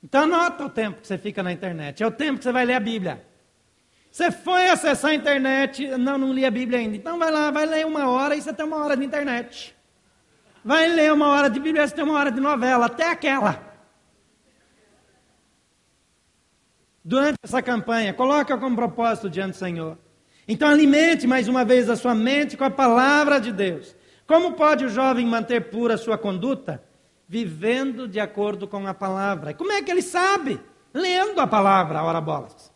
Então 0.02 0.22
anota 0.22 0.64
o 0.64 0.70
tempo 0.70 1.02
que 1.02 1.06
você 1.06 1.18
fica 1.18 1.42
na 1.42 1.52
internet. 1.52 2.02
É 2.02 2.06
o 2.06 2.10
tempo 2.10 2.38
que 2.38 2.44
você 2.44 2.52
vai 2.52 2.64
ler 2.64 2.72
a 2.72 2.80
Bíblia. 2.80 3.26
Você 4.10 4.30
foi 4.30 4.70
acessar 4.70 5.10
a 5.10 5.14
internet, 5.14 5.86
não, 5.98 6.16
não 6.16 6.32
li 6.32 6.46
a 6.46 6.50
Bíblia 6.50 6.78
ainda. 6.78 6.96
Então 6.96 7.18
vai 7.18 7.30
lá, 7.30 7.50
vai 7.50 7.66
ler 7.66 7.84
uma 7.84 8.08
hora 8.08 8.34
e 8.34 8.40
você 8.40 8.54
tem 8.54 8.64
uma 8.64 8.82
hora 8.82 8.96
de 8.96 9.04
internet. 9.04 9.76
Vai 10.64 10.88
ler 10.88 11.12
uma 11.12 11.28
hora 11.28 11.50
de 11.50 11.60
Bíblia, 11.60 11.86
você 11.86 11.94
tem 11.94 12.04
uma 12.04 12.18
hora 12.18 12.32
de 12.32 12.40
novela, 12.40 12.86
até 12.86 13.10
aquela. 13.10 13.73
Durante 17.04 17.36
essa 17.42 17.60
campanha, 17.60 18.14
coloca 18.14 18.56
como 18.56 18.74
propósito 18.74 19.28
diante 19.28 19.50
do 19.50 19.56
Senhor. 19.58 19.98
Então 20.48 20.68
alimente 20.68 21.26
mais 21.26 21.48
uma 21.48 21.64
vez 21.64 21.90
a 21.90 21.96
sua 21.96 22.14
mente 22.14 22.56
com 22.56 22.64
a 22.64 22.70
palavra 22.70 23.38
de 23.38 23.52
Deus. 23.52 23.94
Como 24.26 24.54
pode 24.54 24.86
o 24.86 24.88
jovem 24.88 25.26
manter 25.26 25.68
pura 25.68 25.94
a 25.94 25.98
sua 25.98 26.16
conduta? 26.16 26.82
Vivendo 27.28 28.08
de 28.08 28.18
acordo 28.18 28.66
com 28.66 28.86
a 28.86 28.94
palavra. 28.94 29.50
E 29.50 29.54
como 29.54 29.72
é 29.72 29.82
que 29.82 29.90
ele 29.90 30.00
sabe? 30.00 30.58
Lendo 30.94 31.40
a 31.40 31.46
palavra, 31.46 32.02
ora 32.02 32.20
bolas. 32.20 32.72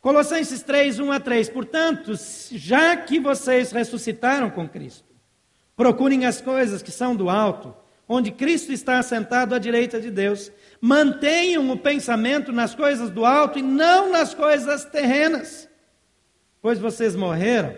Colossenses 0.00 0.62
3, 0.62 1.00
1 1.00 1.10
a 1.12 1.18
3. 1.18 1.48
Portanto, 1.48 2.12
já 2.52 2.96
que 2.96 3.18
vocês 3.18 3.72
ressuscitaram 3.72 4.48
com 4.48 4.68
Cristo, 4.68 5.08
procurem 5.76 6.24
as 6.24 6.40
coisas 6.40 6.82
que 6.82 6.92
são 6.92 7.16
do 7.16 7.28
alto, 7.28 7.74
onde 8.08 8.30
Cristo 8.30 8.72
está 8.72 8.98
assentado 8.98 9.54
à 9.54 9.58
direita 9.58 10.00
de 10.00 10.10
Deus. 10.10 10.50
Mantenham 10.80 11.70
o 11.70 11.76
pensamento 11.76 12.50
nas 12.50 12.74
coisas 12.74 13.10
do 13.10 13.24
alto 13.24 13.58
e 13.58 13.62
não 13.62 14.10
nas 14.10 14.32
coisas 14.32 14.84
terrenas, 14.86 15.68
pois 16.62 16.78
vocês 16.78 17.14
morreram 17.14 17.76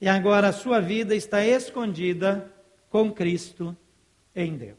e 0.00 0.08
agora 0.08 0.48
a 0.48 0.52
sua 0.52 0.80
vida 0.80 1.14
está 1.14 1.44
escondida 1.44 2.50
com 2.88 3.12
Cristo 3.12 3.76
em 4.34 4.56
Deus. 4.56 4.78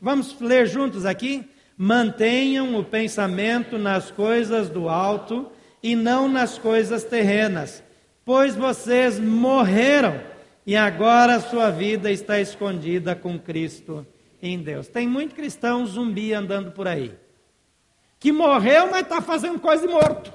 Vamos 0.00 0.38
ler 0.40 0.66
juntos 0.66 1.04
aqui? 1.04 1.48
Mantenham 1.76 2.76
o 2.76 2.84
pensamento 2.84 3.78
nas 3.78 4.10
coisas 4.10 4.68
do 4.68 4.88
alto 4.88 5.50
e 5.82 5.94
não 5.94 6.28
nas 6.28 6.58
coisas 6.58 7.04
terrenas, 7.04 7.82
pois 8.24 8.56
vocês 8.56 9.20
morreram 9.20 10.20
e 10.68 10.76
agora 10.76 11.36
a 11.36 11.40
sua 11.40 11.70
vida 11.70 12.10
está 12.10 12.38
escondida 12.38 13.16
com 13.16 13.38
Cristo 13.38 14.06
em 14.42 14.62
Deus. 14.62 14.88
Tem 14.88 15.08
muito 15.08 15.34
cristão 15.34 15.86
zumbi 15.86 16.34
andando 16.34 16.72
por 16.72 16.86
aí, 16.86 17.18
que 18.20 18.30
morreu, 18.30 18.90
mas 18.90 19.02
está 19.02 19.22
fazendo 19.22 19.58
coisa 19.58 19.86
de 19.86 19.92
morto. 19.92 20.30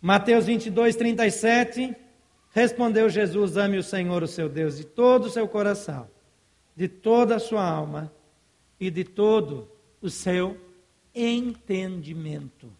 Mateus 0.00 0.46
22, 0.46 0.94
37, 0.94 1.96
respondeu 2.52 3.08
Jesus: 3.08 3.56
Ame 3.56 3.76
o 3.76 3.82
Senhor, 3.82 4.22
o 4.22 4.28
seu 4.28 4.48
Deus, 4.48 4.76
de 4.76 4.84
todo 4.84 5.24
o 5.24 5.30
seu 5.30 5.48
coração 5.48 6.08
de 6.80 6.88
toda 6.88 7.36
a 7.36 7.38
sua 7.38 7.62
alma 7.62 8.10
e 8.80 8.90
de 8.90 9.04
todo 9.04 9.70
o 10.00 10.08
seu 10.08 10.58
entendimento. 11.14 12.72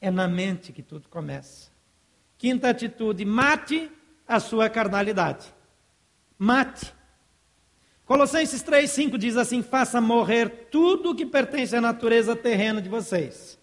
É 0.00 0.10
na 0.10 0.28
mente 0.28 0.70
que 0.72 0.82
tudo 0.82 1.08
começa. 1.08 1.75
Quinta 2.38 2.70
atitude: 2.70 3.24
mate 3.24 3.90
a 4.26 4.40
sua 4.40 4.68
carnalidade. 4.68 5.46
Mate. 6.38 6.94
Colossenses 8.04 8.62
3,5 8.62 9.18
diz 9.18 9.36
assim: 9.36 9.62
faça 9.62 10.00
morrer 10.00 10.68
tudo 10.70 11.10
o 11.10 11.14
que 11.14 11.26
pertence 11.26 11.74
à 11.74 11.80
natureza 11.80 12.36
terrena 12.36 12.80
de 12.80 12.88
vocês. 12.88 13.58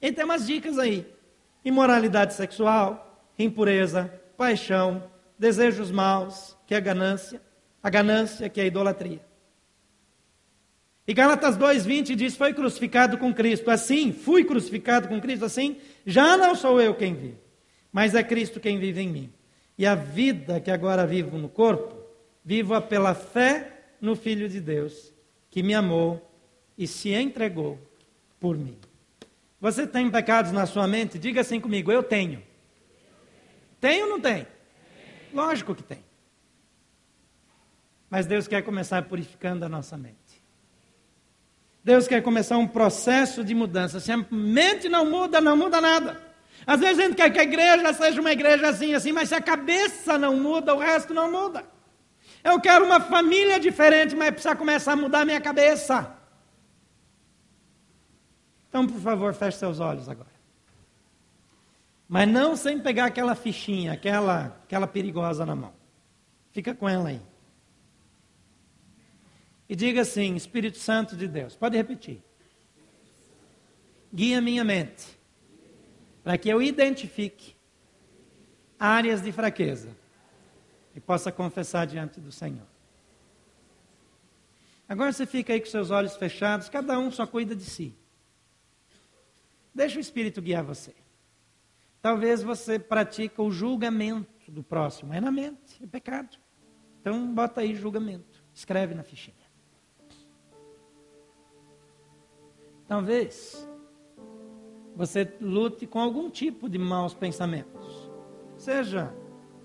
E 0.00 0.12
tem 0.12 0.24
umas 0.24 0.46
dicas 0.46 0.78
aí: 0.78 1.06
imoralidade 1.64 2.34
sexual, 2.34 3.24
impureza, 3.38 4.12
paixão, 4.36 5.02
desejos 5.38 5.90
maus, 5.90 6.56
que 6.66 6.74
é 6.74 6.80
ganância, 6.80 7.42
a 7.82 7.90
ganância, 7.90 8.48
que 8.48 8.60
é 8.60 8.64
a 8.64 8.66
idolatria. 8.66 9.26
E 11.08 11.14
Gálatas 11.14 11.56
2,20 11.56 12.14
diz: 12.14 12.36
Foi 12.36 12.52
crucificado 12.52 13.16
com 13.16 13.32
Cristo. 13.32 13.70
Assim, 13.70 14.12
fui 14.12 14.44
crucificado 14.44 15.08
com 15.08 15.18
Cristo. 15.18 15.44
Assim, 15.44 15.78
já 16.04 16.36
não 16.36 16.54
sou 16.54 16.80
eu 16.80 16.94
quem 16.94 17.14
vive, 17.14 17.38
mas 17.98 18.14
é 18.14 18.22
Cristo 18.22 18.60
quem 18.60 18.78
vive 18.78 19.00
em 19.00 19.08
mim. 19.08 19.32
E 19.76 19.84
a 19.84 19.96
vida 19.96 20.60
que 20.60 20.70
agora 20.70 21.04
vivo 21.04 21.36
no 21.36 21.48
corpo, 21.48 21.96
vivo-a 22.44 22.80
pela 22.80 23.12
fé 23.12 23.72
no 24.00 24.14
Filho 24.14 24.48
de 24.48 24.60
Deus, 24.60 25.12
que 25.50 25.64
me 25.64 25.74
amou 25.74 26.24
e 26.78 26.86
se 26.86 27.12
entregou 27.12 27.76
por 28.38 28.56
mim. 28.56 28.78
Você 29.60 29.84
tem 29.84 30.08
pecados 30.08 30.52
na 30.52 30.64
sua 30.64 30.86
mente? 30.86 31.18
Diga 31.18 31.40
assim 31.40 31.58
comigo: 31.58 31.90
Eu 31.90 32.04
tenho. 32.04 32.40
Tem 33.80 34.00
ou 34.04 34.08
não 34.08 34.20
tem? 34.20 34.46
Lógico 35.34 35.74
que 35.74 35.82
tem. 35.82 36.04
Mas 38.08 38.26
Deus 38.26 38.46
quer 38.46 38.62
começar 38.62 39.02
purificando 39.08 39.64
a 39.64 39.68
nossa 39.68 39.98
mente. 39.98 40.40
Deus 41.82 42.06
quer 42.06 42.22
começar 42.22 42.58
um 42.58 42.68
processo 42.68 43.42
de 43.42 43.56
mudança. 43.56 43.98
Se 43.98 44.12
a 44.12 44.24
mente 44.30 44.88
não 44.88 45.04
muda, 45.04 45.40
não 45.40 45.56
muda 45.56 45.80
nada. 45.80 46.27
Às 46.66 46.80
vezes 46.80 46.98
a 46.98 47.02
gente 47.02 47.16
quer 47.16 47.30
que 47.30 47.38
a 47.38 47.42
igreja 47.42 47.92
seja 47.92 48.20
uma 48.20 48.32
igreja 48.32 48.68
assim, 48.68 48.94
assim, 48.94 49.12
mas 49.12 49.28
se 49.28 49.34
a 49.34 49.40
cabeça 49.40 50.18
não 50.18 50.36
muda, 50.36 50.74
o 50.74 50.78
resto 50.78 51.14
não 51.14 51.30
muda. 51.30 51.64
Eu 52.44 52.60
quero 52.60 52.84
uma 52.84 53.00
família 53.00 53.58
diferente, 53.58 54.14
mas 54.14 54.30
precisa 54.30 54.54
começar 54.54 54.92
a 54.92 54.96
mudar 54.96 55.20
a 55.20 55.24
minha 55.24 55.40
cabeça. 55.40 56.14
Então, 58.68 58.86
por 58.86 59.00
favor, 59.00 59.34
feche 59.34 59.58
seus 59.58 59.80
olhos 59.80 60.08
agora. 60.08 60.28
Mas 62.08 62.28
não 62.28 62.56
sem 62.56 62.78
pegar 62.78 63.06
aquela 63.06 63.34
fichinha, 63.34 63.92
aquela, 63.92 64.58
aquela 64.64 64.86
perigosa 64.86 65.44
na 65.44 65.56
mão. 65.56 65.72
Fica 66.52 66.74
com 66.74 66.88
ela 66.88 67.08
aí 67.08 67.20
e 69.68 69.76
diga 69.76 70.00
assim: 70.00 70.34
Espírito 70.34 70.78
Santo 70.78 71.14
de 71.14 71.28
Deus. 71.28 71.54
Pode 71.54 71.76
repetir. 71.76 72.22
Guia 74.12 74.40
minha 74.40 74.64
mente 74.64 75.17
para 76.28 76.36
que 76.36 76.50
eu 76.50 76.60
identifique 76.60 77.56
áreas 78.78 79.22
de 79.22 79.32
fraqueza 79.32 79.96
e 80.94 81.00
possa 81.00 81.32
confessar 81.32 81.86
diante 81.86 82.20
do 82.20 82.30
Senhor. 82.30 82.66
Agora 84.86 85.10
você 85.10 85.24
fica 85.24 85.54
aí 85.54 85.60
com 85.60 85.64
seus 85.64 85.90
olhos 85.90 86.16
fechados, 86.16 86.68
cada 86.68 86.98
um 86.98 87.10
só 87.10 87.26
cuida 87.26 87.56
de 87.56 87.64
si. 87.64 87.96
Deixa 89.74 89.96
o 89.96 90.00
Espírito 90.00 90.42
guiar 90.42 90.62
você. 90.62 90.94
Talvez 92.02 92.42
você 92.42 92.78
pratique 92.78 93.40
o 93.40 93.50
julgamento 93.50 94.52
do 94.52 94.62
próximo. 94.62 95.14
É 95.14 95.22
na 95.22 95.30
mente, 95.30 95.82
é 95.82 95.86
pecado. 95.86 96.36
Então 97.00 97.32
bota 97.32 97.62
aí 97.62 97.74
julgamento. 97.74 98.44
Escreve 98.52 98.94
na 98.94 99.02
fichinha. 99.02 99.48
Talvez 102.86 103.66
você 104.98 105.32
lute 105.40 105.86
com 105.86 106.00
algum 106.00 106.28
tipo 106.28 106.68
de 106.68 106.76
maus 106.76 107.14
pensamentos. 107.14 108.10
Seja 108.56 109.14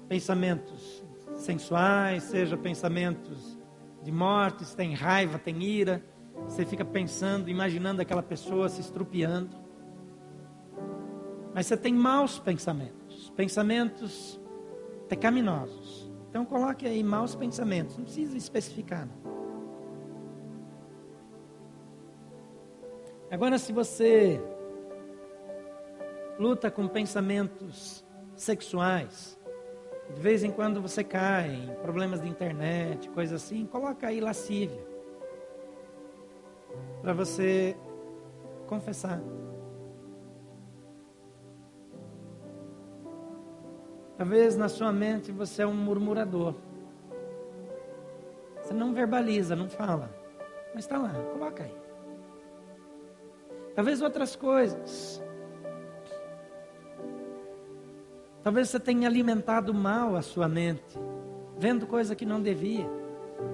pensamentos 0.07 1.03
sensuais, 1.33 2.21
seja 2.21 2.55
pensamentos 2.55 3.57
de 4.03 4.11
morte, 4.11 4.63
se 4.63 4.75
tem 4.75 4.93
raiva, 4.93 5.39
tem 5.39 5.63
ira, 5.63 6.05
você 6.47 6.63
fica 6.63 6.85
pensando, 6.85 7.49
imaginando 7.49 7.99
aquela 7.99 8.21
pessoa 8.21 8.69
se 8.69 8.79
estrupiando. 8.79 9.57
Mas 11.51 11.65
você 11.65 11.77
tem 11.77 11.95
maus 11.95 12.37
pensamentos, 12.37 13.33
pensamentos 13.35 14.39
pecaminosos. 15.09 16.11
Então 16.29 16.45
coloque 16.45 16.85
aí 16.85 17.03
maus 17.03 17.33
pensamentos, 17.33 17.97
não 17.97 18.03
precisa 18.03 18.37
especificar. 18.37 19.07
Não. 19.07 19.33
Agora, 23.31 23.57
se 23.57 23.73
você 23.73 24.39
luta 26.37 26.69
com 26.71 26.87
pensamentos 26.87 28.05
sexuais, 28.35 29.39
de 30.13 30.21
vez 30.21 30.43
em 30.43 30.51
quando 30.51 30.81
você 30.81 31.03
cai 31.03 31.53
em 31.53 31.75
problemas 31.81 32.21
de 32.21 32.27
internet, 32.27 33.09
coisa 33.09 33.35
assim, 33.35 33.65
coloca 33.65 34.07
aí 34.07 34.19
lascívia. 34.19 34.85
Para 37.01 37.13
você 37.13 37.75
confessar. 38.67 39.21
Talvez 44.17 44.55
na 44.55 44.69
sua 44.69 44.91
mente 44.91 45.31
você 45.31 45.63
é 45.63 45.67
um 45.67 45.73
murmurador. 45.73 46.55
Você 48.61 48.73
não 48.73 48.93
verbaliza, 48.93 49.55
não 49.55 49.69
fala. 49.69 50.09
Mas 50.73 50.85
está 50.85 50.97
lá, 50.97 51.13
coloca 51.33 51.63
aí 51.63 51.83
talvez 53.75 54.01
outras 54.01 54.35
coisas. 54.35 55.21
Talvez 58.43 58.69
você 58.69 58.79
tenha 58.79 59.07
alimentado 59.07 59.73
mal 59.73 60.15
a 60.15 60.21
sua 60.21 60.47
mente, 60.47 60.99
vendo 61.57 61.87
coisa 61.87 62.15
que 62.15 62.25
não 62.25 62.41
devia, 62.41 62.89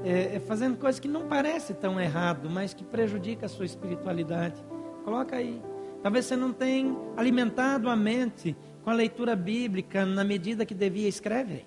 é, 0.04 0.36
é, 0.36 0.40
fazendo 0.40 0.78
coisas 0.78 1.00
que 1.00 1.08
não 1.08 1.28
parece 1.28 1.74
tão 1.74 2.00
errado, 2.00 2.50
mas 2.50 2.74
que 2.74 2.84
prejudica 2.84 3.46
a 3.46 3.50
sua 3.50 3.66
espiritualidade. 3.66 4.64
Coloca 5.04 5.36
aí. 5.36 5.62
Talvez 6.02 6.26
você 6.26 6.36
não 6.36 6.52
tenha 6.54 6.96
alimentado 7.16 7.90
a 7.90 7.96
mente 7.96 8.56
com 8.84 8.90
a 8.90 8.94
leitura 8.94 9.36
bíblica 9.36 10.06
na 10.06 10.24
medida 10.24 10.66
que 10.66 10.74
devia, 10.74 11.08
escreve 11.08 11.54
aí. 11.54 11.66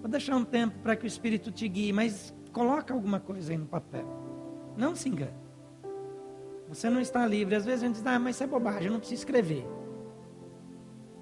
Vou 0.00 0.10
deixar 0.10 0.34
um 0.36 0.44
tempo 0.44 0.78
para 0.80 0.96
que 0.96 1.04
o 1.04 1.06
Espírito 1.06 1.52
te 1.52 1.68
guie, 1.68 1.92
mas 1.92 2.34
Coloca 2.52 2.92
alguma 2.92 3.18
coisa 3.18 3.52
aí 3.52 3.58
no 3.58 3.66
papel. 3.66 4.06
Não 4.76 4.94
se 4.94 5.08
engane. 5.08 5.41
Você 6.72 6.88
não 6.88 7.00
está 7.00 7.26
livre. 7.26 7.54
Às 7.54 7.66
vezes 7.66 7.82
a 7.82 7.86
gente 7.86 7.96
diz, 7.96 8.06
ah, 8.06 8.18
mas 8.18 8.36
isso 8.36 8.44
é 8.44 8.46
bobagem, 8.46 8.86
eu 8.86 8.92
não 8.92 8.98
preciso 8.98 9.20
escrever. 9.20 9.66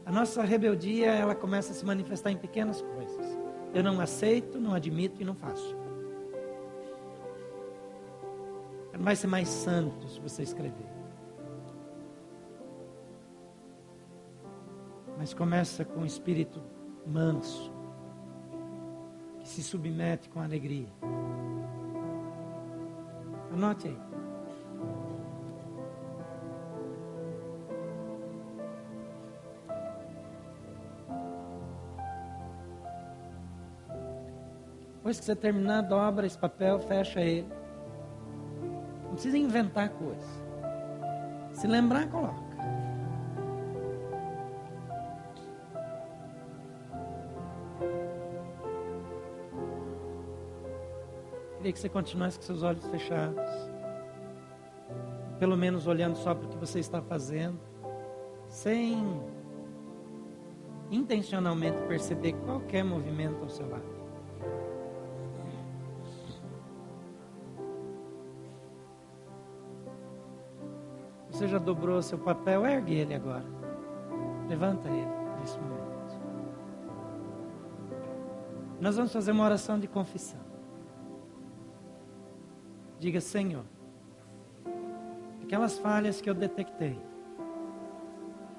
A 0.07 0.13
nossa 0.13 0.43
rebeldia, 0.43 1.07
ela 1.13 1.35
começa 1.35 1.73
a 1.73 1.75
se 1.75 1.85
manifestar 1.85 2.31
em 2.31 2.37
pequenas 2.37 2.81
coisas. 2.81 3.27
Eu 3.75 3.83
não 3.83 4.01
aceito, 4.01 4.61
não 4.61 4.73
admito 4.73 5.21
e 5.21 5.25
não 5.25 5.35
faço. 5.35 5.77
Vai 8.97 9.17
ser 9.17 9.27
mais 9.27 9.49
santo 9.49 10.09
se 10.09 10.21
você 10.21 10.43
escrever. 10.43 10.87
Mas 15.19 15.35
começa 15.35 15.85
com 15.85 16.03
o 16.03 16.07
espírito 16.07 16.63
manso 17.07 17.73
se 19.43 19.63
submete 19.63 20.29
com 20.29 20.41
alegria. 20.41 20.87
Anote 23.53 23.89
aí. 23.89 24.20
Depois 35.11 35.19
que 35.19 35.27
você 35.27 35.35
terminar, 35.35 35.83
dobra 35.83 36.25
esse 36.25 36.39
papel, 36.39 36.79
fecha 36.79 37.21
ele. 37.21 37.49
Não 39.07 39.15
precisa 39.15 39.37
inventar 39.37 39.89
coisa. 39.89 40.25
Se 41.53 41.67
lembrar, 41.67 42.09
coloca. 42.09 42.39
Queria 51.57 51.73
que 51.73 51.79
você 51.81 51.89
continuasse 51.89 52.39
com 52.39 52.45
seus 52.45 52.63
olhos 52.63 52.87
fechados. 52.87 53.43
Pelo 55.41 55.57
menos 55.57 55.89
olhando 55.89 56.15
só 56.19 56.37
para 56.37 56.47
o 56.47 56.51
que 56.51 56.57
você 56.57 56.79
está 56.79 57.03
fazendo. 57.03 57.59
Sem 58.47 59.21
intencionalmente 60.89 61.83
perceber 61.89 62.35
qualquer 62.45 62.85
movimento 62.85 63.43
ao 63.43 63.49
seu 63.49 63.69
lado. 63.69 64.00
Você 71.41 71.49
já 71.49 71.57
dobrou 71.57 72.03
seu 72.03 72.18
papel? 72.18 72.66
Ergue 72.66 72.93
ele 72.97 73.14
agora. 73.14 73.47
Levanta 74.47 74.86
ele 74.91 75.09
nesse 75.41 75.59
momento. 75.59 76.20
Nós 78.78 78.95
vamos 78.95 79.11
fazer 79.11 79.32
uma 79.32 79.45
oração 79.45 79.80
de 79.80 79.88
confissão. 79.88 80.38
Diga, 82.99 83.22
Senhor, 83.22 83.64
aquelas 85.43 85.78
falhas 85.78 86.20
que 86.20 86.28
eu 86.28 86.34
detectei, 86.34 87.01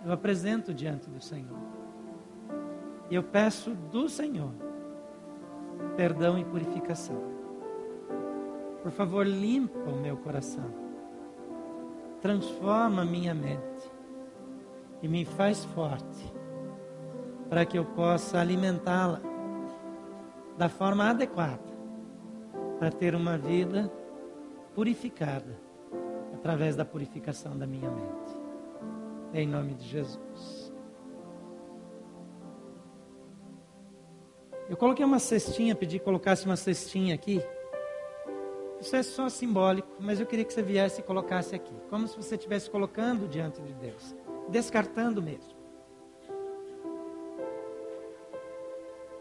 eu 0.04 0.12
apresento 0.12 0.74
diante 0.74 1.08
do 1.08 1.22
Senhor. 1.22 1.60
E 3.12 3.14
eu 3.14 3.22
peço 3.22 3.76
do 3.76 4.10
Senhor 4.10 4.54
perdão 5.96 6.36
e 6.36 6.44
purificação. 6.44 7.22
Por 8.82 8.92
favor, 8.92 9.28
limpa 9.28 9.88
o 9.88 10.02
meu 10.02 10.18
coração. 10.18 10.91
Transforma 12.22 13.04
minha 13.04 13.34
mente 13.34 13.92
e 15.02 15.08
me 15.08 15.26
faz 15.26 15.66
forte 15.66 16.34
para 17.50 17.66
que 17.66 17.78
eu 17.78 17.84
possa 17.84 18.40
alimentá-la 18.40 19.20
da 20.58 20.70
forma 20.70 21.10
adequada 21.10 21.72
para 22.78 22.92
ter 22.92 23.16
uma 23.16 23.38
vida 23.38 23.92
purificada 24.76 25.60
através 26.34 26.76
da 26.76 26.86
purificação 26.86 27.58
da 27.58 27.68
minha 27.68 27.90
mente. 27.90 28.38
Em 29.34 29.48
nome 29.48 29.74
de 29.74 29.88
Jesus. 29.88 30.72
Eu 34.70 34.78
coloquei 34.78 35.04
uma 35.04 35.20
cestinha, 35.20 35.76
pedi 35.76 36.00
que 36.00 36.06
colocasse 36.06 36.46
uma 36.46 36.56
cestinha 36.56 37.14
aqui. 37.14 37.44
Isso 38.82 38.96
é 38.96 39.04
só 39.04 39.30
simbólico, 39.30 39.88
mas 40.00 40.20
eu 40.20 40.26
queria 40.26 40.44
que 40.44 40.52
você 40.52 40.64
viesse 40.64 41.02
e 41.02 41.04
colocasse 41.04 41.54
aqui, 41.54 41.74
como 41.88 42.08
se 42.08 42.18
você 42.18 42.34
estivesse 42.34 42.68
colocando 42.68 43.28
diante 43.28 43.62
de 43.62 43.74
Deus, 43.74 44.16
descartando 44.50 45.22
mesmo. 45.22 45.54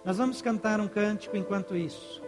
Nós 0.03 0.17
vamos 0.17 0.41
cantar 0.41 0.81
um 0.81 0.89
cântico 0.89 1.37
enquanto 1.37 1.77
isso. 1.77 2.23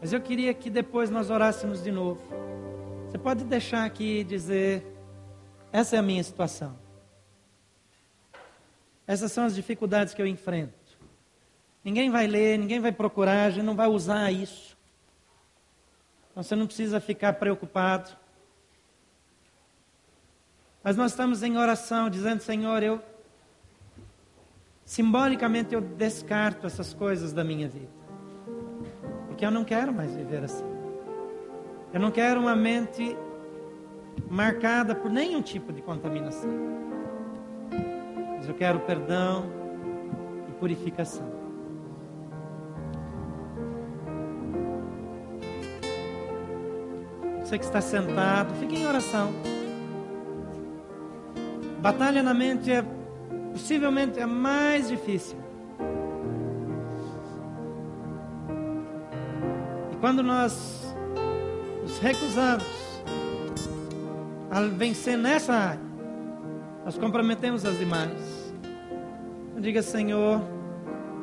Mas 0.00 0.12
eu 0.12 0.20
queria 0.20 0.52
que 0.52 0.68
depois 0.68 1.08
nós 1.08 1.30
orássemos 1.30 1.80
de 1.80 1.92
novo. 1.92 2.20
Você 3.08 3.18
pode 3.18 3.44
deixar 3.44 3.84
aqui 3.84 4.18
e 4.18 4.24
dizer: 4.24 4.84
essa 5.72 5.94
é 5.94 5.98
a 6.00 6.02
minha 6.02 6.22
situação. 6.24 6.76
Essas 9.06 9.30
são 9.30 9.44
as 9.44 9.54
dificuldades 9.54 10.14
que 10.14 10.20
eu 10.20 10.26
enfrento. 10.26 10.85
Ninguém 11.86 12.10
vai 12.10 12.26
ler, 12.26 12.58
ninguém 12.58 12.80
vai 12.80 12.90
procurar, 12.90 13.44
a 13.44 13.50
gente 13.50 13.64
não 13.64 13.76
vai 13.76 13.86
usar 13.86 14.32
isso. 14.32 14.76
Então 16.28 16.42
você 16.42 16.56
não 16.56 16.66
precisa 16.66 16.98
ficar 16.98 17.34
preocupado. 17.34 18.10
Mas 20.82 20.96
nós 20.96 21.12
estamos 21.12 21.44
em 21.44 21.56
oração, 21.56 22.10
dizendo: 22.10 22.40
Senhor, 22.40 22.82
eu. 22.82 23.00
Simbolicamente 24.84 25.76
eu 25.76 25.80
descarto 25.80 26.66
essas 26.66 26.92
coisas 26.92 27.32
da 27.32 27.44
minha 27.44 27.68
vida. 27.68 27.92
Porque 29.28 29.46
eu 29.46 29.50
não 29.52 29.62
quero 29.62 29.92
mais 29.92 30.12
viver 30.12 30.42
assim. 30.42 30.64
Eu 31.92 32.00
não 32.00 32.10
quero 32.10 32.40
uma 32.40 32.56
mente 32.56 33.16
marcada 34.28 34.92
por 34.92 35.08
nenhum 35.08 35.40
tipo 35.40 35.72
de 35.72 35.80
contaminação. 35.82 36.50
Mas 38.36 38.48
eu 38.48 38.54
quero 38.56 38.80
perdão 38.80 39.48
e 40.48 40.52
purificação. 40.54 41.35
Você 47.46 47.58
que 47.60 47.64
está 47.64 47.80
sentado, 47.80 48.52
fique 48.58 48.74
em 48.74 48.84
oração. 48.88 49.32
Batalha 51.80 52.20
na 52.20 52.34
mente 52.34 52.72
é 52.72 52.84
possivelmente 53.52 54.18
a 54.18 54.26
mais 54.26 54.88
difícil. 54.88 55.38
quando 60.00 60.22
nós 60.22 60.94
nos 61.82 61.98
recusamos 61.98 63.02
a 64.50 64.60
vencer 64.62 65.16
nessa 65.16 65.52
área, 65.52 65.80
nós 66.84 66.98
comprometemos 66.98 67.64
as 67.64 67.78
demais. 67.78 68.54
Diga, 69.58 69.82
Senhor, 69.82 70.40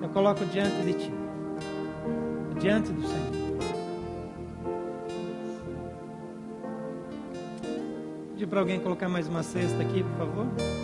eu 0.01 0.09
coloco 0.09 0.45
diante 0.45 0.81
de 0.83 0.93
Ti, 0.93 1.13
diante 2.59 2.91
do 2.91 3.01
Senhor. 3.01 3.22
Pedir 8.43 8.49
para 8.49 8.59
alguém 8.59 8.77
colocar 8.77 9.07
mais 9.07 9.25
uma 9.29 9.41
cesta 9.41 9.81
aqui, 9.81 10.03
por 10.03 10.17
favor. 10.17 10.82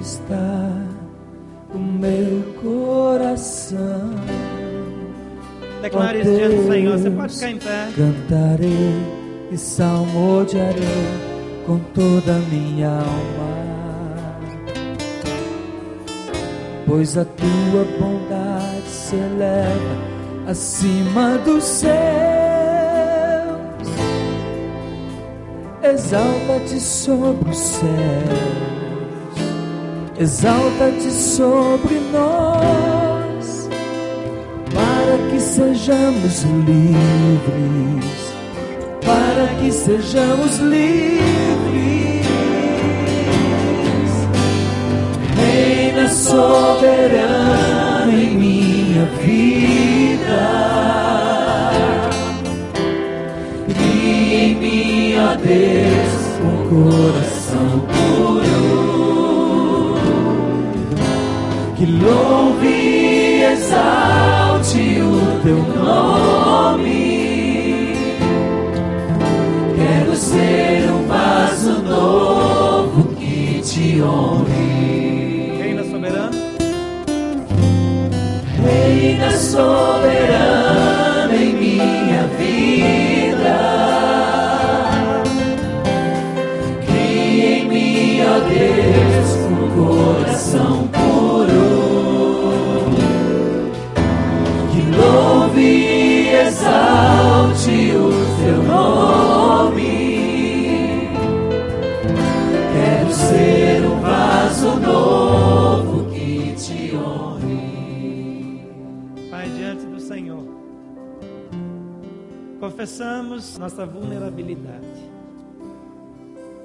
Está 0.00 0.70
o 1.74 1.78
meu 1.78 2.42
coração. 2.62 4.10
Declare 5.82 6.20
isso 6.20 6.30
diante 6.30 6.56
do 6.56 6.68
Senhor. 6.68 6.98
Você 6.98 7.10
pode 7.10 7.34
ficar 7.34 7.50
em 7.50 7.58
pé. 7.58 7.88
Cantarei 7.96 8.94
e 9.50 9.56
salmodiarei 9.56 11.06
com 11.66 11.78
toda 11.94 12.36
a 12.36 12.38
minha 12.50 12.88
alma. 12.88 13.56
Pois 16.86 17.18
a 17.18 17.24
tua 17.24 17.84
bondade 17.98 18.88
se 18.88 19.16
eleva 19.16 20.50
acima 20.50 21.36
dos 21.38 21.64
céus. 21.64 21.96
Exalta-te 25.82 26.80
sobre 26.80 27.50
os 27.50 27.58
céus 27.58 28.85
exalta-te 30.18 31.10
sobre 31.10 32.00
nós, 32.10 33.68
para 34.72 35.18
que 35.30 35.38
sejamos 35.40 36.42
livres, 36.64 38.04
para 39.04 39.46
que 39.60 39.70
sejamos 39.70 40.58
livres. 40.58 42.26
Reina 45.36 46.08
soberana 46.08 48.06
em 48.10 48.36
minha 48.36 49.04
vida, 49.22 50.46
e 53.68 54.34
em 54.34 55.20
ó 55.20 55.34
Deus, 55.34 56.26
um 56.42 56.56
coração 56.68 57.66
puro 57.80 58.55
louve 62.02 62.68
e 62.68 63.42
exalte 63.52 65.00
o 65.00 65.40
teu 65.42 65.56
nome. 65.82 66.96
Quero 69.76 70.16
ser 70.16 70.90
um 70.90 71.06
vaso 71.06 71.82
novo 71.82 73.14
que 73.16 73.60
te 73.62 74.00
honre. 74.02 75.58
Reina 75.58 75.84
soberana. 75.84 76.30
Reina 78.62 79.30
soberana 79.30 80.65
confessamos 112.76 113.56
nossa 113.56 113.86
vulnerabilidade, 113.86 115.10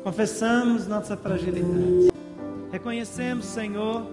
confessamos 0.04 0.86
nossa 0.86 1.16
fragilidade, 1.16 2.12
reconhecemos, 2.70 3.46
Senhor, 3.46 4.06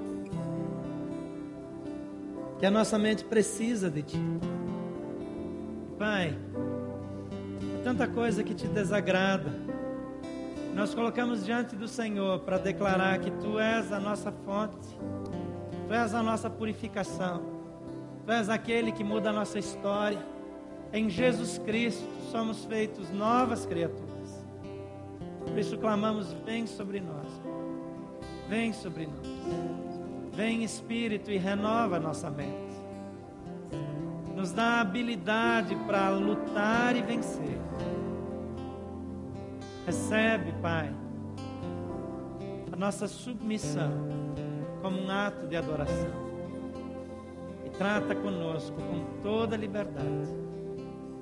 que 2.61 2.65
a 2.65 2.71
nossa 2.71 2.97
mente 3.01 3.25
precisa 3.25 3.91
de 3.91 4.03
Ti. 4.03 4.23
Pai, 5.99 6.39
tanta 7.83 8.07
coisa 8.07 8.45
que 8.45 8.55
te 8.55 8.69
desagrada, 8.69 9.51
nós 10.77 10.95
colocamos 10.95 11.45
diante 11.45 11.75
do 11.75 11.89
Senhor 11.89 12.39
para 12.41 12.59
declarar 12.59 13.19
que 13.19 13.33
Tu 13.33 13.59
és 13.59 13.91
a 13.91 13.99
nossa 13.99 14.31
fonte, 14.31 14.97
Tu 15.89 15.95
és 15.95 16.15
a 16.15 16.23
nossa 16.23 16.49
purificação. 16.49 17.43
Tu 18.25 18.31
és 18.31 18.49
aquele 18.49 18.93
que 18.93 19.03
muda 19.03 19.31
a 19.31 19.33
nossa 19.33 19.59
história. 19.59 20.38
Em 20.93 21.11
Jesus 21.11 21.59
Cristo 21.59 22.09
somos 22.31 22.65
feitos 22.65 23.11
novas 23.11 23.67
criaturas. 23.67 24.47
Por 25.47 25.59
isso 25.59 25.77
clamamos: 25.79 26.33
vem 26.45 26.67
sobre 26.67 27.01
nós. 27.01 27.27
Vem 28.49 28.73
sobre 28.73 29.07
nós. 29.07 29.29
Vem 30.33 30.65
Espírito 30.65 31.31
e 31.31 31.37
renova 31.37 31.99
nossa 31.99 32.31
mente. 32.31 32.69
Nos 34.35 34.53
dá 34.53 34.81
habilidade 34.81 35.75
para 35.87 36.11
lutar 36.11 36.95
e 36.97 37.03
vencer. 37.03 37.59
Recebe, 39.85 40.53
Pai, 40.63 40.95
a 42.73 42.77
nossa 42.77 43.09
submissão 43.09 43.91
como 44.81 45.01
um 45.01 45.11
ato 45.11 45.47
de 45.49 45.57
adoração 45.57 46.29
e 47.67 47.71
trata 47.71 48.15
conosco 48.15 48.77
com 48.77 49.21
toda 49.23 49.57
liberdade. 49.57 50.48